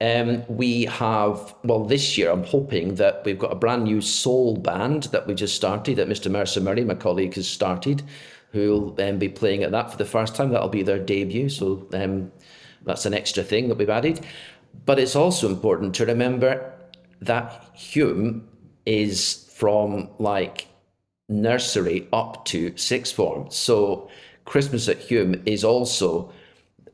Um, 0.00 0.44
we 0.48 0.84
have, 0.84 1.54
well, 1.64 1.84
this 1.84 2.16
year 2.16 2.30
I'm 2.30 2.44
hoping 2.44 2.94
that 2.96 3.22
we've 3.24 3.38
got 3.38 3.52
a 3.52 3.56
brand 3.56 3.84
new 3.84 4.00
soul 4.00 4.56
band 4.56 5.04
that 5.04 5.26
we 5.26 5.34
just 5.34 5.56
started, 5.56 5.96
that 5.96 6.08
Mr. 6.08 6.30
Mercer 6.30 6.60
Murray, 6.60 6.84
my 6.84 6.94
colleague, 6.94 7.34
has 7.34 7.48
started, 7.48 8.02
who 8.52 8.70
will 8.70 9.02
um, 9.02 9.18
be 9.18 9.28
playing 9.28 9.64
at 9.64 9.72
that 9.72 9.90
for 9.90 9.96
the 9.96 10.04
first 10.04 10.36
time. 10.36 10.50
That'll 10.50 10.68
be 10.68 10.84
their 10.84 11.00
debut. 11.00 11.48
So 11.48 11.88
um, 11.92 12.30
that's 12.84 13.06
an 13.06 13.14
extra 13.14 13.42
thing 13.42 13.68
that 13.68 13.76
we've 13.76 13.90
added. 13.90 14.24
But 14.86 15.00
it's 15.00 15.16
also 15.16 15.48
important 15.48 15.96
to 15.96 16.06
remember 16.06 16.72
that 17.20 17.74
Hulme 17.74 18.42
is 18.86 19.50
from 19.52 20.10
like 20.18 20.68
nursery 21.28 22.06
up 22.12 22.44
to 22.46 22.76
sixth 22.76 23.14
form. 23.14 23.50
So 23.50 24.08
Christmas 24.44 24.88
at 24.88 25.00
Hulme 25.00 25.42
is 25.44 25.64
also 25.64 26.32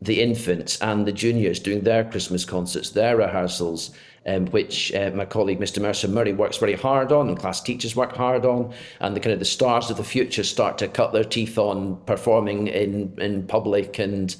the 0.01 0.21
infants 0.21 0.81
and 0.81 1.07
the 1.07 1.13
juniors 1.13 1.59
doing 1.59 1.83
their 1.83 2.05
Christmas 2.05 2.45
concerts, 2.45 2.91
their 2.91 3.17
rehearsals, 3.17 3.91
um, 4.27 4.47
which 4.47 4.93
uh, 4.95 5.11
my 5.15 5.25
colleague 5.25 5.61
Mr. 5.61 5.81
Mercer 5.81 6.09
Murray 6.09 6.33
works 6.33 6.57
very 6.57 6.75
hard 6.75 7.13
on, 7.13 7.29
and 7.29 7.39
class 7.39 7.61
teachers 7.61 7.95
work 7.95 8.15
hard 8.17 8.45
on, 8.45 8.73
and 9.01 9.15
the 9.15 9.21
kind 9.21 9.33
of 9.33 9.39
the 9.39 9.45
stars 9.45 9.91
of 9.91 9.97
the 9.97 10.05
future 10.05 10.45
start 10.45 10.79
to 10.79 10.89
cut 10.89 11.13
their 11.13 11.25
teeth 11.25 11.59
on 11.59 11.97
performing 12.07 12.69
in 12.69 13.15
in 13.19 13.47
public, 13.47 13.99
and 13.99 14.37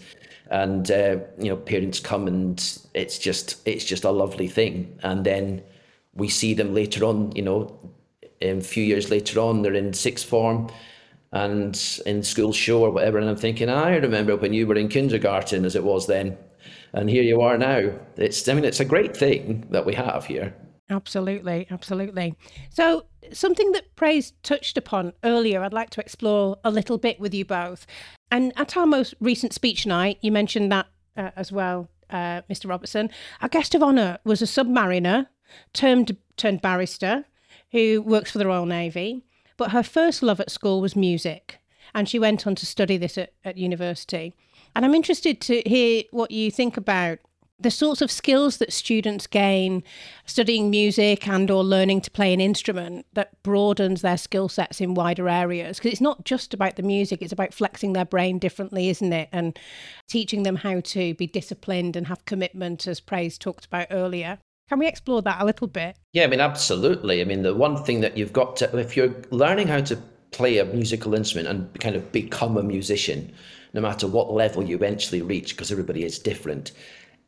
and 0.51 0.91
uh, 0.91 1.19
you 1.39 1.49
know 1.49 1.57
parents 1.57 2.01
come 2.01 2.27
and 2.27 2.79
it's 2.95 3.19
just 3.19 3.67
it's 3.67 3.85
just 3.85 4.05
a 4.05 4.11
lovely 4.11 4.49
thing, 4.49 4.99
and 5.03 5.25
then 5.25 5.63
we 6.15 6.29
see 6.29 6.55
them 6.55 6.75
later 6.75 7.05
on, 7.05 7.33
you 7.33 7.43
know, 7.43 7.77
a 8.41 8.61
few 8.61 8.85
years 8.85 9.11
later 9.11 9.41
on, 9.41 9.63
they're 9.63 9.75
in 9.75 9.93
sixth 9.93 10.27
form 10.27 10.71
and 11.35 12.01
in 12.07 12.23
school 12.23 12.53
show 12.53 12.81
or 12.81 12.91
whatever. 12.91 13.19
And 13.19 13.29
I'm 13.29 13.37
thinking, 13.37 13.69
I 13.69 13.97
remember 13.97 14.37
when 14.37 14.55
you 14.55 14.67
were 14.69 14.77
in 14.77 14.89
kindergarten 14.89 15.65
as 15.65 15.75
it 15.75 15.83
was 15.83 16.07
then. 16.07 16.39
And 16.93 17.11
here 17.11 17.25
you 17.25 17.41
are 17.41 17.59
now. 17.59 17.91
It's, 18.17 18.49
I 18.49 18.55
mean, 18.55 18.65
it's 18.65 18.79
a 18.79 18.85
great 18.85 19.17
thing 19.17 19.67
that 19.71 19.85
we 19.85 19.95
have 19.95 20.25
here. 20.25 20.55
Absolutely, 20.89 21.67
absolutely. 21.71 22.37
So, 22.71 23.07
something 23.33 23.73
that 23.73 23.97
Praise 23.97 24.33
touched 24.45 24.79
upon 24.79 25.13
earlier, 25.25 25.63
I'd 25.63 25.73
like 25.73 25.91
to 25.91 26.01
explore 26.01 26.59
a 26.63 26.71
little 26.71 26.99
bit 26.99 27.19
with 27.19 27.35
you 27.35 27.45
both. 27.45 27.85
And 28.31 28.53
at 28.57 28.77
our 28.77 28.87
most 28.87 29.15
recent 29.19 29.53
speech 29.53 29.87
night, 29.87 30.19
you 30.21 30.31
mentioned 30.31 30.71
that 30.71 30.87
uh, 31.17 31.31
as 31.35 31.51
well, 31.51 31.89
uh, 32.11 32.43
Mr. 32.49 32.69
Robertson. 32.69 33.11
Our 33.41 33.49
guest 33.49 33.75
of 33.75 33.83
honour 33.83 34.19
was 34.25 34.41
a 34.41 34.47
submariner 34.47 35.27
turned 35.73 36.17
turned 36.37 36.63
barrister 36.63 37.25
who 37.73 38.03
works 38.03 38.31
for 38.31 38.39
the 38.39 38.47
Royal 38.47 38.67
Navy. 38.67 39.25
But 39.57 39.71
her 39.71 39.83
first 39.83 40.23
love 40.23 40.41
at 40.41 40.51
school 40.51 40.81
was 40.81 40.97
music, 40.97 41.59
and 41.95 42.09
she 42.09 42.19
went 42.19 42.47
on 42.47 42.55
to 42.57 42.67
study 42.67 42.97
this 42.97 43.17
at, 43.19 43.33
at 43.45 43.57
university. 43.57 44.35
And 44.75 44.85
I'm 44.85 44.95
interested 44.95 45.41
to 45.43 45.63
hear 45.67 46.05
what 46.11 46.31
you 46.31 46.51
think 46.51 46.77
about 46.77 47.19
the 47.59 47.71
sorts 47.71 48.03
of 48.03 48.11
skills 48.11 48.57
that 48.57 48.73
students 48.73 49.27
gain 49.29 49.85
studying 50.27 50.71
music 50.71 51.29
and 51.29 51.51
or 51.51 51.63
learning 51.63 52.01
to 52.01 52.11
play 52.11 52.33
an 52.33 52.41
instrument 52.41 53.07
that 53.13 53.41
broadens 53.45 54.03
their 54.03 54.17
skill 54.17 54.49
sets 54.49 54.81
in 54.81 54.95
wider 54.95 55.29
areas. 55.29 55.79
Because 55.79 55.93
it's 55.93 56.01
not 56.01 56.25
just 56.25 56.53
about 56.53 56.75
the 56.77 56.83
music 56.83 57.23
it's 57.23 57.33
about 57.33 57.55
flexing 57.55 57.93
their 57.93 58.05
brain 58.05 58.39
differently 58.39 58.89
isn't 58.89 59.13
it? 59.13 59.29
And 59.33 59.59
teaching 60.09 60.43
them 60.43 60.57
how 60.57 60.81
to 60.81 61.15
be 61.15 61.27
disciplined 61.27 61.95
and 61.95 62.09
have 62.09 62.25
commitment 62.25 62.89
as 62.89 63.01
praise 63.01 63.39
talked 63.39 63.67
about 63.67 63.87
earlier 63.91 64.39
can 64.69 64.79
we 64.79 64.87
explore 64.87 65.23
that 65.23 65.41
a 65.41 65.45
little 65.45 65.67
bit? 65.67 65.97
Yeah, 66.13 66.25
I 66.25 66.27
mean, 66.27 66.41
absolutely. 66.41 67.21
I 67.21 67.25
mean, 67.25 67.43
the 67.43 67.55
one 67.55 67.83
thing 67.85 68.01
that 68.01 68.17
you've 68.17 68.33
got 68.33 68.57
to, 68.57 68.77
if 68.79 68.97
you're 68.97 69.15
learning 69.31 69.69
how 69.69 69.81
to 69.83 69.97
play 70.31 70.59
a 70.59 70.65
musical 70.65 71.15
instrument 71.15 71.49
and 71.49 71.81
kind 71.81 71.97
of 71.97 72.11
become 72.13 72.57
a 72.57 72.63
musician, 72.63 73.33
no 73.73 73.81
matter 73.81 74.07
what 74.07 74.33
level 74.33 74.65
you 74.65 74.77
eventually 74.77 75.23
reach, 75.23 75.51
because 75.51 75.71
everybody 75.71 76.05
is 76.05 76.19
different, 76.19 76.73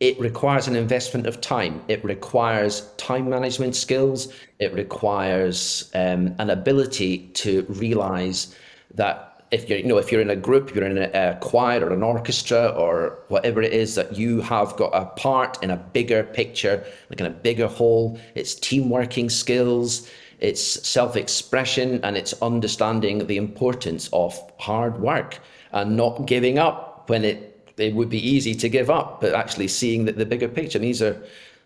it 0.01 0.18
requires 0.20 0.68
an 0.68 0.77
investment 0.77 1.27
of 1.27 1.40
time. 1.40 1.83
It 1.88 2.05
requires 2.05 2.90
time 2.96 3.31
management 3.31 3.77
skills. 3.77 4.33
It 4.59 4.72
requires 4.75 5.90
um, 5.94 6.35
an 6.38 6.51
ability 6.51 7.29
to 7.35 7.64
realize 7.68 8.55
that 8.94 9.25
if 9.50 9.68
you're 9.68 9.78
you 9.78 9.87
know 9.87 9.98
if 9.98 10.11
you're 10.11 10.20
in 10.20 10.30
a 10.30 10.37
group 10.37 10.74
you're 10.74 10.85
in 10.85 10.98
a, 10.98 11.11
a, 11.14 11.37
choir 11.37 11.85
or 11.85 11.92
an 11.92 12.02
orchestra 12.02 12.68
or 12.68 13.18
whatever 13.28 13.62
it 13.62 13.72
is 13.72 13.94
that 13.94 14.16
you 14.16 14.40
have 14.40 14.76
got 14.76 14.90
a 14.92 15.06
part 15.20 15.62
in 15.62 15.70
a 15.70 15.76
bigger 15.76 16.24
picture 16.24 16.85
like 17.11 17.20
in 17.20 17.26
a 17.26 17.30
bigger 17.30 17.66
whole 17.66 18.18
it's 18.35 18.54
team 18.54 18.90
working 18.90 19.30
skills 19.30 20.09
it's 20.40 20.87
self-expression 20.87 22.00
and 22.04 22.16
it's 22.16 22.35
understanding 22.42 23.26
the 23.26 23.37
importance 23.37 24.11
of 24.12 24.38
hard 24.59 24.98
work 25.00 25.38
and 25.72 25.96
not 25.96 26.26
giving 26.26 26.59
up 26.59 27.09
when 27.09 27.24
it 27.24 27.52
it 27.76 27.94
would 27.94 28.09
be 28.09 28.28
easy 28.28 28.54
to 28.54 28.68
give 28.68 28.90
up 28.90 29.20
but 29.20 29.35
actually 29.35 29.68
seeing 29.68 30.06
the, 30.06 30.12
the 30.12 30.26
bigger 30.26 30.48
picture 30.48 30.78
these 30.78 31.00
are 31.02 31.22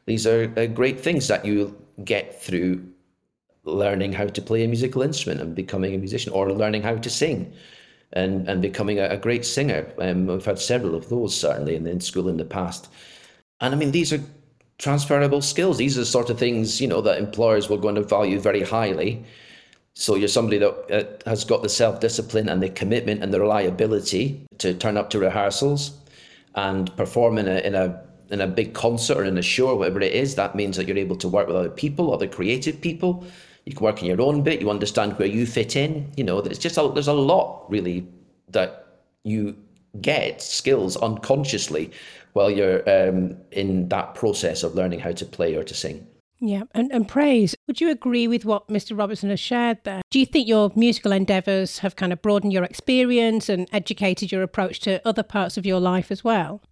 these 0.07 0.27
are 0.27 0.53
uh, 0.57 0.67
great 0.67 1.01
things 1.01 1.29
that 1.29 1.45
you 1.45 1.77
get 2.05 2.43
through 2.43 2.83
learning 3.73 4.13
how 4.13 4.27
to 4.27 4.43
play 4.43 4.65
a 4.65 4.69
musical 4.69 5.03
instrument 5.03 5.41
and 5.41 5.55
becoming 5.55 5.95
a 5.95 5.99
musician 5.99 6.33
or 6.33 6.53
learning 6.53 6.83
how 6.83 6.97
to 6.97 7.11
sing 7.11 7.53
and, 8.13 8.49
and 8.49 8.61
becoming 8.63 8.99
a, 8.99 9.07
a 9.09 9.17
great 9.17 9.45
singer. 9.45 9.87
Um, 9.99 10.27
we've 10.27 10.45
had 10.45 10.59
several 10.59 10.95
of 10.95 11.09
those 11.09 11.37
certainly 11.37 11.77
in, 11.77 11.87
in 11.87 12.01
school 12.01 12.29
in 12.29 12.37
the 12.37 12.45
past. 12.45 12.89
And 13.61 13.75
I 13.75 13.79
mean, 13.79 13.91
these 13.91 14.13
are 14.13 14.21
transferable 14.79 15.43
skills. 15.43 15.79
These 15.79 15.97
are 15.97 16.01
the 16.01 16.07
sort 16.07 16.31
of 16.31 16.39
things, 16.39 16.81
you 16.81 16.89
know, 16.89 17.01
that 17.03 17.19
employers 17.19 17.69
will 17.69 17.79
going 17.79 17.97
to 17.97 18.03
value 18.03 18.41
very 18.41 18.63
highly. 18.63 19.25
So 19.95 20.15
you're 20.15 20.29
somebody 20.29 20.59
that 20.59 20.91
uh, 20.91 21.31
has 21.31 21.45
got 21.45 21.63
the 21.63 21.69
self-discipline 21.69 22.49
and 22.49 22.63
the 22.63 22.71
commitment 22.71 23.23
and 23.23 23.35
the 23.35 23.41
reliability 23.41 24.47
to 24.59 24.73
turn 24.75 24.97
up 24.97 25.11
to 25.11 25.19
rehearsals 25.19 25.93
and 26.55 26.95
perform 26.97 27.39
in 27.39 27.49
a, 27.49 27.59
in 27.59 27.75
a 27.75 28.03
in 28.31 28.41
a 28.41 28.47
big 28.47 28.75
concert 28.75 29.17
or 29.17 29.25
in 29.25 29.37
a 29.39 29.43
show 29.43 29.69
or 29.69 29.77
whatever 29.77 30.01
it 30.01 30.13
is. 30.13 30.37
That 30.37 30.55
means 30.55 30.77
that 30.77 30.87
you're 30.87 30.97
able 30.97 31.17
to 31.17 31.29
work 31.29 31.49
with 31.49 31.57
other 31.57 31.69
people, 31.69 32.15
other 32.15 32.29
creative 32.29 32.81
people, 32.81 33.27
you 33.67 33.75
can 33.75 33.85
work 33.85 34.01
in 34.01 34.07
your 34.07 34.21
own 34.21 34.43
bit. 34.43 34.61
You 34.61 34.71
understand 34.71 35.19
where 35.19 35.29
you 35.29 35.47
fit 35.47 35.77
in. 35.77 36.11
You 36.17 36.25
know, 36.25 36.41
there's 36.41 36.59
just 36.59 36.79
a, 36.79 36.91
there's 36.93 37.09
a 37.09 37.13
lot 37.13 37.71
really 37.71 38.07
that 38.49 38.87
you 39.25 39.57
get 40.01 40.43
skills 40.43 40.97
unconsciously 40.97 41.91
while 42.33 42.51
you're 42.51 42.79
um, 42.89 43.37
in 43.51 43.89
that 43.89 44.15
process 44.15 44.63
of 44.63 44.75
learning 44.75 45.01
how 45.01 45.13
to 45.13 45.25
play 45.25 45.55
or 45.55 45.65
to 45.65 45.75
sing. 45.75 46.07
Yeah, 46.43 46.63
and, 46.73 46.91
and 46.91 47.07
praise. 47.07 47.55
Would 47.67 47.83
you 47.83 47.91
agree 47.91 48.27
with 48.27 48.47
what 48.47 48.69
Mr. 48.69 48.99
Robertson 48.99 49.29
has 49.29 49.41
shared 49.41 49.79
there? 49.85 50.01
Do 50.11 50.19
you 50.19 50.25
think 50.25 50.49
your 50.49 50.73
musical 50.75 51.13
endeavours 51.13 51.81
have 51.81 51.97
kind 51.97 52.15
of 52.15 52.23
broadened 52.23 52.53
your 52.53 52.65
experience 52.65 53.51
and 53.51 53.69
educated 53.73 54.33
your 54.33 54.43
approach 54.43 54.81
to 54.81 55.07
other 55.07 55.23
parts 55.23 55.59
of 55.59 55.67
your 55.67 55.81
life 55.81 56.11
as 56.11 56.25
well? 56.25 56.63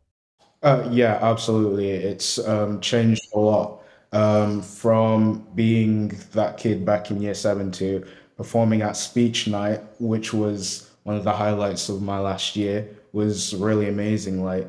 Uh, 0.63 0.89
yeah, 0.91 1.19
absolutely. 1.21 1.91
It's 1.91 2.39
um, 2.39 2.81
changed 2.81 3.23
a 3.35 3.39
lot 3.39 3.78
um, 4.13 4.63
from 4.63 5.47
being 5.55 6.09
that 6.33 6.57
kid 6.57 6.85
back 6.85 7.11
in 7.11 7.21
year 7.21 7.35
seven 7.35 7.71
to 7.73 8.07
performing 8.37 8.83
at 8.83 8.97
speech 8.97 9.49
night, 9.49 9.81
which 9.99 10.33
was 10.33 10.91
one 11.03 11.17
of 11.17 11.25
the 11.25 11.33
highlights 11.33 11.89
of 11.89 12.03
my 12.03 12.19
last 12.19 12.57
year, 12.57 12.89
was 13.13 13.55
really 13.55 13.89
amazing. 13.89 14.45
Like 14.45 14.69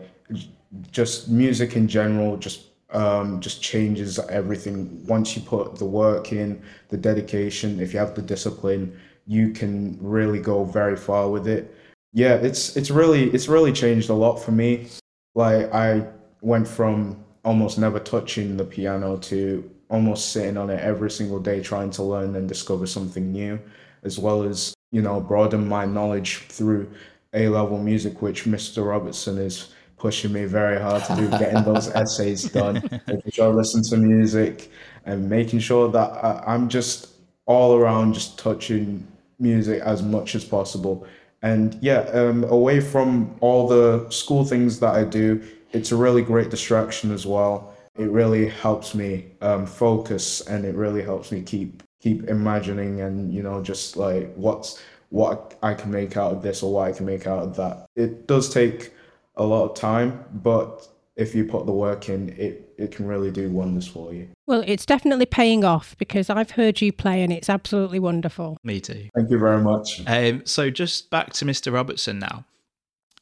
just 0.91 1.29
music 1.29 1.75
in 1.75 1.87
general, 1.87 2.37
just 2.37 2.63
um, 2.91 3.39
just 3.39 3.61
changes 3.61 4.19
everything. 4.29 5.05
Once 5.05 5.35
you 5.35 5.41
put 5.41 5.75
the 5.75 5.85
work 5.85 6.31
in, 6.31 6.61
the 6.89 6.97
dedication, 6.97 7.79
if 7.79 7.93
you 7.93 7.99
have 7.99 8.15
the 8.15 8.21
discipline, 8.21 8.99
you 9.27 9.51
can 9.51 9.97
really 10.01 10.39
go 10.39 10.63
very 10.63 10.95
far 10.95 11.29
with 11.29 11.47
it. 11.47 11.75
Yeah, 12.13 12.33
it's 12.33 12.75
it's 12.75 12.89
really 12.89 13.29
it's 13.31 13.47
really 13.47 13.71
changed 13.71 14.09
a 14.09 14.13
lot 14.13 14.37
for 14.37 14.51
me. 14.51 14.87
Like 15.35 15.71
I 15.73 16.07
went 16.41 16.67
from 16.67 17.23
almost 17.43 17.77
never 17.77 17.99
touching 17.99 18.57
the 18.57 18.65
piano 18.65 19.17
to 19.17 19.69
almost 19.89 20.31
sitting 20.31 20.57
on 20.57 20.69
it 20.69 20.79
every 20.79 21.09
single 21.09 21.39
day, 21.39 21.61
trying 21.61 21.89
to 21.91 22.03
learn 22.03 22.35
and 22.35 22.47
discover 22.47 22.85
something 22.85 23.31
new, 23.31 23.59
as 24.03 24.19
well 24.19 24.43
as, 24.43 24.73
you 24.91 25.01
know, 25.01 25.19
broaden 25.19 25.67
my 25.67 25.85
knowledge 25.85 26.39
through 26.49 26.89
A 27.33 27.47
level 27.49 27.77
music, 27.77 28.21
which 28.21 28.45
Mr. 28.45 28.87
Robertson 28.87 29.37
is 29.37 29.73
pushing 29.97 30.31
me 30.31 30.45
very 30.45 30.79
hard 30.79 31.03
to 31.05 31.15
do, 31.15 31.29
getting 31.39 31.63
those 31.63 31.89
essays 31.89 32.43
done, 32.51 32.81
making 33.07 33.31
sure 33.31 33.51
I 33.51 33.53
listen 33.53 33.83
to 33.83 33.97
music 33.97 34.71
and 35.05 35.29
making 35.29 35.59
sure 35.59 35.89
that 35.89 36.11
I, 36.23 36.43
I'm 36.47 36.69
just 36.69 37.09
all 37.45 37.75
around 37.75 38.13
just 38.13 38.37
touching 38.37 39.05
music 39.39 39.81
as 39.81 40.03
much 40.03 40.35
as 40.35 40.45
possible. 40.45 41.07
And 41.41 41.77
yeah, 41.81 42.01
um, 42.13 42.43
away 42.45 42.79
from 42.79 43.35
all 43.39 43.67
the 43.67 44.09
school 44.09 44.45
things 44.45 44.79
that 44.81 44.93
I 44.93 45.03
do, 45.03 45.41
it's 45.71 45.91
a 45.91 45.95
really 45.95 46.21
great 46.21 46.49
distraction 46.49 47.11
as 47.11 47.25
well. 47.25 47.75
It 47.97 48.09
really 48.09 48.47
helps 48.47 48.95
me 48.95 49.31
um, 49.41 49.65
focus, 49.65 50.41
and 50.41 50.65
it 50.65 50.75
really 50.75 51.01
helps 51.01 51.31
me 51.31 51.41
keep 51.41 51.83
keep 52.01 52.29
imagining 52.29 53.01
and 53.01 53.33
you 53.33 53.43
know 53.43 53.61
just 53.61 53.97
like 53.97 54.33
what's 54.35 54.81
what 55.09 55.57
I 55.61 55.73
can 55.73 55.91
make 55.91 56.15
out 56.15 56.31
of 56.31 56.41
this 56.41 56.63
or 56.63 56.73
what 56.73 56.87
I 56.87 56.91
can 56.95 57.05
make 57.05 57.27
out 57.27 57.43
of 57.43 57.55
that. 57.57 57.85
It 57.95 58.27
does 58.27 58.53
take 58.53 58.93
a 59.35 59.43
lot 59.43 59.69
of 59.69 59.75
time, 59.75 60.23
but 60.31 60.87
if 61.15 61.35
you 61.35 61.45
put 61.45 61.65
the 61.65 61.71
work 61.71 62.09
in, 62.09 62.29
it, 62.37 62.73
it 62.77 62.91
can 62.91 63.07
really 63.07 63.31
do 63.31 63.49
wonders 63.49 63.87
for 63.87 64.13
you. 64.13 64.29
Well, 64.47 64.63
it's 64.65 64.85
definitely 64.85 65.25
paying 65.25 65.65
off 65.65 65.97
because 65.97 66.29
I've 66.29 66.51
heard 66.51 66.79
you 66.79 66.93
play 66.93 67.23
and 67.23 67.33
it's 67.33 67.49
absolutely 67.49 67.99
wonderful. 67.99 68.57
Me 68.63 68.79
too. 68.79 69.09
Thank 69.15 69.29
you 69.29 69.37
very 69.37 69.61
much. 69.61 70.01
Um, 70.07 70.45
so, 70.45 70.69
just 70.69 71.09
back 71.09 71.33
to 71.33 71.45
Mr. 71.45 71.73
Robertson 71.73 72.19
now. 72.19 72.45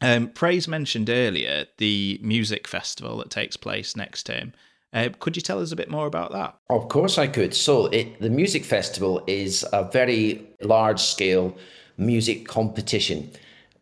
Um, 0.02 0.30
Praise 0.30 0.68
mentioned 0.68 1.10
earlier 1.10 1.66
the 1.78 2.20
music 2.22 2.68
festival 2.68 3.18
that 3.18 3.30
takes 3.30 3.58
place 3.58 3.96
next 3.96 4.24
term. 4.24 4.54
Uh, 4.94 5.10
could 5.20 5.36
you 5.36 5.42
tell 5.42 5.60
us 5.62 5.72
a 5.72 5.76
bit 5.76 5.90
more 5.90 6.08
about 6.08 6.32
that? 6.32 6.56
Of 6.70 6.88
course, 6.88 7.18
I 7.18 7.28
could. 7.28 7.54
So, 7.54 7.88
it, 7.88 8.22
the 8.22 8.30
music 8.30 8.64
festival 8.64 9.22
is 9.28 9.66
a 9.74 9.84
very 9.84 10.48
large 10.62 11.02
scale 11.02 11.58
music 11.98 12.48
competition. 12.48 13.32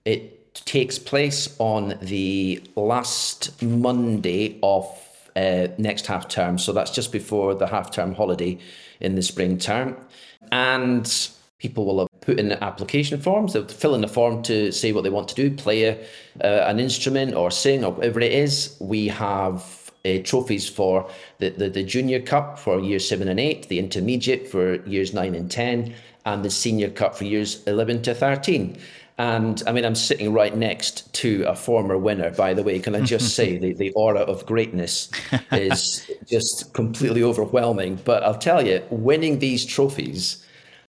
It 0.05 0.55
takes 0.55 0.97
place 0.97 1.53
on 1.59 1.97
the 2.01 2.63
last 2.75 3.61
Monday 3.61 4.57
of 4.63 4.85
uh, 5.35 5.67
next 5.77 6.07
half 6.07 6.27
term. 6.27 6.57
So 6.57 6.71
that's 6.71 6.91
just 6.91 7.11
before 7.11 7.53
the 7.55 7.67
half 7.67 7.91
term 7.91 8.15
holiday 8.15 8.57
in 9.01 9.15
the 9.15 9.21
spring 9.21 9.57
term. 9.57 9.97
And 10.51 11.29
people 11.65 11.83
will 11.85 11.99
have 11.99 12.21
put 12.21 12.39
in 12.39 12.51
application 12.51 13.19
forms. 13.19 13.53
They'll 13.53 13.67
fill 13.67 13.95
in 13.95 14.03
a 14.03 14.07
form 14.07 14.43
to 14.43 14.71
say 14.71 14.91
what 14.91 15.03
they 15.03 15.09
want 15.09 15.27
to 15.29 15.35
do, 15.35 15.49
play 15.49 15.79
a, 15.85 15.93
uh, 16.43 16.71
an 16.71 16.79
instrument 16.79 17.33
or 17.33 17.49
sing 17.49 17.83
or 17.83 17.91
whatever 17.91 18.19
it 18.19 18.31
is. 18.31 18.77
We 18.79 19.07
have 19.07 19.91
uh, 20.05 20.19
trophies 20.23 20.69
for 20.69 21.09
the, 21.39 21.49
the, 21.49 21.69
the 21.69 21.83
junior 21.83 22.21
cup 22.21 22.59
for 22.59 22.79
years 22.79 23.07
seven 23.09 23.27
and 23.29 23.39
eight, 23.39 23.67
the 23.67 23.79
intermediate 23.79 24.47
for 24.47 24.75
years 24.87 25.11
nine 25.11 25.33
and 25.33 25.49
10, 25.49 25.91
and 26.25 26.45
the 26.45 26.51
senior 26.51 26.91
cup 26.91 27.15
for 27.15 27.23
years 27.23 27.63
11 27.65 28.03
to 28.03 28.13
13. 28.13 28.77
And 29.17 29.63
I 29.65 29.71
mean, 29.71 29.85
I'm 29.85 29.95
sitting 29.95 30.31
right 30.31 30.55
next 30.55 31.11
to 31.21 31.45
a 31.47 31.55
former 31.55 31.97
winner, 31.97 32.29
by 32.29 32.53
the 32.53 32.61
way. 32.61 32.77
Can 32.77 32.93
I 32.95 33.01
just 33.01 33.33
say 33.33 33.57
the, 33.63 33.73
the 33.73 33.91
aura 33.95 34.19
of 34.19 34.45
greatness 34.45 35.09
is 35.51 36.07
just 36.27 36.73
completely 36.73 37.23
overwhelming. 37.23 37.95
But 38.05 38.21
I'll 38.23 38.37
tell 38.37 38.63
you, 38.63 38.83
winning 38.91 39.39
these 39.39 39.65
trophies 39.65 40.45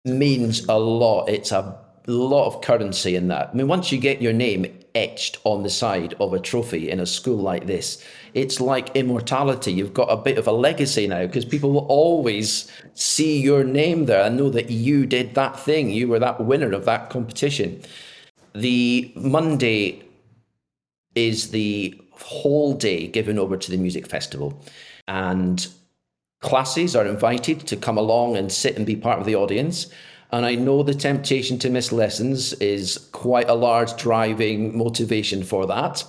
means 0.04 0.66
a 0.68 0.78
lot. 0.78 1.28
It's 1.28 1.52
a 1.52 1.78
lot 2.06 2.46
of 2.46 2.62
currency 2.62 3.16
in 3.16 3.28
that. 3.28 3.50
I 3.50 3.54
mean, 3.54 3.68
once 3.68 3.92
you 3.92 3.98
get 3.98 4.22
your 4.22 4.32
name 4.32 4.66
etched 4.94 5.38
on 5.44 5.62
the 5.62 5.70
side 5.70 6.14
of 6.18 6.32
a 6.32 6.40
trophy 6.40 6.90
in 6.90 6.98
a 6.98 7.06
school 7.06 7.36
like 7.36 7.66
this, 7.66 8.04
it's 8.34 8.60
like 8.60 8.96
immortality. 8.96 9.72
You've 9.72 9.94
got 9.94 10.10
a 10.10 10.16
bit 10.16 10.38
of 10.38 10.46
a 10.46 10.52
legacy 10.52 11.06
now 11.06 11.26
because 11.26 11.44
people 11.44 11.72
will 11.72 11.86
always 11.86 12.70
see 12.94 13.40
your 13.40 13.62
name 13.62 14.06
there 14.06 14.24
and 14.24 14.36
know 14.36 14.50
that 14.50 14.70
you 14.70 15.06
did 15.06 15.34
that 15.34 15.58
thing. 15.58 15.90
You 15.90 16.08
were 16.08 16.18
that 16.18 16.44
winner 16.44 16.72
of 16.72 16.86
that 16.86 17.10
competition. 17.10 17.82
The 18.54 19.12
Monday 19.14 20.02
is 21.14 21.50
the 21.50 22.00
whole 22.12 22.74
day 22.74 23.06
given 23.06 23.38
over 23.38 23.56
to 23.56 23.70
the 23.70 23.76
music 23.76 24.06
festival, 24.06 24.64
and 25.08 25.68
classes 26.40 26.96
are 26.96 27.06
invited 27.06 27.60
to 27.66 27.76
come 27.76 27.98
along 27.98 28.36
and 28.36 28.50
sit 28.50 28.76
and 28.76 28.86
be 28.86 28.96
part 28.96 29.18
of 29.18 29.26
the 29.26 29.36
audience. 29.36 29.88
And 30.32 30.46
I 30.46 30.54
know 30.54 30.82
the 30.82 30.94
temptation 30.94 31.58
to 31.58 31.70
miss 31.70 31.92
lessons 31.92 32.52
is 32.54 33.08
quite 33.12 33.48
a 33.48 33.54
large 33.54 33.96
driving 33.96 34.76
motivation 34.76 35.42
for 35.42 35.66
that. 35.66 36.04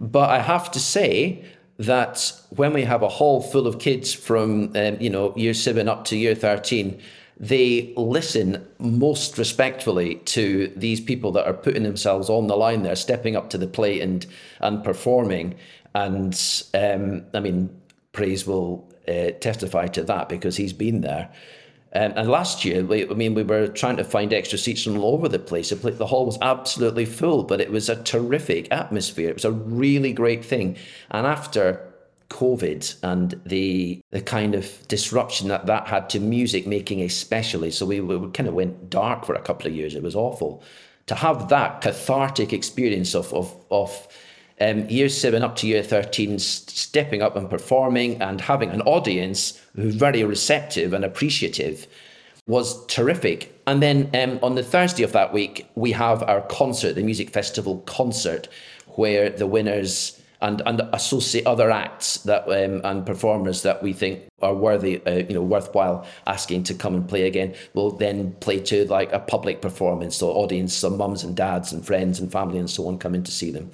But 0.00 0.30
I 0.30 0.40
have 0.40 0.70
to 0.72 0.80
say 0.80 1.44
that 1.78 2.32
when 2.50 2.72
we 2.72 2.82
have 2.82 3.02
a 3.02 3.08
hall 3.08 3.42
full 3.42 3.66
of 3.66 3.78
kids 3.78 4.12
from 4.12 4.76
um, 4.76 4.96
you 5.00 5.10
know 5.10 5.34
year 5.36 5.54
seven 5.54 5.88
up 5.88 6.04
to 6.04 6.16
year 6.16 6.34
13 6.34 7.00
they 7.36 7.92
listen 7.96 8.64
most 8.78 9.38
respectfully 9.38 10.16
to 10.24 10.72
these 10.76 11.00
people 11.00 11.32
that 11.32 11.46
are 11.46 11.52
putting 11.52 11.82
themselves 11.82 12.30
on 12.30 12.46
the 12.46 12.56
line 12.56 12.84
there, 12.84 12.94
stepping 12.94 13.34
up 13.34 13.50
to 13.50 13.58
the 13.58 13.66
plate 13.66 14.00
and 14.00 14.26
and 14.60 14.84
performing. 14.84 15.56
And 15.94 16.40
um, 16.74 17.24
I 17.34 17.40
mean, 17.40 17.70
praise 18.12 18.46
will 18.46 18.88
uh, 19.08 19.30
testify 19.40 19.86
to 19.88 20.02
that 20.04 20.28
because 20.28 20.56
he's 20.56 20.72
been 20.72 21.00
there. 21.00 21.30
Um, 21.96 22.12
and 22.16 22.28
last 22.28 22.64
year, 22.64 22.84
we, 22.84 23.08
I 23.08 23.14
mean, 23.14 23.34
we 23.34 23.44
were 23.44 23.68
trying 23.68 23.96
to 23.98 24.04
find 24.04 24.32
extra 24.32 24.58
seats 24.58 24.82
from 24.82 24.98
all 24.98 25.14
over 25.14 25.28
the 25.28 25.38
place. 25.38 25.70
The 25.70 26.06
hall 26.06 26.26
was 26.26 26.38
absolutely 26.42 27.04
full, 27.04 27.44
but 27.44 27.60
it 27.60 27.70
was 27.70 27.88
a 27.88 28.02
terrific 28.02 28.66
atmosphere. 28.72 29.30
It 29.30 29.34
was 29.34 29.44
a 29.44 29.52
really 29.52 30.12
great 30.12 30.44
thing. 30.44 30.76
And 31.12 31.24
after 31.24 31.94
COVID 32.30 32.96
and 33.04 33.40
the 33.46 34.00
the 34.10 34.20
kind 34.20 34.56
of 34.56 34.88
disruption 34.88 35.48
that 35.48 35.66
that 35.66 35.86
had 35.86 36.10
to 36.10 36.20
music 36.20 36.66
making, 36.66 37.00
especially. 37.00 37.70
So 37.70 37.86
we, 37.86 38.00
we 38.00 38.30
kind 38.30 38.48
of 38.48 38.54
went 38.54 38.90
dark 38.90 39.24
for 39.24 39.34
a 39.34 39.42
couple 39.42 39.68
of 39.68 39.74
years. 39.74 39.94
It 39.94 40.02
was 40.02 40.16
awful 40.16 40.62
to 41.06 41.14
have 41.14 41.48
that 41.50 41.80
cathartic 41.80 42.52
experience 42.52 43.14
of 43.14 43.32
of 43.32 43.54
of 43.70 44.08
um, 44.64 44.88
year 44.88 45.08
seven 45.08 45.42
up 45.42 45.56
to 45.56 45.66
year 45.66 45.82
13 45.82 46.38
stepping 46.38 47.22
up 47.22 47.36
and 47.36 47.50
performing 47.50 48.20
and 48.22 48.40
having 48.40 48.70
an 48.70 48.80
audience 48.82 49.60
who's 49.76 49.94
very 49.94 50.24
receptive 50.24 50.92
and 50.92 51.04
appreciative 51.04 51.86
was 52.46 52.84
terrific. 52.86 53.60
And 53.66 53.82
then 53.82 54.10
um, 54.14 54.38
on 54.42 54.54
the 54.54 54.62
Thursday 54.62 55.02
of 55.02 55.12
that 55.12 55.32
week, 55.32 55.66
we 55.74 55.92
have 55.92 56.22
our 56.22 56.42
concert, 56.42 56.94
the 56.94 57.02
music 57.02 57.30
festival 57.30 57.78
concert, 57.80 58.48
where 58.96 59.30
the 59.30 59.46
winners 59.46 60.20
and 60.44 60.60
and 60.66 60.82
associate 60.92 61.46
other 61.46 61.70
acts 61.70 62.18
that 62.18 62.42
um, 62.48 62.80
and 62.84 63.06
performers 63.06 63.62
that 63.62 63.82
we 63.82 63.92
think 63.92 64.24
are 64.42 64.54
worthy, 64.54 65.04
uh, 65.06 65.14
you 65.28 65.34
know, 65.34 65.42
worthwhile 65.42 66.06
asking 66.26 66.64
to 66.64 66.74
come 66.74 66.94
and 66.94 67.08
play 67.08 67.26
again. 67.26 67.54
We'll 67.72 67.92
then 67.92 68.32
play 68.40 68.60
to 68.60 68.84
like 68.86 69.10
a 69.12 69.20
public 69.20 69.62
performance, 69.62 70.16
so 70.16 70.30
audience, 70.30 70.74
some 70.74 70.98
mums 70.98 71.24
and 71.24 71.34
dads 71.34 71.72
and 71.72 71.84
friends 71.84 72.20
and 72.20 72.30
family 72.30 72.58
and 72.58 72.68
so 72.68 72.86
on 72.88 72.98
come 72.98 73.14
in 73.14 73.24
to 73.24 73.32
see 73.32 73.50
them, 73.50 73.70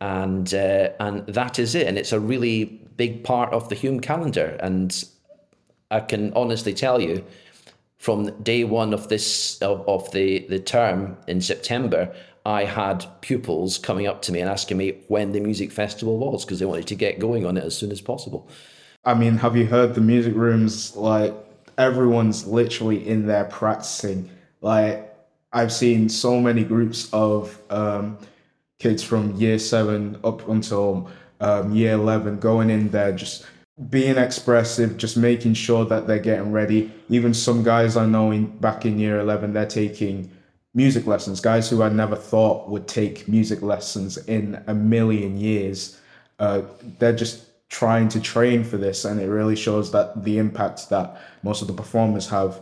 and 0.00 0.52
uh, 0.54 0.90
and 1.00 1.26
that 1.26 1.58
is 1.58 1.74
it. 1.74 1.86
And 1.86 1.98
it's 1.98 2.12
a 2.12 2.20
really 2.20 2.64
big 2.96 3.24
part 3.24 3.52
of 3.52 3.68
the 3.68 3.76
Hulme 3.76 4.02
calendar, 4.02 4.56
and 4.60 5.04
I 5.90 6.00
can 6.00 6.32
honestly 6.34 6.74
tell 6.74 7.00
you. 7.00 7.24
From 7.96 8.42
day 8.42 8.64
one 8.64 8.92
of 8.92 9.08
this 9.08 9.56
of, 9.62 9.88
of 9.88 10.12
the, 10.12 10.46
the 10.50 10.58
term 10.58 11.16
in 11.26 11.40
September, 11.40 12.14
I 12.44 12.64
had 12.64 13.06
pupils 13.22 13.78
coming 13.78 14.06
up 14.06 14.20
to 14.22 14.32
me 14.32 14.40
and 14.40 14.50
asking 14.50 14.76
me 14.76 14.98
when 15.08 15.32
the 15.32 15.40
music 15.40 15.72
festival 15.72 16.18
was 16.18 16.44
because 16.44 16.58
they 16.58 16.66
wanted 16.66 16.86
to 16.88 16.94
get 16.94 17.18
going 17.18 17.46
on 17.46 17.56
it 17.56 17.64
as 17.64 17.74
soon 17.74 17.90
as 17.90 18.02
possible. 18.02 18.46
I 19.06 19.14
mean, 19.14 19.38
have 19.38 19.56
you 19.56 19.64
heard 19.64 19.94
the 19.94 20.02
music 20.02 20.34
rooms? 20.34 20.94
Like, 20.94 21.34
everyone's 21.78 22.46
literally 22.46 23.08
in 23.08 23.26
there 23.26 23.46
practicing. 23.46 24.28
Like, 24.60 25.10
I've 25.54 25.72
seen 25.72 26.10
so 26.10 26.40
many 26.40 26.62
groups 26.62 27.08
of 27.12 27.58
um, 27.70 28.18
kids 28.78 29.02
from 29.02 29.34
year 29.36 29.58
seven 29.58 30.18
up 30.24 30.48
until 30.48 31.10
um, 31.40 31.74
year 31.74 31.94
11 31.94 32.38
going 32.38 32.70
in 32.70 32.90
there 32.90 33.12
just 33.12 33.44
being 33.90 34.16
expressive, 34.16 34.96
just 34.96 35.16
making 35.16 35.54
sure 35.54 35.84
that 35.84 36.06
they're 36.06 36.18
getting 36.18 36.52
ready. 36.52 36.92
Even 37.08 37.34
some 37.34 37.62
guys 37.62 37.96
I 37.96 38.06
know 38.06 38.30
in, 38.30 38.46
back 38.58 38.86
in 38.86 38.98
year 38.98 39.18
11, 39.18 39.52
they're 39.52 39.66
taking 39.66 40.30
music 40.74 41.06
lessons, 41.06 41.40
guys 41.40 41.70
who 41.70 41.82
I 41.82 41.88
never 41.88 42.16
thought 42.16 42.68
would 42.68 42.88
take 42.88 43.28
music 43.28 43.62
lessons 43.62 44.16
in 44.16 44.62
a 44.66 44.74
million 44.74 45.38
years. 45.38 46.00
Uh, 46.38 46.62
they're 46.98 47.14
just 47.14 47.68
trying 47.68 48.08
to 48.08 48.20
train 48.20 48.62
for 48.64 48.76
this, 48.76 49.04
and 49.04 49.20
it 49.20 49.28
really 49.28 49.56
shows 49.56 49.90
that 49.92 50.24
the 50.24 50.38
impact 50.38 50.88
that 50.90 51.20
most 51.42 51.62
of 51.62 51.68
the 51.68 51.74
performers 51.74 52.28
have. 52.28 52.60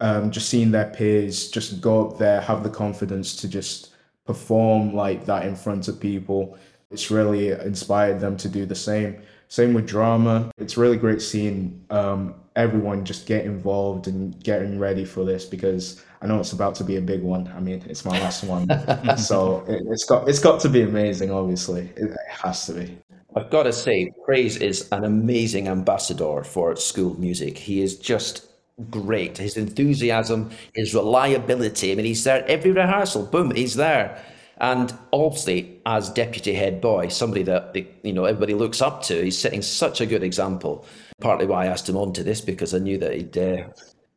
Um, 0.00 0.32
just 0.32 0.48
seeing 0.48 0.72
their 0.72 0.90
peers 0.90 1.48
just 1.48 1.80
go 1.80 2.08
up 2.08 2.18
there, 2.18 2.40
have 2.40 2.64
the 2.64 2.70
confidence 2.70 3.36
to 3.36 3.48
just 3.48 3.91
perform 4.26 4.94
like 4.94 5.26
that 5.26 5.46
in 5.46 5.56
front 5.56 5.88
of 5.88 6.00
people. 6.00 6.56
It's 6.90 7.10
really 7.10 7.48
inspired 7.48 8.20
them 8.20 8.36
to 8.38 8.48
do 8.48 8.66
the 8.66 8.74
same. 8.74 9.22
Same 9.48 9.74
with 9.74 9.86
drama. 9.86 10.50
It's 10.58 10.76
really 10.76 10.96
great 10.96 11.20
seeing 11.20 11.84
um, 11.90 12.34
everyone 12.56 13.04
just 13.04 13.26
get 13.26 13.44
involved 13.44 14.06
and 14.06 14.42
getting 14.42 14.78
ready 14.78 15.04
for 15.04 15.24
this 15.24 15.44
because 15.44 16.02
I 16.20 16.26
know 16.26 16.38
it's 16.38 16.52
about 16.52 16.74
to 16.76 16.84
be 16.84 16.96
a 16.96 17.00
big 17.00 17.22
one. 17.22 17.52
I 17.54 17.60
mean, 17.60 17.82
it's 17.88 18.04
my 18.04 18.18
last 18.20 18.44
one, 18.44 18.68
so 19.18 19.64
it, 19.68 19.86
has 19.88 20.04
got 20.04 20.28
it's 20.28 20.38
got 20.38 20.60
to 20.60 20.68
be 20.68 20.82
amazing. 20.82 21.30
Obviously, 21.30 21.90
it, 21.96 22.04
it 22.04 22.16
has 22.28 22.66
to 22.66 22.74
be. 22.74 22.98
I've 23.34 23.50
got 23.50 23.64
to 23.64 23.72
say, 23.72 24.12
Praise 24.24 24.58
is 24.58 24.88
an 24.92 25.04
amazing 25.04 25.68
ambassador 25.68 26.44
for 26.44 26.76
school 26.76 27.18
music. 27.18 27.56
He 27.56 27.80
is 27.80 27.98
just 27.98 28.51
great. 28.90 29.38
His 29.38 29.56
enthusiasm, 29.56 30.50
his 30.74 30.94
reliability. 30.94 31.92
I 31.92 31.94
mean, 31.94 32.06
he's 32.06 32.24
there 32.24 32.44
every 32.48 32.72
rehearsal. 32.72 33.26
Boom, 33.26 33.54
he's 33.54 33.74
there. 33.74 34.22
And 34.58 34.96
obviously, 35.12 35.80
as 35.86 36.08
deputy 36.10 36.54
head 36.54 36.80
boy, 36.80 37.08
somebody 37.08 37.42
that 37.44 37.74
you 38.02 38.12
know 38.12 38.26
everybody 38.26 38.54
looks 38.54 38.80
up 38.80 39.02
to, 39.04 39.24
he's 39.24 39.36
setting 39.36 39.62
such 39.62 40.00
a 40.00 40.06
good 40.06 40.22
example. 40.22 40.86
Partly 41.20 41.46
why 41.46 41.64
I 41.64 41.66
asked 41.66 41.88
him 41.88 41.96
on 41.96 42.12
to 42.12 42.22
this 42.22 42.40
because 42.40 42.72
I 42.72 42.78
knew 42.78 42.96
that 42.98 43.12
he'd 43.12 43.36
uh, 43.36 43.64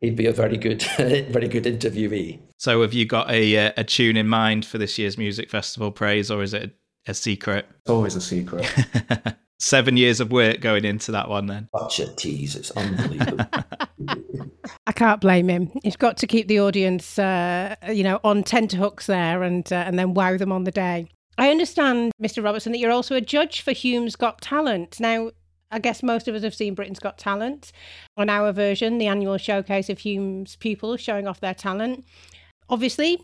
he'd 0.02 0.16
be 0.16 0.28
a 0.28 0.32
very 0.32 0.58
good, 0.58 0.84
very 0.98 1.48
good 1.48 1.64
interviewee. 1.64 2.40
So, 2.60 2.82
have 2.84 2.94
you 2.94 3.06
got 3.06 3.30
a 3.32 3.58
uh, 3.58 3.72
a 3.78 3.84
tune 3.84 4.18
in 4.18 4.28
mind 4.28 4.66
for 4.66 4.78
this 4.78 4.98
year's 5.00 5.18
music 5.18 5.50
festival 5.50 5.92
praise, 5.92 6.30
or 6.30 6.44
is 6.44 6.54
it 6.54 6.76
a 7.08 7.14
secret? 7.14 7.66
It's 7.82 7.90
always 7.90 8.16
a 8.16 8.22
secret. 8.22 8.72
Seven 9.60 9.96
years 9.96 10.20
of 10.20 10.32
work 10.32 10.60
going 10.60 10.84
into 10.84 11.12
that 11.14 11.30
one, 11.30 11.48
then. 11.48 11.70
Such 11.78 12.00
a 12.00 12.14
tease! 12.16 12.56
It's 12.56 12.72
unbelievable. 12.72 13.46
I 14.88 14.92
can't 14.92 15.22
blame 15.22 15.50
him. 15.50 15.72
He's 15.84 15.96
got 15.96 16.18
to 16.18 16.28
keep 16.28 16.48
the 16.48 16.60
audience, 16.60 17.18
uh, 17.18 17.76
you 17.92 18.04
know, 18.04 18.20
on 18.24 18.44
tenterhooks 18.44 19.06
there, 19.06 19.44
and 19.44 19.72
uh, 19.72 19.78
and 19.78 19.98
then 19.98 20.14
wow 20.14 20.38
them 20.38 20.52
on 20.52 20.66
the 20.66 20.72
day. 20.72 21.08
I 21.38 21.50
understand, 21.52 22.12
Mr. 22.22 22.44
Robertson, 22.44 22.72
that 22.72 22.80
you're 22.80 22.92
also 22.92 23.16
a 23.16 23.22
judge 23.22 23.62
for 23.62 23.74
Hulme's 23.74 24.16
Got 24.16 24.42
Talent. 24.42 25.00
Now, 25.00 25.32
I 25.72 25.80
guess 25.80 26.04
most 26.04 26.28
of 26.28 26.36
us 26.36 26.44
have 26.44 26.56
seen 26.56 26.76
Britain's 26.76 27.00
Got 27.00 27.18
Talent 27.18 27.72
on 28.16 28.30
our 28.30 28.54
version, 28.54 28.98
the 28.98 29.08
annual 29.08 29.38
showcase 29.38 29.90
of 29.90 30.00
Hulme's 30.00 30.56
pupils 30.56 31.02
showing 31.02 31.28
off 31.28 31.42
their 31.42 31.54
talent. 31.54 32.06
Obviously, 32.70 33.22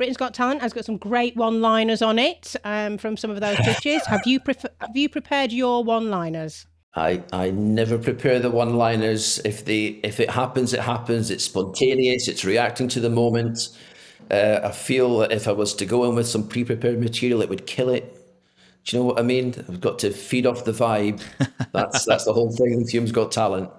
Britain's 0.00 0.16
Got 0.16 0.32
Talent 0.32 0.62
has 0.62 0.72
got 0.72 0.86
some 0.86 0.96
great 0.96 1.36
one-liners 1.36 2.00
on 2.00 2.18
it 2.18 2.56
um, 2.64 2.96
from 2.96 3.18
some 3.18 3.30
of 3.30 3.38
those 3.38 3.58
judges. 3.58 4.06
have 4.06 4.22
you 4.24 4.40
have 4.80 4.96
you 4.96 5.10
prepared 5.10 5.52
your 5.52 5.84
one-liners? 5.84 6.64
I, 6.94 7.22
I 7.34 7.50
never 7.50 7.98
prepare 7.98 8.38
the 8.38 8.48
one-liners. 8.48 9.42
If 9.44 9.66
the 9.66 10.00
if 10.02 10.18
it 10.18 10.30
happens, 10.30 10.72
it 10.72 10.80
happens. 10.80 11.30
It's 11.30 11.44
spontaneous. 11.44 12.28
It's 12.28 12.46
reacting 12.46 12.88
to 12.88 13.00
the 13.00 13.10
moment. 13.10 13.76
Uh, 14.30 14.60
I 14.64 14.70
feel 14.70 15.18
that 15.18 15.32
if 15.32 15.46
I 15.46 15.52
was 15.52 15.74
to 15.74 15.84
go 15.84 16.08
in 16.08 16.14
with 16.14 16.26
some 16.26 16.48
pre-prepared 16.48 16.98
material, 16.98 17.42
it 17.42 17.50
would 17.50 17.66
kill 17.66 17.90
it. 17.90 18.14
Do 18.86 18.96
you 18.96 19.02
know 19.02 19.06
what 19.06 19.18
I 19.18 19.22
mean? 19.22 19.54
I've 19.68 19.82
got 19.82 19.98
to 19.98 20.12
feed 20.12 20.46
off 20.46 20.64
the 20.64 20.72
vibe. 20.72 21.20
That's 21.72 22.06
that's 22.06 22.24
the 22.24 22.32
whole 22.32 22.50
thing 22.50 22.88
Hulme's 22.90 23.12
Got 23.12 23.32
Talent. 23.32 23.70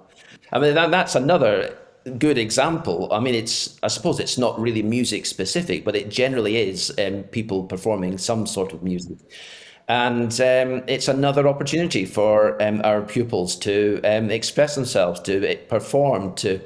I 0.51 0.59
mean, 0.59 0.75
that, 0.75 0.91
that's 0.91 1.15
another 1.15 1.75
good 2.17 2.37
example. 2.37 3.07
I 3.11 3.19
mean, 3.19 3.35
it's 3.35 3.77
I 3.83 3.87
suppose 3.87 4.19
it's 4.19 4.37
not 4.37 4.59
really 4.59 4.83
music 4.83 5.25
specific, 5.25 5.85
but 5.85 5.95
it 5.95 6.09
generally 6.09 6.57
is 6.57 6.93
um, 6.99 7.23
people 7.23 7.63
performing 7.63 8.17
some 8.17 8.45
sort 8.45 8.73
of 8.73 8.83
music. 8.83 9.17
And 9.87 10.31
um, 10.39 10.83
it's 10.87 11.07
another 11.07 11.47
opportunity 11.47 12.05
for 12.05 12.61
um, 12.61 12.81
our 12.83 13.01
pupils 13.01 13.55
to 13.57 13.99
um, 14.03 14.29
express 14.29 14.75
themselves, 14.75 15.19
to 15.21 15.57
perform, 15.67 16.33
to 16.35 16.61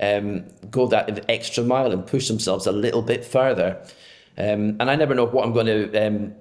um, 0.00 0.46
go 0.70 0.86
that 0.86 1.24
extra 1.28 1.62
mile 1.62 1.92
and 1.92 2.06
push 2.06 2.28
themselves 2.28 2.66
a 2.66 2.72
little 2.72 3.02
bit 3.02 3.24
further. 3.24 3.78
Um, 4.38 4.76
and 4.80 4.90
I 4.90 4.96
never 4.96 5.14
know 5.14 5.26
what 5.26 5.44
I'm 5.44 5.52
going 5.52 5.66
to 5.66 6.32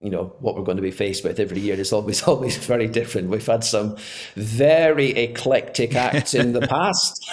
you 0.00 0.10
know 0.10 0.34
what 0.40 0.54
we're 0.54 0.62
going 0.62 0.76
to 0.76 0.82
be 0.82 0.90
faced 0.90 1.24
with 1.24 1.40
every 1.40 1.58
year 1.58 1.78
is 1.78 1.92
always 1.92 2.22
always 2.28 2.56
very 2.56 2.86
different. 2.86 3.28
We've 3.28 3.46
had 3.46 3.64
some 3.64 3.96
very 4.34 5.10
eclectic 5.10 5.94
acts 5.94 6.34
in 6.34 6.52
the 6.52 6.60
past, 6.68 7.32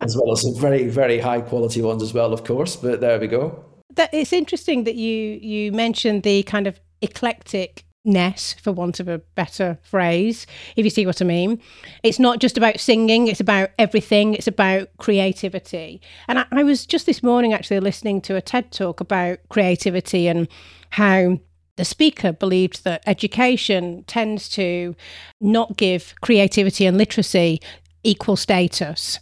as 0.00 0.16
well 0.16 0.32
as 0.32 0.42
some 0.42 0.54
very 0.54 0.88
very 0.88 1.18
high 1.18 1.40
quality 1.40 1.82
ones 1.82 2.02
as 2.02 2.14
well, 2.14 2.32
of 2.32 2.44
course. 2.44 2.76
But 2.76 3.00
there 3.00 3.18
we 3.18 3.26
go. 3.26 3.64
That 3.94 4.12
it's 4.12 4.32
interesting 4.32 4.84
that 4.84 4.96
you 4.96 5.38
you 5.40 5.72
mentioned 5.72 6.22
the 6.22 6.42
kind 6.44 6.66
of 6.66 6.80
eclectic 7.00 7.84
ness 8.04 8.54
for 8.60 8.70
want 8.70 9.00
of 9.00 9.08
a 9.08 9.18
better 9.34 9.78
phrase 9.82 10.46
if 10.76 10.84
you 10.84 10.90
see 10.90 11.06
what 11.06 11.22
i 11.22 11.24
mean 11.24 11.58
it's 12.02 12.18
not 12.18 12.38
just 12.38 12.58
about 12.58 12.78
singing 12.78 13.28
it's 13.28 13.40
about 13.40 13.70
everything 13.78 14.34
it's 14.34 14.46
about 14.46 14.88
creativity 14.98 16.02
and 16.28 16.38
I, 16.38 16.46
I 16.52 16.62
was 16.64 16.84
just 16.84 17.06
this 17.06 17.22
morning 17.22 17.54
actually 17.54 17.80
listening 17.80 18.20
to 18.22 18.36
a 18.36 18.42
ted 18.42 18.70
talk 18.72 19.00
about 19.00 19.38
creativity 19.48 20.28
and 20.28 20.48
how 20.90 21.40
the 21.76 21.84
speaker 21.84 22.32
believed 22.32 22.84
that 22.84 23.02
education 23.06 24.04
tends 24.06 24.48
to 24.50 24.94
not 25.40 25.76
give 25.76 26.14
creativity 26.20 26.84
and 26.84 26.98
literacy 26.98 27.60
equal 28.02 28.36
status 28.36 29.18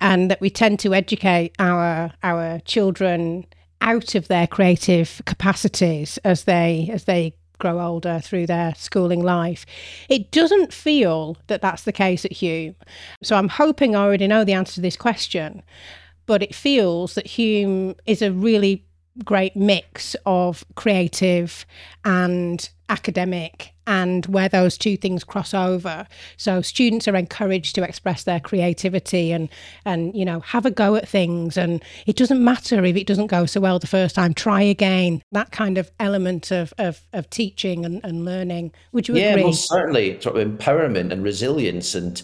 and 0.00 0.30
that 0.30 0.40
we 0.40 0.50
tend 0.50 0.78
to 0.80 0.94
educate 0.94 1.54
our 1.58 2.12
our 2.22 2.60
children 2.60 3.46
out 3.80 4.14
of 4.14 4.28
their 4.28 4.46
creative 4.46 5.22
capacities 5.26 6.18
as 6.18 6.44
they 6.44 6.90
as 6.92 7.04
they 7.04 7.34
grow 7.58 7.80
older 7.80 8.20
through 8.20 8.46
their 8.46 8.74
schooling 8.74 9.22
life. 9.22 9.64
It 10.08 10.30
doesn't 10.32 10.72
feel 10.72 11.36
that 11.46 11.62
that's 11.62 11.84
the 11.84 11.92
case 11.92 12.24
at 12.24 12.32
Hulme. 12.32 12.74
So 13.22 13.36
I'm 13.36 13.48
hoping 13.48 13.94
I 13.94 14.02
already 14.02 14.26
know 14.26 14.44
the 14.44 14.54
answer 14.54 14.74
to 14.74 14.80
this 14.80 14.96
question, 14.96 15.62
but 16.26 16.42
it 16.42 16.54
feels 16.54 17.14
that 17.14 17.26
Hulme 17.26 17.96
is 18.06 18.22
a 18.22 18.32
really 18.32 18.86
great 19.24 19.54
mix 19.54 20.16
of 20.26 20.64
creative 20.74 21.66
and 22.04 22.68
academic 22.88 23.72
and 23.90 24.24
where 24.26 24.48
those 24.48 24.78
two 24.78 24.96
things 24.96 25.24
cross 25.24 25.52
over. 25.52 26.06
So 26.36 26.62
students 26.62 27.08
are 27.08 27.16
encouraged 27.16 27.74
to 27.74 27.82
express 27.82 28.22
their 28.22 28.38
creativity 28.38 29.32
and 29.32 29.48
and 29.84 30.14
you 30.14 30.24
know 30.24 30.40
have 30.40 30.64
a 30.64 30.70
go 30.70 30.94
at 30.94 31.08
things. 31.08 31.56
And 31.56 31.82
it 32.06 32.14
doesn't 32.14 32.42
matter 32.42 32.84
if 32.84 32.96
it 32.96 33.08
doesn't 33.08 33.26
go 33.26 33.46
so 33.46 33.60
well 33.60 33.80
the 33.80 33.88
first 33.88 34.14
time 34.14 34.32
try 34.32 34.62
again. 34.62 35.22
That 35.32 35.50
kind 35.50 35.76
of 35.76 35.90
element 35.98 36.52
of 36.52 36.72
of, 36.78 37.00
of 37.12 37.28
teaching 37.30 37.84
and, 37.84 38.00
and 38.04 38.24
learning. 38.24 38.72
Would 38.92 39.08
you 39.08 39.16
yeah, 39.16 39.30
agree? 39.30 39.44
most 39.44 39.68
certainly. 39.68 40.20
Sort 40.20 40.36
of 40.36 40.46
empowerment 40.46 41.10
and 41.10 41.24
resilience 41.24 41.96
and 41.96 42.22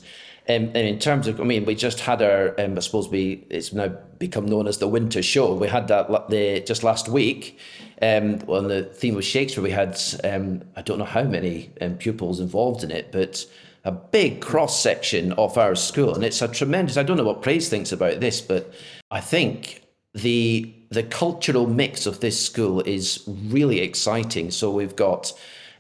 um, 0.48 0.70
and 0.74 0.76
in 0.76 0.98
terms 0.98 1.26
of, 1.26 1.40
I 1.40 1.44
mean, 1.44 1.64
we 1.64 1.74
just 1.74 2.00
had 2.00 2.22
our, 2.22 2.59
um, 2.61 2.76
I 2.76 2.80
suppose 2.80 3.09
we, 3.09 3.44
it's 3.50 3.72
now 3.72 3.88
become 4.18 4.46
known 4.46 4.68
as 4.68 4.78
the 4.78 4.87
Winter 4.87 5.22
Show. 5.22 5.54
We 5.54 5.68
had 5.68 5.88
that 5.88 6.09
the 6.30 6.61
just 6.61 6.85
last 6.85 7.09
week. 7.09 7.59
Um, 8.02 8.40
on 8.46 8.68
the 8.68 8.85
theme 8.85 9.16
of 9.16 9.24
Shakespeare, 9.24 9.62
we 9.62 9.70
had, 9.70 9.98
um, 10.22 10.62
I 10.76 10.82
don't 10.82 10.98
know 10.98 11.04
how 11.04 11.24
many 11.24 11.70
um, 11.80 11.94
pupils 11.94 12.40
involved 12.40 12.85
in 12.85 12.90
it, 12.90 13.11
but 13.11 13.44
a 13.85 13.92
big 13.92 14.40
cross 14.40 14.82
section 14.82 15.32
of 15.32 15.56
our 15.56 15.74
school, 15.74 16.14
and 16.14 16.24
it's 16.24 16.42
a 16.42 16.48
tremendous. 16.48 16.96
I 16.96 17.04
don't 17.04 17.16
know 17.16 17.24
what 17.24 17.40
Praise 17.40 17.68
thinks 17.68 17.92
about 17.92 18.20
this, 18.20 18.40
but 18.40 18.74
I 19.11 19.20
think 19.20 19.82
the 20.12 20.74
the 20.90 21.04
cultural 21.04 21.66
mix 21.66 22.06
of 22.06 22.20
this 22.20 22.40
school 22.44 22.80
is 22.80 23.22
really 23.26 23.80
exciting. 23.80 24.50
So 24.50 24.70
we've 24.70 24.96
got 24.96 25.32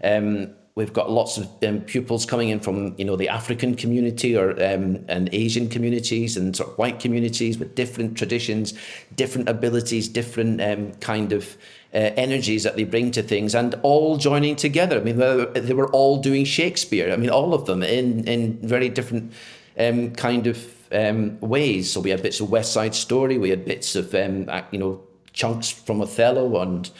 um, 0.02 0.50
We've 0.76 0.92
got 0.92 1.10
lots 1.10 1.38
of 1.38 1.48
um, 1.64 1.80
pupils 1.80 2.26
coming 2.26 2.50
in 2.50 2.60
from, 2.60 2.94
you 2.98 3.06
know, 3.06 3.16
the 3.16 3.30
African 3.30 3.76
community 3.76 4.36
or 4.36 4.50
um, 4.62 5.02
and 5.08 5.30
Asian 5.32 5.70
communities 5.70 6.36
and 6.36 6.54
sort 6.54 6.68
of 6.68 6.76
white 6.76 7.00
communities 7.00 7.56
with 7.58 7.74
different 7.74 8.18
traditions, 8.18 8.74
different 9.14 9.48
abilities, 9.48 10.06
different 10.06 10.60
um, 10.60 10.92
kind 10.96 11.32
of 11.32 11.56
uh, 11.94 12.12
energies 12.18 12.62
that 12.64 12.76
they 12.76 12.84
bring 12.84 13.10
to 13.12 13.22
things, 13.22 13.54
and 13.54 13.74
all 13.82 14.18
joining 14.18 14.54
together. 14.54 15.00
I 15.00 15.02
mean, 15.02 15.16
they 15.16 15.72
were 15.72 15.90
all 15.92 16.20
doing 16.20 16.44
Shakespeare. 16.44 17.10
I 17.10 17.16
mean, 17.16 17.30
all 17.30 17.54
of 17.54 17.64
them 17.64 17.82
in 17.82 18.28
in 18.28 18.58
very 18.58 18.90
different 18.90 19.32
um, 19.78 20.10
kind 20.10 20.46
of 20.46 20.58
um, 20.92 21.40
ways. 21.40 21.90
So 21.90 22.00
we 22.00 22.10
had 22.10 22.22
bits 22.22 22.38
of 22.40 22.50
West 22.50 22.74
Side 22.74 22.94
Story, 22.94 23.38
we 23.38 23.48
had 23.48 23.64
bits 23.64 23.96
of 23.96 24.14
um, 24.14 24.50
you 24.70 24.78
know 24.78 25.00
chunks 25.32 25.70
from 25.70 26.02
Othello 26.02 26.60
and 26.60 26.90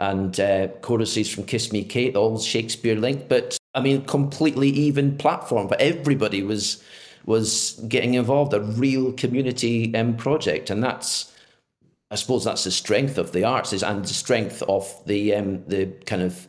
and 0.00 0.40
uh, 0.40 0.68
choruses 0.80 1.32
from 1.32 1.44
Kiss 1.44 1.72
Me 1.72 1.84
Kate, 1.84 2.16
all 2.16 2.38
Shakespeare 2.40 2.96
linked. 2.96 3.28
But 3.28 3.58
I 3.74 3.80
mean, 3.80 4.04
completely 4.06 4.70
even 4.70 5.16
platform, 5.18 5.68
but 5.68 5.80
everybody 5.80 6.42
was 6.42 6.82
was 7.26 7.72
getting 7.86 8.14
involved, 8.14 8.54
a 8.54 8.60
real 8.60 9.12
community 9.12 9.94
um, 9.94 10.16
project, 10.16 10.70
and 10.70 10.82
that's. 10.82 11.32
I 12.12 12.16
suppose 12.16 12.42
that's 12.42 12.64
the 12.64 12.72
strength 12.72 13.18
of 13.18 13.30
the 13.30 13.44
arts 13.44 13.72
is 13.72 13.84
and 13.84 14.04
the 14.04 14.14
strength 14.14 14.64
of 14.64 14.92
the 15.06 15.32
um, 15.36 15.64
the 15.68 15.86
kind 16.06 16.22
of 16.22 16.48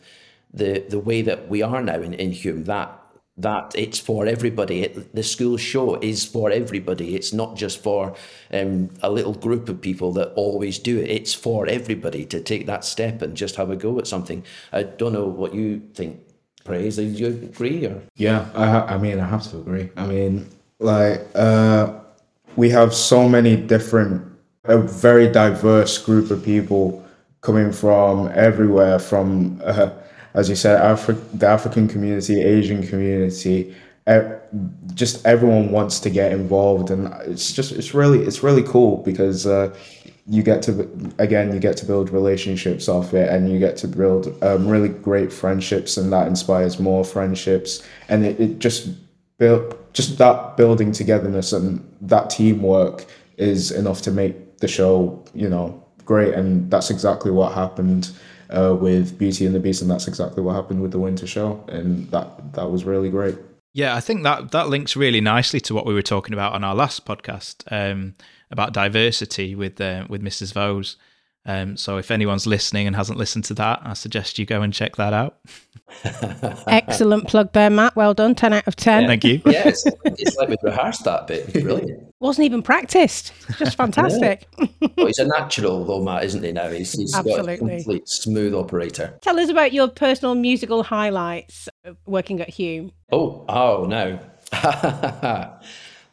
the 0.51 0.79
the 0.89 0.97
way 0.97 1.21
that 1.21 1.49
we 1.49 1.61
are 1.61 1.83
now 1.83 2.01
in, 2.01 2.15
in 2.15 2.31
Hulme 2.31 2.65
that 2.65 3.00
that 3.37 3.73
it's 3.75 3.99
for 3.99 4.25
everybody. 4.25 4.83
It, 4.83 5.15
the 5.15 5.23
school 5.23 5.57
show 5.57 5.95
is 5.95 6.25
for 6.25 6.51
everybody. 6.51 7.15
It's 7.15 7.33
not 7.33 7.55
just 7.55 7.81
for 7.81 8.15
um, 8.51 8.89
a 9.01 9.09
little 9.09 9.33
group 9.33 9.69
of 9.69 9.81
people 9.81 10.11
that 10.13 10.33
always 10.33 10.77
do 10.79 10.99
it. 10.99 11.09
It's 11.09 11.33
for 11.33 11.67
everybody 11.67 12.25
to 12.25 12.41
take 12.41 12.65
that 12.65 12.83
step 12.83 13.21
and 13.21 13.35
just 13.35 13.55
have 13.55 13.69
a 13.69 13.75
go 13.75 13.97
at 13.99 14.07
something. 14.07 14.43
I 14.71 14.83
don't 14.83 15.13
know 15.13 15.25
what 15.25 15.53
you 15.53 15.81
think, 15.93 16.19
Praise. 16.63 16.97
Do 16.97 17.03
you 17.03 17.27
agree? 17.27 17.85
Or? 17.85 18.01
Yeah, 18.15 18.49
I, 18.53 18.95
I 18.95 18.97
mean, 18.97 19.19
I 19.19 19.27
have 19.27 19.49
to 19.51 19.57
agree. 19.57 19.89
I 19.95 20.05
mean, 20.05 20.47
like, 20.79 21.21
uh, 21.33 21.93
we 22.55 22.69
have 22.69 22.93
so 22.93 23.29
many 23.29 23.55
different, 23.55 24.23
a 24.65 24.77
very 24.77 25.31
diverse 25.31 25.97
group 25.97 26.31
of 26.31 26.43
people 26.43 27.03
coming 27.39 27.71
from 27.71 28.29
everywhere, 28.35 28.99
from 28.99 29.59
uh, 29.63 29.89
as 30.33 30.49
you 30.49 30.55
said, 30.55 30.81
Afri- 30.81 31.21
the 31.33 31.47
African 31.47 31.87
community, 31.87 32.41
Asian 32.41 32.85
community, 32.87 33.75
just 34.93 35.25
everyone 35.25 35.71
wants 35.71 35.99
to 36.01 36.09
get 36.09 36.31
involved, 36.31 36.89
and 36.89 37.13
it's 37.25 37.53
just 37.53 37.71
it's 37.71 37.93
really 37.93 38.19
it's 38.19 38.43
really 38.43 38.63
cool 38.63 38.97
because 38.97 39.45
uh, 39.45 39.73
you 40.27 40.43
get 40.43 40.61
to 40.63 40.89
again 41.17 41.53
you 41.53 41.59
get 41.59 41.77
to 41.77 41.85
build 41.85 42.09
relationships 42.09 42.87
off 42.87 43.13
it 43.13 43.29
and 43.29 43.51
you 43.51 43.59
get 43.59 43.77
to 43.77 43.87
build 43.87 44.35
um, 44.43 44.67
really 44.67 44.89
great 44.89 45.31
friendships 45.31 45.97
and 45.97 46.11
that 46.11 46.27
inspires 46.27 46.79
more 46.79 47.03
friendships. 47.03 47.87
And 48.09 48.25
it, 48.25 48.39
it 48.39 48.59
just 48.59 48.89
build 49.37 49.77
just 49.93 50.17
that 50.17 50.57
building 50.57 50.91
togetherness 50.91 51.53
and 51.53 51.83
that 52.01 52.29
teamwork 52.29 53.05
is 53.37 53.71
enough 53.71 54.01
to 54.03 54.11
make 54.11 54.59
the 54.59 54.67
show 54.67 55.23
you 55.33 55.49
know 55.49 55.83
great 56.05 56.33
and 56.33 56.69
that's 56.69 56.89
exactly 56.89 57.31
what 57.31 57.53
happened 57.53 58.11
uh, 58.51 58.75
with 58.79 59.17
beauty 59.17 59.45
and 59.45 59.55
the 59.55 59.59
beast 59.59 59.81
and 59.81 59.89
that's 59.89 60.07
exactly 60.07 60.43
what 60.43 60.55
happened 60.55 60.81
with 60.81 60.91
the 60.91 60.99
winter 60.99 61.27
show 61.27 61.63
and 61.67 62.09
that 62.11 62.53
that 62.53 62.69
was 62.69 62.83
really 62.83 63.09
great 63.09 63.35
yeah, 63.73 63.95
I 63.95 64.01
think 64.01 64.23
that 64.23 64.51
that 64.51 64.67
links 64.67 64.95
really 64.95 65.21
nicely 65.21 65.61
to 65.61 65.73
what 65.73 65.85
we 65.85 65.93
were 65.93 66.01
talking 66.01 66.33
about 66.33 66.53
on 66.53 66.63
our 66.63 66.75
last 66.75 67.05
podcast 67.05 67.63
um, 67.71 68.15
about 68.49 68.73
diversity 68.73 69.55
with 69.55 69.79
uh, 69.79 70.05
with 70.09 70.21
Mrs. 70.21 70.53
Vose. 70.53 70.97
Um, 71.43 71.75
so 71.75 71.97
if 71.97 72.11
anyone's 72.11 72.45
listening 72.45 72.85
and 72.85 72.95
hasn't 72.95 73.17
listened 73.17 73.45
to 73.45 73.53
that, 73.55 73.81
I 73.83 73.93
suggest 73.93 74.37
you 74.37 74.45
go 74.45 74.61
and 74.61 74.71
check 74.71 74.97
that 74.97 75.13
out. 75.13 75.39
Excellent 76.67 77.27
plug 77.27 77.53
there, 77.53 77.69
Matt. 77.71 77.95
Well 77.95 78.13
done. 78.13 78.35
10 78.35 78.53
out 78.53 78.67
of 78.67 78.75
10. 78.75 79.01
Yeah. 79.01 79.07
Thank 79.07 79.23
you. 79.23 79.41
yeah, 79.45 79.67
it's, 79.67 79.83
it's, 80.05 80.35
like 80.35 80.49
we've 80.49 80.57
rehearsed 80.61 81.03
that 81.05 81.25
bit. 81.25 81.51
Brilliant. 81.51 82.10
Wasn't 82.21 82.45
even 82.45 82.61
practiced. 82.61 83.33
Just 83.57 83.75
fantastic. 83.77 84.47
well, 84.95 85.07
he's 85.07 85.17
a 85.17 85.25
natural, 85.25 85.83
though, 85.83 86.03
Matt, 86.03 86.23
isn't 86.25 86.43
he? 86.43 86.51
Now 86.51 86.69
he's, 86.69 86.93
he's 86.93 87.15
Absolutely. 87.15 87.57
got 87.57 87.65
a 87.65 87.75
complete 87.75 88.07
smooth 88.07 88.53
operator. 88.53 89.17
Tell 89.21 89.39
us 89.39 89.49
about 89.49 89.73
your 89.73 89.87
personal 89.87 90.35
musical 90.35 90.83
highlights 90.83 91.67
working 92.05 92.39
at 92.39 92.51
Hulme. 92.51 92.91
Oh, 93.11 93.43
oh 93.49 93.85
no. 93.89 94.19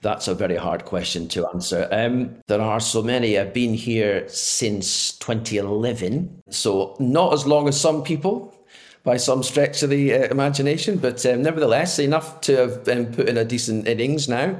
That's 0.01 0.29
a 0.29 0.35
very 0.35 0.57
hard 0.57 0.87
question 0.87 1.29
to 1.29 1.47
answer. 1.49 1.87
Um, 1.93 2.37
there 2.47 2.63
are 2.63 2.81
so 2.81 3.03
many. 3.03 3.39
I've 3.39 3.53
been 3.53 3.75
here 3.75 4.27
since 4.31 5.13
2011, 5.19 6.43
so 6.49 6.97
not 6.99 7.35
as 7.35 7.47
long 7.47 7.69
as 7.69 7.79
some 7.79 8.03
people 8.03 8.55
by 9.03 9.19
some 9.19 9.43
stretch 9.43 9.83
of 9.83 9.91
the 9.91 10.15
uh, 10.15 10.29
imagination, 10.29 10.97
but 10.97 11.25
um, 11.27 11.43
nevertheless, 11.43 11.99
enough 11.99 12.41
to 12.43 12.57
have 12.57 12.89
um, 12.89 13.07
put 13.07 13.29
in 13.29 13.37
a 13.37 13.45
decent 13.45 13.87
innings 13.87 14.27
now. 14.27 14.59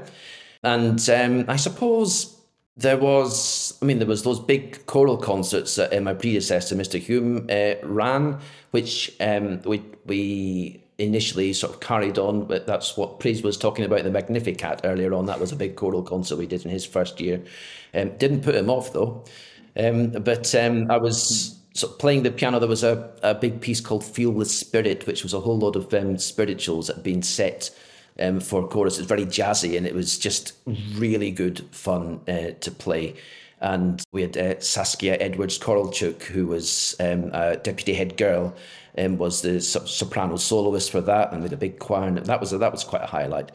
And 0.63 1.09
um, 1.09 1.45
I 1.47 1.55
suppose 1.55 2.37
there 2.75 2.97
was, 2.97 3.77
I 3.81 3.85
mean, 3.85 3.99
there 3.99 4.07
was 4.07 4.23
those 4.23 4.39
big 4.39 4.85
choral 4.85 5.17
concerts 5.17 5.75
that 5.75 5.95
uh, 5.95 6.01
my 6.01 6.13
predecessor, 6.13 6.75
Mr. 6.75 6.99
Hume, 6.99 7.47
uh, 7.49 7.75
ran, 7.83 8.39
which 8.71 9.15
um, 9.19 9.61
we 9.63 9.83
we 10.05 10.81
initially 10.97 11.53
sort 11.53 11.73
of 11.73 11.79
carried 11.79 12.17
on. 12.17 12.45
But 12.45 12.67
that's 12.67 12.95
what 12.97 13.19
Praise 13.19 13.41
was 13.41 13.57
talking 13.57 13.85
about 13.85 14.03
the 14.03 14.11
Magnificat 14.11 14.81
earlier 14.83 15.13
on. 15.13 15.25
That 15.25 15.39
was 15.39 15.51
a 15.51 15.55
big 15.55 15.75
choral 15.75 16.03
concert 16.03 16.37
we 16.37 16.47
did 16.47 16.65
in 16.65 16.71
his 16.71 16.85
first 16.85 17.19
year. 17.19 17.41
Um, 17.93 18.15
didn't 18.17 18.43
put 18.43 18.55
him 18.55 18.69
off 18.69 18.93
though. 18.93 19.23
Um, 19.77 20.11
but 20.11 20.53
um, 20.55 20.89
I 20.91 20.97
was 20.97 21.57
sort 21.73 21.93
of 21.93 21.99
playing 21.99 22.23
the 22.23 22.31
piano. 22.31 22.59
There 22.59 22.67
was 22.67 22.83
a, 22.83 23.11
a 23.23 23.33
big 23.33 23.61
piece 23.61 23.81
called 23.81 24.03
Feel 24.03 24.33
the 24.33 24.45
Spirit, 24.45 25.07
which 25.07 25.23
was 25.23 25.33
a 25.33 25.39
whole 25.39 25.57
lot 25.57 25.75
of 25.75 25.93
um, 25.93 26.17
spirituals 26.17 26.87
that 26.87 26.97
had 26.97 27.03
been 27.03 27.21
set 27.21 27.71
um, 28.19 28.39
for 28.39 28.67
chorus. 28.67 28.97
It's 28.97 29.07
very 29.07 29.25
jazzy 29.25 29.77
and 29.77 29.85
it 29.85 29.95
was 29.95 30.17
just 30.17 30.53
really 30.95 31.31
good 31.31 31.65
fun 31.71 32.21
uh, 32.27 32.51
to 32.59 32.71
play. 32.71 33.15
And 33.61 34.01
we 34.11 34.21
had 34.21 34.37
uh, 34.37 34.59
Saskia 34.59 35.17
Edwards 35.19 35.59
Korolchuk, 35.59 36.23
who 36.23 36.47
was 36.47 36.95
um, 36.99 37.31
a 37.33 37.57
deputy 37.57 37.93
head 37.93 38.15
girl, 38.15 38.55
um, 38.97 39.17
was 39.17 39.41
the 39.41 39.59
soprano 39.59 40.37
soloist 40.37 40.91
for 40.91 41.01
that, 41.01 41.33
and 41.33 41.43
with 41.43 41.51
a 41.51 41.57
big 41.57 41.79
choir. 41.79 42.07
And 42.07 42.17
that 42.17 42.39
was 42.39 42.53
a, 42.53 42.57
that 42.57 42.71
was 42.71 42.85
quite 42.85 43.03
a 43.03 43.07
highlight. 43.07 43.51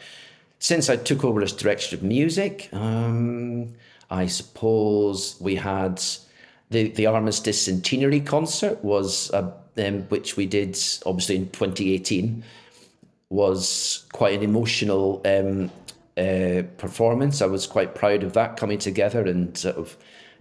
Since 0.59 0.91
I 0.91 0.97
took 0.97 1.25
over 1.25 1.43
as 1.43 1.53
director 1.53 1.97
of 1.97 2.03
music, 2.03 2.69
um, 2.73 3.75
I 4.11 4.27
suppose 4.27 5.37
we 5.41 5.57
had 5.57 6.03
the 6.71 6.89
the 6.89 7.07
Armistice 7.07 7.63
Centenary 7.63 8.21
concert 8.21 8.83
was 8.85 9.31
uh, 9.33 9.51
um, 9.79 10.03
which 10.05 10.37
we 10.37 10.47
did 10.47 10.79
obviously 11.07 11.37
in 11.37 11.51
2018 11.51 12.45
was 13.35 14.07
quite 14.13 14.35
an 14.35 14.45
emotional 14.45 15.21
um, 15.25 15.71
uh, 16.17 16.63
performance. 16.79 17.43
I 17.43 17.47
was 17.47 17.67
quite 17.67 17.97
proud 17.97 18.23
of 18.23 18.33
that 18.35 18.57
coming 18.57 18.79
together 18.79 19.23
and 19.23 19.57
sort 19.59 19.77
of 19.77 19.97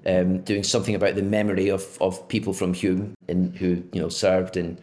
um, 0.05 0.41
doing 0.41 0.63
something 0.63 0.93
about 0.93 1.15
the 1.15 1.23
memory 1.23 1.69
of, 1.69 1.97
of 1.99 2.27
people 2.27 2.53
from 2.53 2.73
Hulme 2.73 3.13
in, 3.27 3.53
who 3.53 3.83
you 3.91 4.01
know 4.01 4.09
served 4.09 4.57
in 4.57 4.77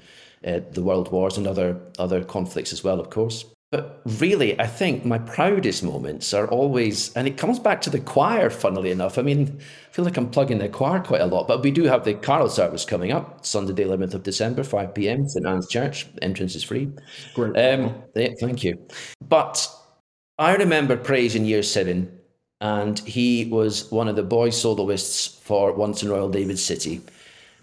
uh, 0.45 0.61
the 0.73 0.83
world 0.83 1.13
wars 1.13 1.39
and 1.39 1.47
other 1.47 1.81
other 1.99 2.25
conflicts 2.25 2.73
as 2.73 2.83
well, 2.83 2.99
of 2.99 3.11
course. 3.11 3.45
But 3.71 4.03
really, 4.05 4.59
I 4.59 4.67
think 4.67 5.05
my 5.05 5.19
proudest 5.19 5.85
moments 5.85 6.35
are 6.35 6.49
always, 6.49 7.13
and 7.15 7.29
it 7.29 7.37
comes 7.37 7.61
back 7.61 7.81
to 7.83 7.91
the 7.91 8.01
choir, 8.01 8.51
funnily 8.51 8.91
enough. 8.91 9.17
I 9.17 9.23
mean, 9.23 9.61
I 9.61 9.93
feel 9.93 10.05
like 10.05 10.17
I'm 10.17 10.29
plugging 10.29 10.59
the 10.59 10.69
choir 10.69 10.99
quite 10.99 11.21
a 11.21 11.27
lot, 11.27 11.47
but 11.47 11.63
we 11.63 11.71
do 11.71 11.85
have 11.85 12.05
the 12.05 12.15
carol 12.15 12.49
service 12.49 12.85
coming 12.85 13.13
up 13.13 13.47
Sunday, 13.47 13.73
the 13.73 13.85
11th 13.85 14.15
of 14.15 14.23
December, 14.25 14.65
5 14.65 14.93
p.m., 14.93 15.29
St. 15.29 15.47
Anne's 15.47 15.69
Church. 15.69 16.09
Entrance 16.21 16.57
is 16.57 16.65
free. 16.65 16.91
Great. 17.35 17.57
Um, 17.57 17.95
yeah, 18.17 18.31
thank 18.41 18.65
you. 18.65 18.77
But 19.29 19.69
I 20.37 20.57
remember 20.57 20.97
praise 20.97 21.37
in 21.37 21.45
year 21.45 21.63
seven, 21.63 22.11
and 22.61 22.99
he 22.99 23.45
was 23.53 23.89
one 23.93 24.09
of 24.09 24.17
the 24.17 24.25
boy 24.25 24.51
soloists 24.51 25.27
for 25.27 25.73
Once 25.73 26.03
in 26.03 26.09
Royal 26.09 26.29
David 26.29 26.59
City 26.59 27.03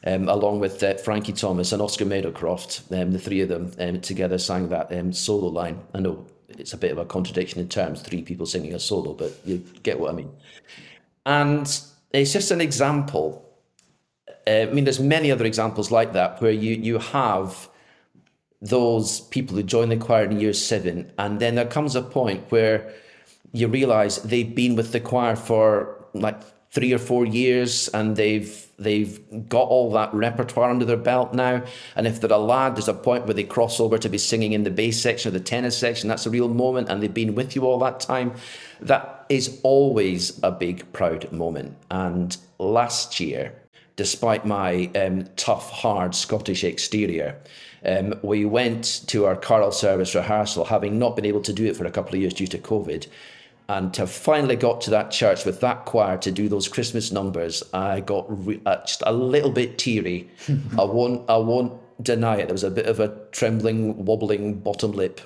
um, 0.06 0.30
along 0.30 0.60
with 0.60 0.82
uh, 0.84 0.96
Frankie 0.96 1.34
Thomas 1.34 1.72
and 1.72 1.82
Oscar 1.82 2.06
Meadowcroft. 2.06 2.92
Um, 2.92 3.12
the 3.12 3.20
three 3.20 3.42
of 3.42 3.50
them 3.50 3.72
um, 3.80 4.02
together 4.02 4.38
sang 4.38 4.70
that 4.70 4.92
um, 4.94 5.14
solo 5.14 5.48
line. 5.48 5.80
I 5.94 6.00
know 6.00 6.26
it's 6.50 6.74
a 6.74 6.78
bit 6.78 6.92
of 6.92 6.98
a 6.98 7.06
contradiction 7.06 7.60
in 7.60 7.70
terms, 7.70 8.02
three 8.02 8.22
people 8.22 8.46
singing 8.46 8.74
a 8.74 8.80
solo, 8.80 9.14
but 9.14 9.34
you 9.46 9.64
get 9.84 10.00
what 10.00 10.12
I 10.12 10.14
mean. 10.14 10.32
And 11.26 11.82
it's 12.14 12.34
just 12.34 12.52
an 12.52 12.62
example. 12.62 13.44
Uh, 14.48 14.52
I 14.52 14.66
mean, 14.66 14.86
there's 14.86 15.00
many 15.00 15.32
other 15.32 15.46
examples 15.46 15.92
like 15.92 16.14
that 16.14 16.42
where 16.42 16.52
you 16.52 16.76
you 16.76 17.00
have 17.00 17.70
those 18.62 19.22
people 19.22 19.56
who 19.56 19.64
join 19.64 19.90
the 19.90 19.98
choir 19.98 20.26
in 20.26 20.40
year 20.40 20.54
seven, 20.54 21.12
and 21.18 21.40
then 21.40 21.56
there 21.56 21.66
comes 21.66 21.96
a 21.96 22.02
point 22.02 22.50
where 22.50 22.94
you 23.52 23.68
realize 23.68 24.22
they've 24.24 24.56
been 24.56 24.76
with 24.76 24.92
the 24.92 25.00
choir 25.00 25.36
for 25.36 26.06
like 26.14 26.40
three 26.72 26.94
or 26.94 26.98
four 26.98 27.26
years 27.26 27.88
and 27.90 28.16
they've 28.16 28.67
they've 28.78 29.50
got 29.50 29.68
all 29.68 29.92
that 29.92 30.14
repertoire 30.14 30.70
under 30.70 30.86
their 30.86 30.98
belt 30.98 31.34
now. 31.34 31.64
And 31.96 32.06
if 32.06 32.22
they're 32.22 32.32
a 32.32 32.38
lad, 32.38 32.76
there's 32.76 32.88
a 32.88 32.94
point 32.94 33.26
where 33.26 33.34
they 33.34 33.44
cross 33.44 33.80
over 33.80 33.98
to 33.98 34.10
be 34.10 34.18
singing 34.18 34.54
in 34.54 34.64
the 34.64 34.70
bass 34.70 35.02
section 35.02 35.30
or 35.30 35.34
the 35.34 35.44
tenor 35.44 35.72
section. 35.72 36.08
That's 36.08 36.26
a 36.26 36.30
real 36.30 36.48
moment, 36.48 36.90
and 36.90 37.02
they've 37.02 37.14
been 37.14 37.36
with 37.36 37.56
you 37.56 37.66
all 37.66 37.80
that 37.80 38.00
time. 38.00 38.34
That 38.80 39.26
is 39.30 39.60
always 39.64 40.40
a 40.44 40.52
big, 40.52 40.92
proud 40.94 41.32
moment. 41.32 41.76
And 41.90 42.38
last 42.60 43.20
year, 43.20 43.54
despite 43.96 44.46
my 44.46 44.92
um, 44.96 45.28
tough, 45.36 45.72
hard 45.72 46.14
Scottish 46.14 46.64
exterior, 46.64 47.36
um, 47.84 48.14
we 48.22 48.46
went 48.46 49.02
to 49.08 49.26
our 49.26 49.36
choral 49.36 49.72
service 49.72 50.14
rehearsal, 50.14 50.66
having 50.66 51.00
not 51.00 51.16
been 51.16 51.26
able 51.26 51.42
to 51.42 51.54
do 51.54 51.66
it 51.66 51.76
for 51.76 51.86
a 51.86 51.92
couple 51.92 52.14
of 52.14 52.22
years 52.22 52.34
due 52.34 52.48
to 52.48 52.58
COVID 52.58 53.08
and 53.70 53.94
to 53.94 54.08
finally 54.08 54.56
got 54.56 54.82
to 54.82 54.90
that 54.92 55.12
church 55.12 55.46
with 55.46 55.60
that 55.60 55.86
choir 55.86 56.18
to 56.20 56.32
do 56.32 56.48
those 56.48 56.68
Christmas 56.68 57.12
numbers, 57.12 57.64
I 57.74 58.00
got 58.00 58.26
re- 58.46 58.62
uh, 58.66 58.78
just 58.78 59.04
a 59.06 59.12
little 59.12 59.52
bit 59.52 59.78
teary. 59.78 60.30
I 60.78 60.84
won't, 60.84 61.30
I 61.30 61.38
won't 61.38 61.74
deny 62.02 62.38
it. 62.38 62.48
There 62.48 62.54
was 62.54 62.64
a 62.64 62.72
bit 62.72 62.86
of 62.86 63.00
a 63.00 63.10
trembling, 63.32 64.06
wobbling 64.06 64.60
bottom 64.60 64.92
lip, 64.94 65.20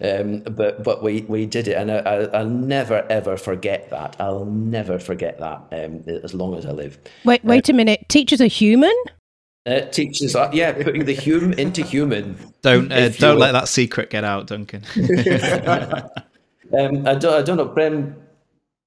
um, 0.00 0.40
but 0.40 0.82
but 0.82 1.02
we 1.02 1.22
we 1.22 1.46
did 1.46 1.68
it, 1.68 1.74
and 1.74 1.90
I, 1.90 2.42
will 2.42 2.50
never 2.50 3.06
ever 3.10 3.36
forget 3.36 3.90
that. 3.90 4.16
I'll 4.18 4.44
never 4.44 4.98
forget 4.98 5.38
that 5.38 5.68
um, 5.72 6.02
as 6.08 6.34
long 6.34 6.56
as 6.56 6.66
I 6.66 6.72
live. 6.72 6.98
Wait, 7.24 7.44
wait 7.44 7.68
uh, 7.68 7.72
a 7.72 7.76
minute. 7.76 8.06
Teachers 8.08 8.40
are 8.40 8.46
human. 8.46 8.94
Uh, 9.66 9.80
teachers 9.80 10.36
are 10.36 10.50
yeah, 10.52 10.72
putting 10.72 11.04
the 11.04 11.14
human 11.14 11.58
into 11.58 11.82
human. 11.82 12.36
Don't 12.62 12.90
uh, 12.92 13.08
don't 13.10 13.38
let 13.38 13.52
that 13.52 13.68
secret 13.68 14.10
get 14.10 14.24
out, 14.24 14.46
Duncan. 14.46 14.82
Um, 16.78 17.06
I, 17.06 17.14
don't, 17.14 17.34
I 17.34 17.42
don't 17.42 17.56
know, 17.56 17.68
Brem, 17.68 18.14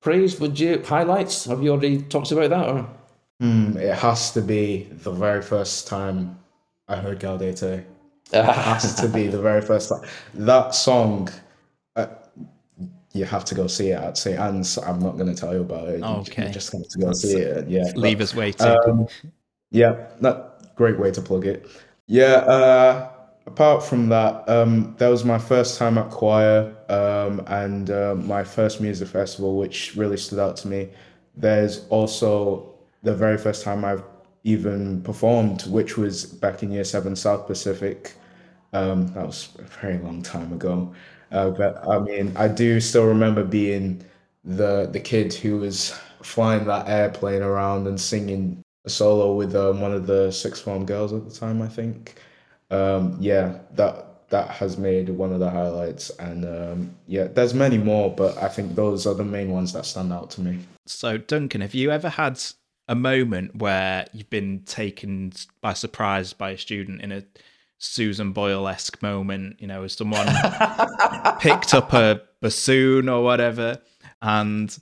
praise, 0.01 0.39
would 0.39 0.59
you, 0.59 0.83
highlights? 0.83 1.45
Have 1.45 1.63
you 1.63 1.71
already 1.71 2.01
talked 2.01 2.31
about 2.31 2.49
that? 2.49 2.67
Or? 2.67 2.89
Mm, 3.41 3.75
it 3.75 3.95
has 3.95 4.31
to 4.33 4.41
be 4.41 4.83
the 4.91 5.11
very 5.11 5.41
first 5.41 5.87
time 5.87 6.39
I 6.87 6.97
heard 6.97 7.19
Gaudete. 7.19 7.85
It 8.33 8.43
has 8.43 8.95
to 8.95 9.07
be 9.07 9.27
the 9.27 9.41
very 9.41 9.61
first 9.61 9.87
time. 9.87 10.01
That 10.33 10.75
song, 10.75 11.29
uh, 11.95 12.07
you 13.13 13.23
have 13.23 13.45
to 13.45 13.55
go 13.55 13.67
see 13.67 13.91
it 13.91 14.01
at 14.01 14.17
St. 14.17 14.37
Anne's. 14.37 14.77
I'm 14.77 14.99
not 14.99 15.15
going 15.15 15.33
to 15.33 15.39
tell 15.39 15.53
you 15.53 15.61
about 15.61 15.87
it. 15.87 16.03
Okay. 16.03 16.47
You 16.47 16.53
just 16.53 16.73
have 16.73 16.85
to 16.89 16.99
go 16.99 17.05
That's 17.07 17.21
see 17.21 17.37
it. 17.37 17.69
Yeah. 17.69 17.85
Leave 17.95 18.17
but, 18.17 18.23
us 18.25 18.35
waiting. 18.35 18.67
Um, 18.85 19.07
yeah, 19.71 20.07
that 20.19 20.75
great 20.75 20.99
way 20.99 21.11
to 21.11 21.21
plug 21.21 21.45
it. 21.45 21.67
Yeah, 22.07 22.35
uh, 22.51 23.11
apart 23.47 23.83
from 23.83 24.09
that, 24.09 24.47
um, 24.49 24.95
that 24.97 25.07
was 25.09 25.25
my 25.25 25.39
first 25.39 25.77
time 25.79 25.97
at 25.97 26.09
choir 26.11 26.75
um, 26.89 27.41
and 27.47 27.89
uh, 27.89 28.15
my 28.15 28.43
first 28.43 28.81
music 28.81 29.07
festival, 29.07 29.57
which 29.57 29.95
really 29.95 30.17
stood 30.17 30.39
out 30.39 30.57
to 30.57 30.67
me. 30.67 30.89
There's 31.35 31.87
also 31.89 32.73
the 33.03 33.15
very 33.15 33.37
first 33.37 33.63
time 33.63 33.85
I've 33.85 34.03
even 34.43 35.01
performed, 35.01 35.63
which 35.67 35.97
was 35.97 36.25
back 36.25 36.63
in 36.63 36.71
year 36.71 36.83
seven, 36.83 37.15
South 37.15 37.47
Pacific. 37.47 38.13
Um, 38.73 39.07
that 39.13 39.25
was 39.25 39.49
a 39.59 39.63
very 39.63 39.97
long 39.99 40.21
time 40.21 40.53
ago. 40.53 40.93
Uh, 41.31 41.49
but 41.51 41.87
I 41.87 41.99
mean, 41.99 42.35
I 42.37 42.47
do 42.47 42.79
still 42.79 43.05
remember 43.07 43.43
being 43.43 44.03
the 44.45 44.87
the 44.91 44.99
kid 44.99 45.33
who 45.33 45.57
was 45.57 45.91
flying 46.23 46.65
that 46.65 46.87
airplane 46.87 47.41
around 47.41 47.87
and 47.87 47.99
singing 47.99 48.63
a 48.85 48.89
solo 48.89 49.33
with 49.35 49.55
um, 49.55 49.81
one 49.81 49.93
of 49.93 50.07
the 50.07 50.31
sixth 50.31 50.63
form 50.63 50.85
girls 50.85 51.13
at 51.13 51.25
the 51.27 51.33
time, 51.33 51.61
I 51.61 51.67
think. 51.67 52.15
Um, 52.69 53.17
yeah, 53.19 53.59
that 53.75 54.29
that 54.29 54.49
has 54.49 54.77
made 54.77 55.09
one 55.09 55.31
of 55.31 55.39
the 55.39 55.49
highlights, 55.49 56.09
and 56.11 56.45
um, 56.45 56.95
yeah, 57.07 57.25
there's 57.25 57.53
many 57.53 57.77
more, 57.77 58.13
but 58.13 58.37
I 58.37 58.49
think 58.49 58.75
those 58.75 59.07
are 59.07 59.13
the 59.13 59.23
main 59.23 59.51
ones 59.51 59.73
that 59.73 59.85
stand 59.85 60.11
out 60.11 60.29
to 60.31 60.41
me. 60.41 60.59
So, 60.85 61.17
Duncan, 61.17 61.61
have 61.61 61.73
you 61.73 61.91
ever 61.91 62.09
had 62.09 62.41
a 62.87 62.95
moment 62.95 63.55
where 63.55 64.05
you've 64.13 64.29
been 64.29 64.63
taken 64.65 65.31
by 65.61 65.73
surprise 65.73 66.33
by 66.33 66.51
a 66.51 66.57
student 66.57 67.01
in 67.01 67.11
a 67.11 67.23
Susan 67.77 68.33
Boyle 68.33 68.67
esque 68.67 69.01
moment? 69.01 69.61
You 69.61 69.67
know, 69.67 69.83
as 69.83 69.93
someone 69.93 70.27
picked 71.39 71.73
up 71.73 71.93
a 71.93 72.21
bassoon 72.41 73.07
or 73.07 73.23
whatever, 73.23 73.81
and 74.21 74.77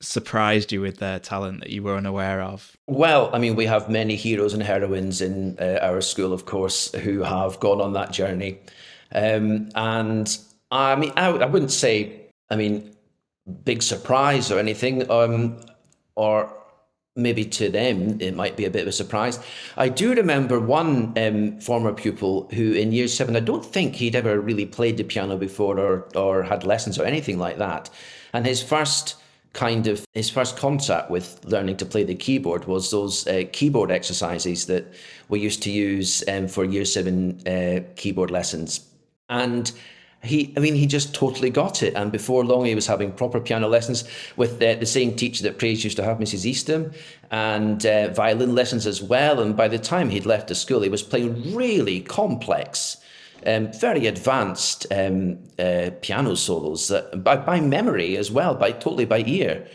surprised 0.00 0.72
you 0.72 0.80
with 0.80 0.98
their 0.98 1.18
talent 1.18 1.60
that 1.60 1.70
you 1.70 1.82
were 1.82 1.96
unaware 1.96 2.40
of? 2.40 2.76
Well, 2.86 3.30
I 3.32 3.38
mean, 3.38 3.56
we 3.56 3.66
have 3.66 3.88
many 3.88 4.16
heroes 4.16 4.54
and 4.54 4.62
heroines 4.62 5.20
in 5.20 5.58
uh, 5.58 5.78
our 5.82 6.00
school, 6.00 6.32
of 6.32 6.46
course, 6.46 6.92
who 6.94 7.22
have 7.22 7.58
gone 7.60 7.80
on 7.80 7.92
that 7.94 8.12
journey. 8.12 8.58
Um, 9.12 9.70
and 9.74 10.38
I 10.70 10.96
mean, 10.96 11.12
I, 11.16 11.28
I, 11.30 11.46
wouldn't 11.46 11.72
say, 11.72 12.28
I 12.50 12.56
mean, 12.56 12.94
big 13.64 13.82
surprise 13.82 14.50
or 14.52 14.58
anything, 14.58 15.10
um, 15.10 15.60
or 16.14 16.54
maybe 17.16 17.44
to 17.44 17.68
them 17.68 18.20
it 18.20 18.36
might 18.36 18.56
be 18.56 18.64
a 18.64 18.70
bit 18.70 18.82
of 18.82 18.88
a 18.88 18.92
surprise. 18.92 19.40
I 19.76 19.88
do 19.88 20.14
remember 20.14 20.60
one 20.60 21.12
um, 21.18 21.60
former 21.60 21.92
pupil 21.92 22.48
who, 22.52 22.72
in 22.72 22.92
year 22.92 23.08
seven, 23.08 23.34
I 23.34 23.40
don't 23.40 23.64
think 23.64 23.96
he'd 23.96 24.14
ever 24.14 24.40
really 24.40 24.66
played 24.66 24.96
the 24.96 25.04
piano 25.04 25.36
before 25.36 25.78
or 25.80 26.08
or 26.14 26.44
had 26.44 26.64
lessons 26.64 26.98
or 26.98 27.04
anything 27.04 27.38
like 27.38 27.58
that, 27.58 27.90
and 28.32 28.46
his 28.46 28.62
first 28.62 29.16
kind 29.58 29.88
of 29.88 30.06
his 30.14 30.30
first 30.30 30.56
contact 30.56 31.10
with 31.10 31.44
learning 31.44 31.76
to 31.76 31.84
play 31.84 32.04
the 32.04 32.14
keyboard 32.14 32.64
was 32.66 32.92
those 32.92 33.26
uh, 33.26 33.42
keyboard 33.52 33.90
exercises 33.90 34.66
that 34.66 34.86
we 35.28 35.40
used 35.40 35.64
to 35.64 35.70
use 35.70 36.22
um, 36.28 36.46
for 36.46 36.64
year 36.64 36.84
seven 36.84 37.40
uh, 37.44 37.80
keyboard 37.96 38.30
lessons. 38.30 38.88
And 39.28 39.72
he 40.22 40.52
i 40.56 40.60
mean 40.60 40.74
he 40.74 40.86
just 40.86 41.12
totally 41.12 41.50
got 41.50 41.82
it. 41.82 41.94
And 41.94 42.12
before 42.12 42.44
long 42.44 42.66
he 42.66 42.74
was 42.76 42.86
having 42.86 43.10
proper 43.12 43.40
piano 43.40 43.66
lessons 43.66 44.04
with 44.36 44.62
uh, 44.62 44.74
the 44.76 44.86
same 44.86 45.16
teacher 45.16 45.42
that 45.42 45.58
praise 45.58 45.82
used 45.82 45.96
to 45.96 46.04
have 46.04 46.18
mrs 46.18 46.44
eastham 46.44 46.92
and 47.32 47.84
uh, 47.84 48.08
violin 48.12 48.54
lessons 48.54 48.86
as 48.86 49.02
well. 49.02 49.40
And 49.40 49.56
by 49.56 49.66
the 49.66 49.78
time 49.78 50.10
he'd 50.10 50.26
left 50.26 50.48
the 50.48 50.54
school 50.54 50.82
he 50.82 50.88
was 50.88 51.02
playing 51.02 51.54
really 51.54 52.00
complex 52.00 52.97
um, 53.48 53.72
very 53.72 54.06
advanced 54.06 54.86
um, 54.92 55.38
uh, 55.58 55.90
piano 56.02 56.34
solos 56.36 56.88
that, 56.88 57.24
by, 57.24 57.36
by 57.36 57.60
memory 57.60 58.16
as 58.16 58.30
well 58.30 58.54
by 58.54 58.70
totally 58.70 59.04
by 59.04 59.20
ear 59.26 59.66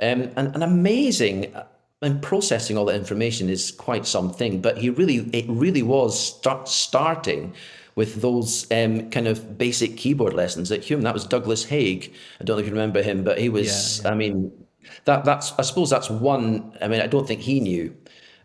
um, 0.00 0.22
and, 0.36 0.54
and 0.54 0.62
amazing 0.62 1.54
uh, 1.54 1.64
and 2.02 2.22
processing 2.22 2.76
all 2.76 2.84
that 2.84 2.96
information 2.96 3.48
is 3.48 3.72
quite 3.72 4.06
something 4.06 4.60
but 4.60 4.76
he 4.76 4.90
really 4.90 5.18
it 5.32 5.46
really 5.48 5.82
was 5.82 6.18
start, 6.18 6.68
starting 6.68 7.54
with 7.96 8.20
those 8.20 8.70
um, 8.72 9.08
kind 9.10 9.28
of 9.28 9.56
basic 9.56 9.96
keyboard 9.96 10.34
lessons 10.34 10.70
at 10.72 10.80
Hulme. 10.80 11.02
That 11.02 11.14
was 11.14 11.24
Douglas 11.24 11.64
Haig. 11.64 12.12
I 12.40 12.44
don't 12.44 12.56
know 12.56 12.60
if 12.60 12.66
you 12.66 12.72
remember 12.72 13.02
him, 13.02 13.22
but 13.22 13.38
he 13.38 13.48
was. 13.48 13.98
Yeah, 13.98 14.08
yeah. 14.08 14.12
I 14.12 14.16
mean, 14.16 14.66
that 15.04 15.24
that's. 15.24 15.52
I 15.58 15.62
suppose 15.62 15.90
that's 15.90 16.10
one. 16.10 16.76
I 16.80 16.88
mean, 16.88 17.00
I 17.00 17.06
don't 17.06 17.26
think 17.26 17.40
he 17.40 17.60
knew, 17.60 17.94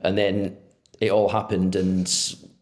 and 0.01 0.17
then 0.17 0.57
it 0.99 1.11
all 1.11 1.29
happened, 1.29 1.75
and 1.75 2.07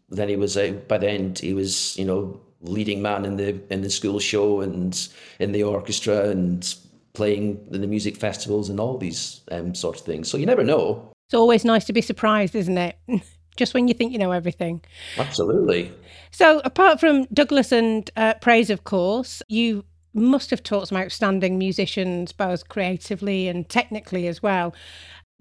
then 0.08 0.28
he 0.28 0.36
was. 0.36 0.56
Uh, 0.56 0.72
by 0.88 0.98
the 0.98 1.08
end, 1.08 1.38
he 1.38 1.54
was. 1.54 1.96
You 1.96 2.04
know, 2.04 2.40
leading 2.60 3.00
man 3.00 3.24
in 3.24 3.36
the 3.36 3.60
in 3.72 3.82
the 3.82 3.90
school 3.90 4.18
show 4.18 4.60
and 4.60 5.08
in 5.38 5.52
the 5.52 5.62
orchestra 5.62 6.28
and 6.28 6.74
playing 7.12 7.66
in 7.72 7.80
the 7.80 7.86
music 7.86 8.16
festivals 8.16 8.68
and 8.68 8.78
all 8.78 8.96
these 8.98 9.40
um, 9.50 9.74
sort 9.74 9.96
of 9.96 10.04
things. 10.04 10.28
So 10.28 10.36
you 10.36 10.46
never 10.46 10.64
know. 10.64 11.12
It's 11.26 11.34
always 11.34 11.64
nice 11.64 11.84
to 11.86 11.92
be 11.92 12.00
surprised, 12.00 12.54
isn't 12.54 12.78
it? 12.78 12.96
Just 13.56 13.74
when 13.74 13.88
you 13.88 13.94
think 13.94 14.12
you 14.12 14.18
know 14.18 14.30
everything. 14.30 14.82
Absolutely. 15.16 15.92
So, 16.30 16.60
apart 16.64 17.00
from 17.00 17.24
Douglas 17.32 17.72
and 17.72 18.08
uh, 18.16 18.34
Praise, 18.34 18.70
of 18.70 18.84
course, 18.84 19.42
you 19.48 19.84
must 20.14 20.50
have 20.50 20.62
taught 20.62 20.88
some 20.88 20.98
outstanding 20.98 21.58
musicians, 21.58 22.30
both 22.32 22.68
creatively 22.68 23.48
and 23.48 23.68
technically 23.68 24.28
as 24.28 24.42
well. 24.42 24.74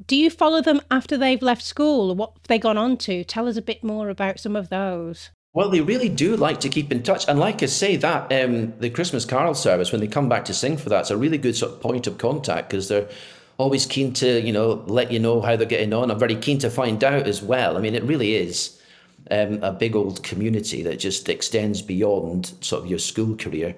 Do 0.05 0.15
you 0.15 0.29
follow 0.29 0.61
them 0.61 0.81
after 0.91 1.17
they've 1.17 1.41
left 1.41 1.63
school? 1.63 2.13
What 2.13 2.33
have 2.35 2.47
they 2.47 2.59
gone 2.59 2.77
on 2.77 2.97
to? 2.97 3.23
Tell 3.23 3.47
us 3.47 3.57
a 3.57 3.61
bit 3.61 3.83
more 3.83 4.09
about 4.09 4.39
some 4.39 4.55
of 4.55 4.69
those. 4.69 5.31
Well, 5.53 5.69
they 5.69 5.81
really 5.81 6.09
do 6.09 6.35
like 6.35 6.59
to 6.59 6.69
keep 6.69 6.91
in 6.91 7.01
touch, 7.01 7.27
and 7.27 7.39
like 7.39 7.63
I 7.63 7.65
say, 7.65 7.95
that 7.95 8.31
um, 8.31 8.77
the 8.77 8.91
Christmas 8.91 9.25
Carol 9.25 9.55
service 9.55 9.91
when 9.91 10.01
they 10.01 10.07
come 10.07 10.29
back 10.29 10.45
to 10.45 10.53
sing 10.53 10.77
for 10.77 10.89
that, 10.89 11.01
it's 11.01 11.09
a 11.09 11.17
really 11.17 11.39
good 11.39 11.55
sort 11.55 11.71
of 11.71 11.81
point 11.81 12.05
of 12.05 12.19
contact 12.19 12.69
because 12.69 12.89
they're 12.89 13.09
always 13.57 13.87
keen 13.87 14.13
to 14.13 14.39
you 14.39 14.53
know 14.53 14.83
let 14.85 15.11
you 15.11 15.17
know 15.17 15.41
how 15.41 15.55
they're 15.55 15.65
getting 15.65 15.93
on. 15.93 16.11
I'm 16.11 16.19
very 16.19 16.35
keen 16.35 16.59
to 16.59 16.69
find 16.69 17.03
out 17.03 17.25
as 17.25 17.41
well. 17.41 17.75
I 17.75 17.81
mean, 17.81 17.95
it 17.95 18.03
really 18.03 18.35
is 18.35 18.79
um, 19.31 19.63
a 19.63 19.71
big 19.71 19.95
old 19.95 20.23
community 20.23 20.83
that 20.83 20.99
just 20.99 21.29
extends 21.29 21.81
beyond 21.81 22.53
sort 22.61 22.83
of 22.83 22.89
your 22.89 22.99
school 22.99 23.35
career. 23.35 23.75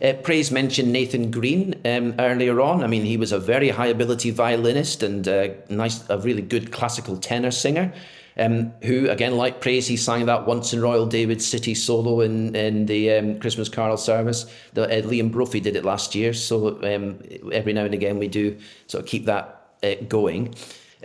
Uh, 0.00 0.12
Praise 0.12 0.52
mentioned 0.52 0.92
Nathan 0.92 1.30
Green 1.30 1.74
um, 1.84 2.14
earlier 2.18 2.60
on. 2.60 2.84
I 2.84 2.86
mean, 2.86 3.04
he 3.04 3.16
was 3.16 3.32
a 3.32 3.38
very 3.38 3.68
high 3.70 3.88
ability 3.88 4.30
violinist 4.30 5.02
and 5.02 5.26
a 5.26 5.56
nice, 5.68 6.08
a 6.08 6.18
really 6.18 6.42
good 6.42 6.70
classical 6.70 7.16
tenor 7.16 7.50
singer. 7.50 7.92
Um, 8.38 8.72
who 8.84 9.10
again, 9.10 9.36
like 9.36 9.60
Praise, 9.60 9.88
he 9.88 9.96
sang 9.96 10.26
that 10.26 10.46
once 10.46 10.72
in 10.72 10.80
Royal 10.80 11.06
David 11.06 11.42
City 11.42 11.74
solo 11.74 12.20
in 12.20 12.54
in 12.54 12.86
the 12.86 13.10
um, 13.14 13.40
Christmas 13.40 13.68
Carol 13.68 13.96
service. 13.96 14.46
The, 14.74 14.84
uh, 14.84 15.02
Liam 15.02 15.32
Brophy 15.32 15.58
did 15.58 15.74
it 15.74 15.84
last 15.84 16.14
year, 16.14 16.32
so 16.32 16.80
um, 16.84 17.18
every 17.50 17.72
now 17.72 17.84
and 17.84 17.94
again 17.94 18.16
we 18.16 18.28
do 18.28 18.56
sort 18.86 19.02
of 19.02 19.10
keep 19.10 19.24
that 19.24 19.72
uh, 19.82 19.94
going. 20.08 20.54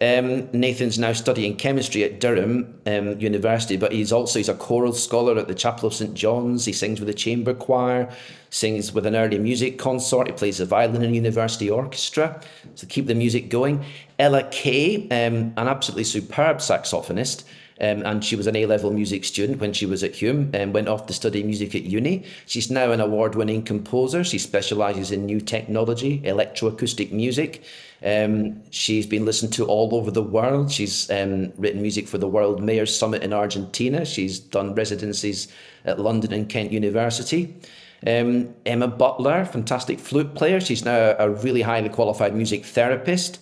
Um, 0.01 0.49
Nathan's 0.51 0.97
now 0.97 1.13
studying 1.13 1.55
chemistry 1.55 2.03
at 2.03 2.19
Durham 2.19 2.79
um, 2.87 3.19
University, 3.19 3.77
but 3.77 3.91
he's 3.91 4.11
also 4.11 4.39
he's 4.39 4.49
a 4.49 4.55
choral 4.55 4.93
scholar 4.93 5.37
at 5.37 5.47
the 5.47 5.53
Chapel 5.53 5.87
of 5.87 5.93
St 5.93 6.15
John's. 6.15 6.65
He 6.65 6.73
sings 6.73 6.99
with 6.99 7.07
the 7.07 7.13
chamber 7.13 7.53
choir, 7.53 8.11
sings 8.49 8.91
with 8.91 9.05
an 9.05 9.15
early 9.15 9.37
music 9.37 9.77
consort. 9.77 10.27
He 10.27 10.33
plays 10.33 10.57
the 10.57 10.65
violin 10.65 11.03
in 11.03 11.13
university 11.13 11.69
orchestra 11.69 12.41
to 12.75 12.85
keep 12.87 13.05
the 13.05 13.13
music 13.13 13.49
going. 13.49 13.85
Ella 14.17 14.49
Kay, 14.49 15.07
um, 15.09 15.53
an 15.57 15.67
absolutely 15.67 16.05
superb 16.05 16.57
saxophonist. 16.57 17.43
Um, 17.81 18.03
and 18.05 18.23
she 18.23 18.35
was 18.35 18.47
an 18.47 18.55
A 18.55 18.65
level 18.65 18.91
music 18.91 19.25
student 19.25 19.59
when 19.59 19.73
she 19.73 19.85
was 19.85 20.03
at 20.03 20.13
Hulme 20.13 20.53
and 20.53 20.73
went 20.73 20.87
off 20.87 21.07
to 21.07 21.13
study 21.13 21.43
music 21.43 21.73
at 21.75 21.83
uni. 21.83 22.23
She's 22.45 22.69
now 22.69 22.91
an 22.91 23.01
award 23.01 23.35
winning 23.35 23.63
composer. 23.63 24.23
She 24.23 24.37
specialises 24.37 25.11
in 25.11 25.25
new 25.25 25.41
technology, 25.41 26.21
electroacoustic 26.21 27.11
music. 27.11 27.63
Um, 28.05 28.61
she's 28.69 29.07
been 29.07 29.25
listened 29.25 29.53
to 29.53 29.65
all 29.65 29.95
over 29.95 30.11
the 30.11 30.21
world. 30.21 30.71
She's 30.71 31.09
um, 31.09 31.53
written 31.57 31.81
music 31.81 32.07
for 32.07 32.17
the 32.17 32.27
World 32.27 32.61
Mayors 32.61 32.95
Summit 32.95 33.23
in 33.23 33.33
Argentina. 33.33 34.05
She's 34.05 34.39
done 34.39 34.75
residencies 34.75 35.47
at 35.85 35.99
London 35.99 36.33
and 36.33 36.47
Kent 36.49 36.71
University. 36.71 37.55
Um, 38.05 38.53
Emma 38.65 38.89
Butler, 38.89 39.45
fantastic 39.45 39.99
flute 39.99 40.35
player. 40.35 40.59
She's 40.59 40.83
now 40.83 41.15
a 41.17 41.29
really 41.29 41.61
highly 41.61 41.87
qualified 41.87 42.35
music 42.35 42.65
therapist 42.65 43.39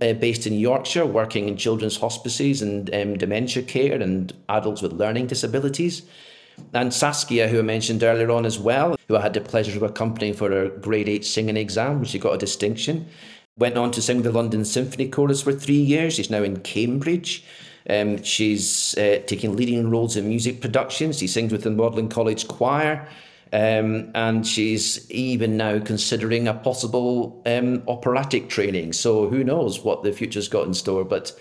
uh, 0.00 0.12
based 0.14 0.46
in 0.46 0.54
Yorkshire, 0.54 1.06
working 1.06 1.48
in 1.48 1.56
children's 1.56 1.96
hospices 1.96 2.62
and 2.62 2.94
um, 2.94 3.16
dementia 3.16 3.62
care 3.62 4.00
and 4.00 4.32
adults 4.48 4.82
with 4.82 4.92
learning 4.92 5.26
disabilities. 5.26 6.02
And 6.74 6.92
Saskia, 6.92 7.48
who 7.48 7.60
I 7.60 7.62
mentioned 7.62 8.02
earlier 8.02 8.30
on 8.30 8.44
as 8.44 8.58
well, 8.58 8.96
who 9.08 9.16
I 9.16 9.22
had 9.22 9.34
the 9.34 9.40
pleasure 9.40 9.76
of 9.76 9.82
accompanying 9.82 10.34
for 10.34 10.50
her 10.50 10.68
grade 10.68 11.08
8 11.08 11.24
singing 11.24 11.56
exam, 11.56 12.04
she 12.04 12.18
got 12.18 12.34
a 12.34 12.38
distinction. 12.38 13.06
Went 13.56 13.76
on 13.76 13.90
to 13.92 14.02
sing 14.02 14.18
with 14.18 14.26
the 14.26 14.32
London 14.32 14.64
Symphony 14.64 15.08
Chorus 15.08 15.42
for 15.42 15.52
three 15.52 15.74
years. 15.80 16.14
She's 16.14 16.30
now 16.30 16.42
in 16.42 16.60
Cambridge. 16.60 17.44
Um, 17.88 18.22
she's 18.22 18.96
uh, 18.98 19.20
taking 19.26 19.56
leading 19.56 19.90
roles 19.90 20.16
in 20.16 20.28
music 20.28 20.60
productions. 20.60 21.18
She 21.18 21.26
sings 21.26 21.52
with 21.52 21.62
the 21.62 21.70
Magdalen 21.70 22.08
College 22.08 22.46
Choir. 22.46 23.08
Um, 23.52 24.12
and 24.14 24.46
she's 24.46 25.10
even 25.10 25.56
now 25.56 25.80
considering 25.80 26.46
a 26.46 26.54
possible 26.54 27.42
um, 27.46 27.82
operatic 27.88 28.48
training. 28.48 28.92
So 28.92 29.28
who 29.28 29.42
knows 29.42 29.80
what 29.80 30.02
the 30.02 30.12
future's 30.12 30.48
got 30.48 30.66
in 30.66 30.74
store. 30.74 31.04
But 31.04 31.32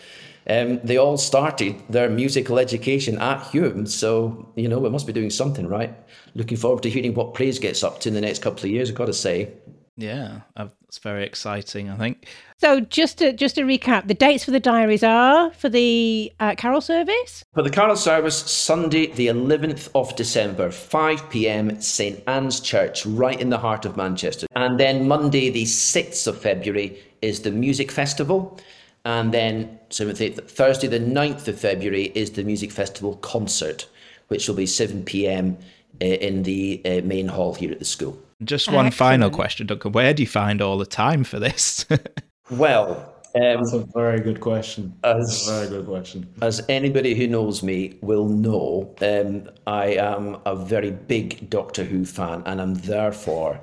um, 0.47 0.79
they 0.83 0.97
all 0.97 1.17
started 1.17 1.75
their 1.89 2.09
musical 2.09 2.57
education 2.57 3.19
at 3.19 3.39
Hulme. 3.41 3.87
So, 3.87 4.51
you 4.55 4.67
know, 4.67 4.79
we 4.79 4.89
must 4.89 5.05
be 5.05 5.13
doing 5.13 5.29
something 5.29 5.67
right. 5.67 5.95
Looking 6.33 6.57
forward 6.57 6.83
to 6.83 6.89
hearing 6.89 7.13
what 7.13 7.35
Praise 7.35 7.59
gets 7.59 7.83
up 7.83 7.99
to 8.01 8.09
in 8.09 8.15
the 8.15 8.21
next 8.21 8.41
couple 8.41 8.65
of 8.65 8.71
years, 8.71 8.89
I've 8.89 8.95
got 8.95 9.05
to 9.05 9.13
say. 9.13 9.51
Yeah, 9.97 10.41
it's 10.89 10.97
very 10.97 11.23
exciting. 11.23 11.87
I 11.87 11.95
think. 11.97 12.27
So 12.57 12.79
just 12.79 13.19
to 13.19 13.31
just 13.31 13.55
to 13.55 13.61
recap, 13.61 14.07
the 14.07 14.15
dates 14.15 14.43
for 14.43 14.49
the 14.49 14.59
diaries 14.59 15.03
are 15.03 15.51
for 15.51 15.69
the 15.69 16.33
uh, 16.39 16.55
carol 16.55 16.81
service. 16.81 17.45
For 17.53 17.61
the 17.61 17.69
carol 17.69 17.95
service, 17.95 18.37
Sunday 18.37 19.05
the 19.05 19.27
eleventh 19.27 19.89
of 19.93 20.15
December, 20.15 20.71
five 20.71 21.29
p.m. 21.29 21.79
St 21.79 22.23
Anne's 22.25 22.59
Church, 22.59 23.05
right 23.05 23.39
in 23.39 23.51
the 23.51 23.59
heart 23.59 23.85
of 23.85 23.95
Manchester, 23.95 24.47
and 24.55 24.79
then 24.79 25.07
Monday 25.07 25.51
the 25.51 25.65
sixth 25.65 26.25
of 26.25 26.41
February 26.41 26.99
is 27.21 27.41
the 27.41 27.51
music 27.51 27.91
festival. 27.91 28.59
And 29.05 29.33
then 29.33 29.79
Thursday, 29.89 30.29
the 30.29 30.99
9th 30.99 31.47
of 31.47 31.57
February, 31.57 32.11
is 32.15 32.31
the 32.31 32.43
music 32.43 32.69
festival 32.69 33.15
concert, 33.15 33.87
which 34.27 34.47
will 34.47 34.55
be 34.55 34.65
7 34.65 35.03
p.m. 35.05 35.57
Uh, 36.01 36.05
in 36.05 36.43
the 36.43 36.81
uh, 36.83 37.01
main 37.05 37.27
hall 37.27 37.53
here 37.53 37.71
at 37.71 37.79
the 37.79 37.85
school. 37.85 38.17
Just 38.43 38.67
one 38.71 38.87
Excellent. 38.87 38.93
final 38.95 39.29
question, 39.29 39.67
Duncan. 39.67 39.91
Where 39.91 40.13
do 40.13 40.23
you 40.23 40.27
find 40.27 40.61
all 40.61 40.77
the 40.77 40.85
time 40.85 41.23
for 41.23 41.39
this? 41.39 41.85
well, 42.49 43.15
Um, 43.35 43.41
That's 43.57 43.73
a 43.73 43.85
very 43.93 44.21
good 44.21 44.39
question. 44.39 44.93
As- 45.03 45.45
That's 45.45 45.47
a 45.47 45.51
very 45.51 45.67
good 45.69 45.85
question. 45.87 46.27
as 46.41 46.63
anybody 46.67 47.13
who 47.15 47.27
knows 47.27 47.61
me 47.61 47.97
will 48.01 48.27
know, 48.27 48.95
um, 49.01 49.49
I 49.67 49.87
am 49.97 50.37
a 50.45 50.55
very 50.55 50.91
big 50.91 51.47
Doctor 51.49 51.83
Who 51.83 52.05
fan, 52.05 52.41
and 52.47 52.59
I'm 52.59 52.73
therefore 52.75 53.59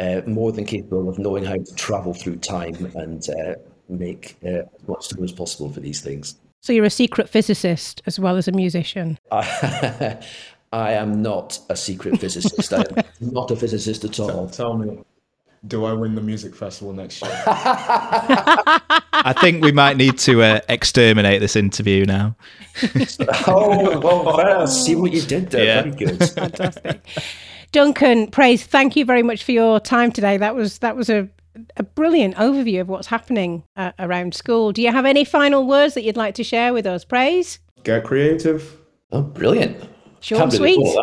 uh, 0.00 0.22
more 0.26 0.50
than 0.50 0.64
capable 0.64 1.08
of 1.08 1.18
knowing 1.20 1.44
how 1.44 1.54
to 1.54 1.74
travel 1.76 2.12
through 2.12 2.36
time 2.38 2.90
and 2.96 3.22
uh, 3.28 3.54
make 3.88 4.36
uh, 4.44 4.48
as 4.48 4.88
much 4.88 5.08
time 5.10 5.22
as 5.22 5.30
possible 5.32 5.70
for 5.70 5.78
these 5.80 6.00
things. 6.00 6.34
So 6.62 6.72
you're 6.72 6.84
a 6.86 6.90
secret 6.90 7.28
physicist 7.28 8.02
as 8.06 8.18
well 8.18 8.36
as 8.36 8.48
a 8.48 8.52
musician. 8.52 9.18
I, 9.30 10.18
I 10.74 10.94
am 10.94 11.22
not 11.22 11.60
a 11.68 11.76
secret 11.76 12.18
physicist. 12.18 12.72
I 12.72 12.80
am 12.80 13.04
not 13.32 13.52
a 13.52 13.56
physicist 13.56 14.04
at 14.04 14.18
all. 14.18 14.48
Tell 14.48 14.76
me, 14.76 14.98
do 15.68 15.84
I 15.84 15.92
win 15.92 16.16
the 16.16 16.20
music 16.20 16.56
festival 16.56 16.92
next 16.92 17.22
year? 17.22 17.30
I 17.46 19.32
think 19.40 19.62
we 19.62 19.70
might 19.70 19.96
need 19.96 20.18
to 20.18 20.42
uh, 20.42 20.60
exterminate 20.68 21.40
this 21.40 21.54
interview 21.54 22.04
now. 22.04 22.36
Oh, 23.46 24.00
well, 24.00 24.24
well, 24.24 24.66
see 24.66 24.96
what 24.96 25.12
you 25.12 25.22
did 25.22 25.50
there. 25.50 25.64
Yeah. 25.64 25.82
Very 25.82 25.94
good. 25.94 26.30
Fantastic. 26.30 27.06
Duncan, 27.70 28.26
praise, 28.26 28.66
thank 28.66 28.96
you 28.96 29.04
very 29.04 29.22
much 29.22 29.44
for 29.44 29.52
your 29.52 29.78
time 29.78 30.10
today. 30.10 30.36
That 30.38 30.56
was 30.56 30.78
that 30.78 30.96
was 30.96 31.08
a 31.08 31.28
a 31.76 31.84
brilliant 31.84 32.34
overview 32.34 32.80
of 32.80 32.88
what's 32.88 33.06
happening 33.06 33.62
uh, 33.76 33.92
around 34.00 34.34
school. 34.34 34.72
Do 34.72 34.82
you 34.82 34.90
have 34.90 35.06
any 35.06 35.24
final 35.24 35.68
words 35.68 35.94
that 35.94 36.02
you'd 36.02 36.16
like 36.16 36.34
to 36.34 36.42
share 36.42 36.72
with 36.72 36.84
us? 36.84 37.04
Praise. 37.04 37.60
Get 37.84 38.02
creative. 38.02 38.76
Oh, 39.12 39.22
brilliant. 39.22 39.93
Short 40.24 40.42
and 40.42 40.52
sweet. 40.52 40.98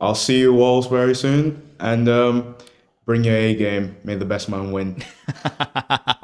I'll 0.00 0.14
see 0.14 0.40
you 0.40 0.60
all 0.62 0.82
very 0.82 1.14
soon, 1.14 1.62
and 1.80 2.06
um, 2.08 2.54
bring 3.06 3.24
your 3.24 3.34
A 3.36 3.54
game. 3.54 3.96
May 4.04 4.14
the 4.16 4.24
best 4.26 4.48
man 4.48 4.72
win. 4.72 5.02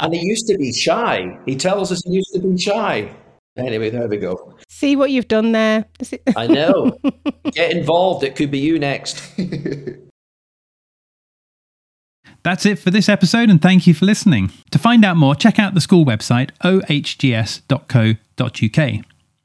And 0.01 0.15
he 0.15 0.21
used 0.25 0.47
to 0.47 0.57
be 0.57 0.73
shy. 0.73 1.37
He 1.45 1.57
tells 1.57 1.91
us 1.91 2.01
he 2.05 2.13
used 2.13 2.33
to 2.33 2.39
be 2.41 2.57
shy. 2.57 3.11
Anyway, 3.57 3.91
there 3.91 4.07
we 4.07 4.17
go. 4.19 4.55
See 4.69 4.95
what 4.95 5.11
you've 5.11 5.27
done 5.27 5.51
there. 5.51 5.87
it- 5.99 6.23
I 6.37 6.47
know. 6.47 6.97
Get 7.51 7.73
involved. 7.73 8.23
It 8.23 8.37
could 8.37 8.51
be 8.53 8.59
you 8.61 8.79
next. 8.79 9.21
That's 12.45 12.65
it 12.65 12.79
for 12.79 12.91
this 12.93 13.09
episode, 13.09 13.51
and 13.51 13.61
thank 13.61 13.87
you 13.89 13.95
for 13.95 14.05
listening. 14.07 14.53
To 14.71 14.79
find 14.79 15.05
out 15.05 15.17
more, 15.17 15.35
check 15.35 15.59
out 15.59 15.75
the 15.75 15.81
school 15.81 16.05
website 16.05 16.51
ohgs.co.uk. 16.63 17.59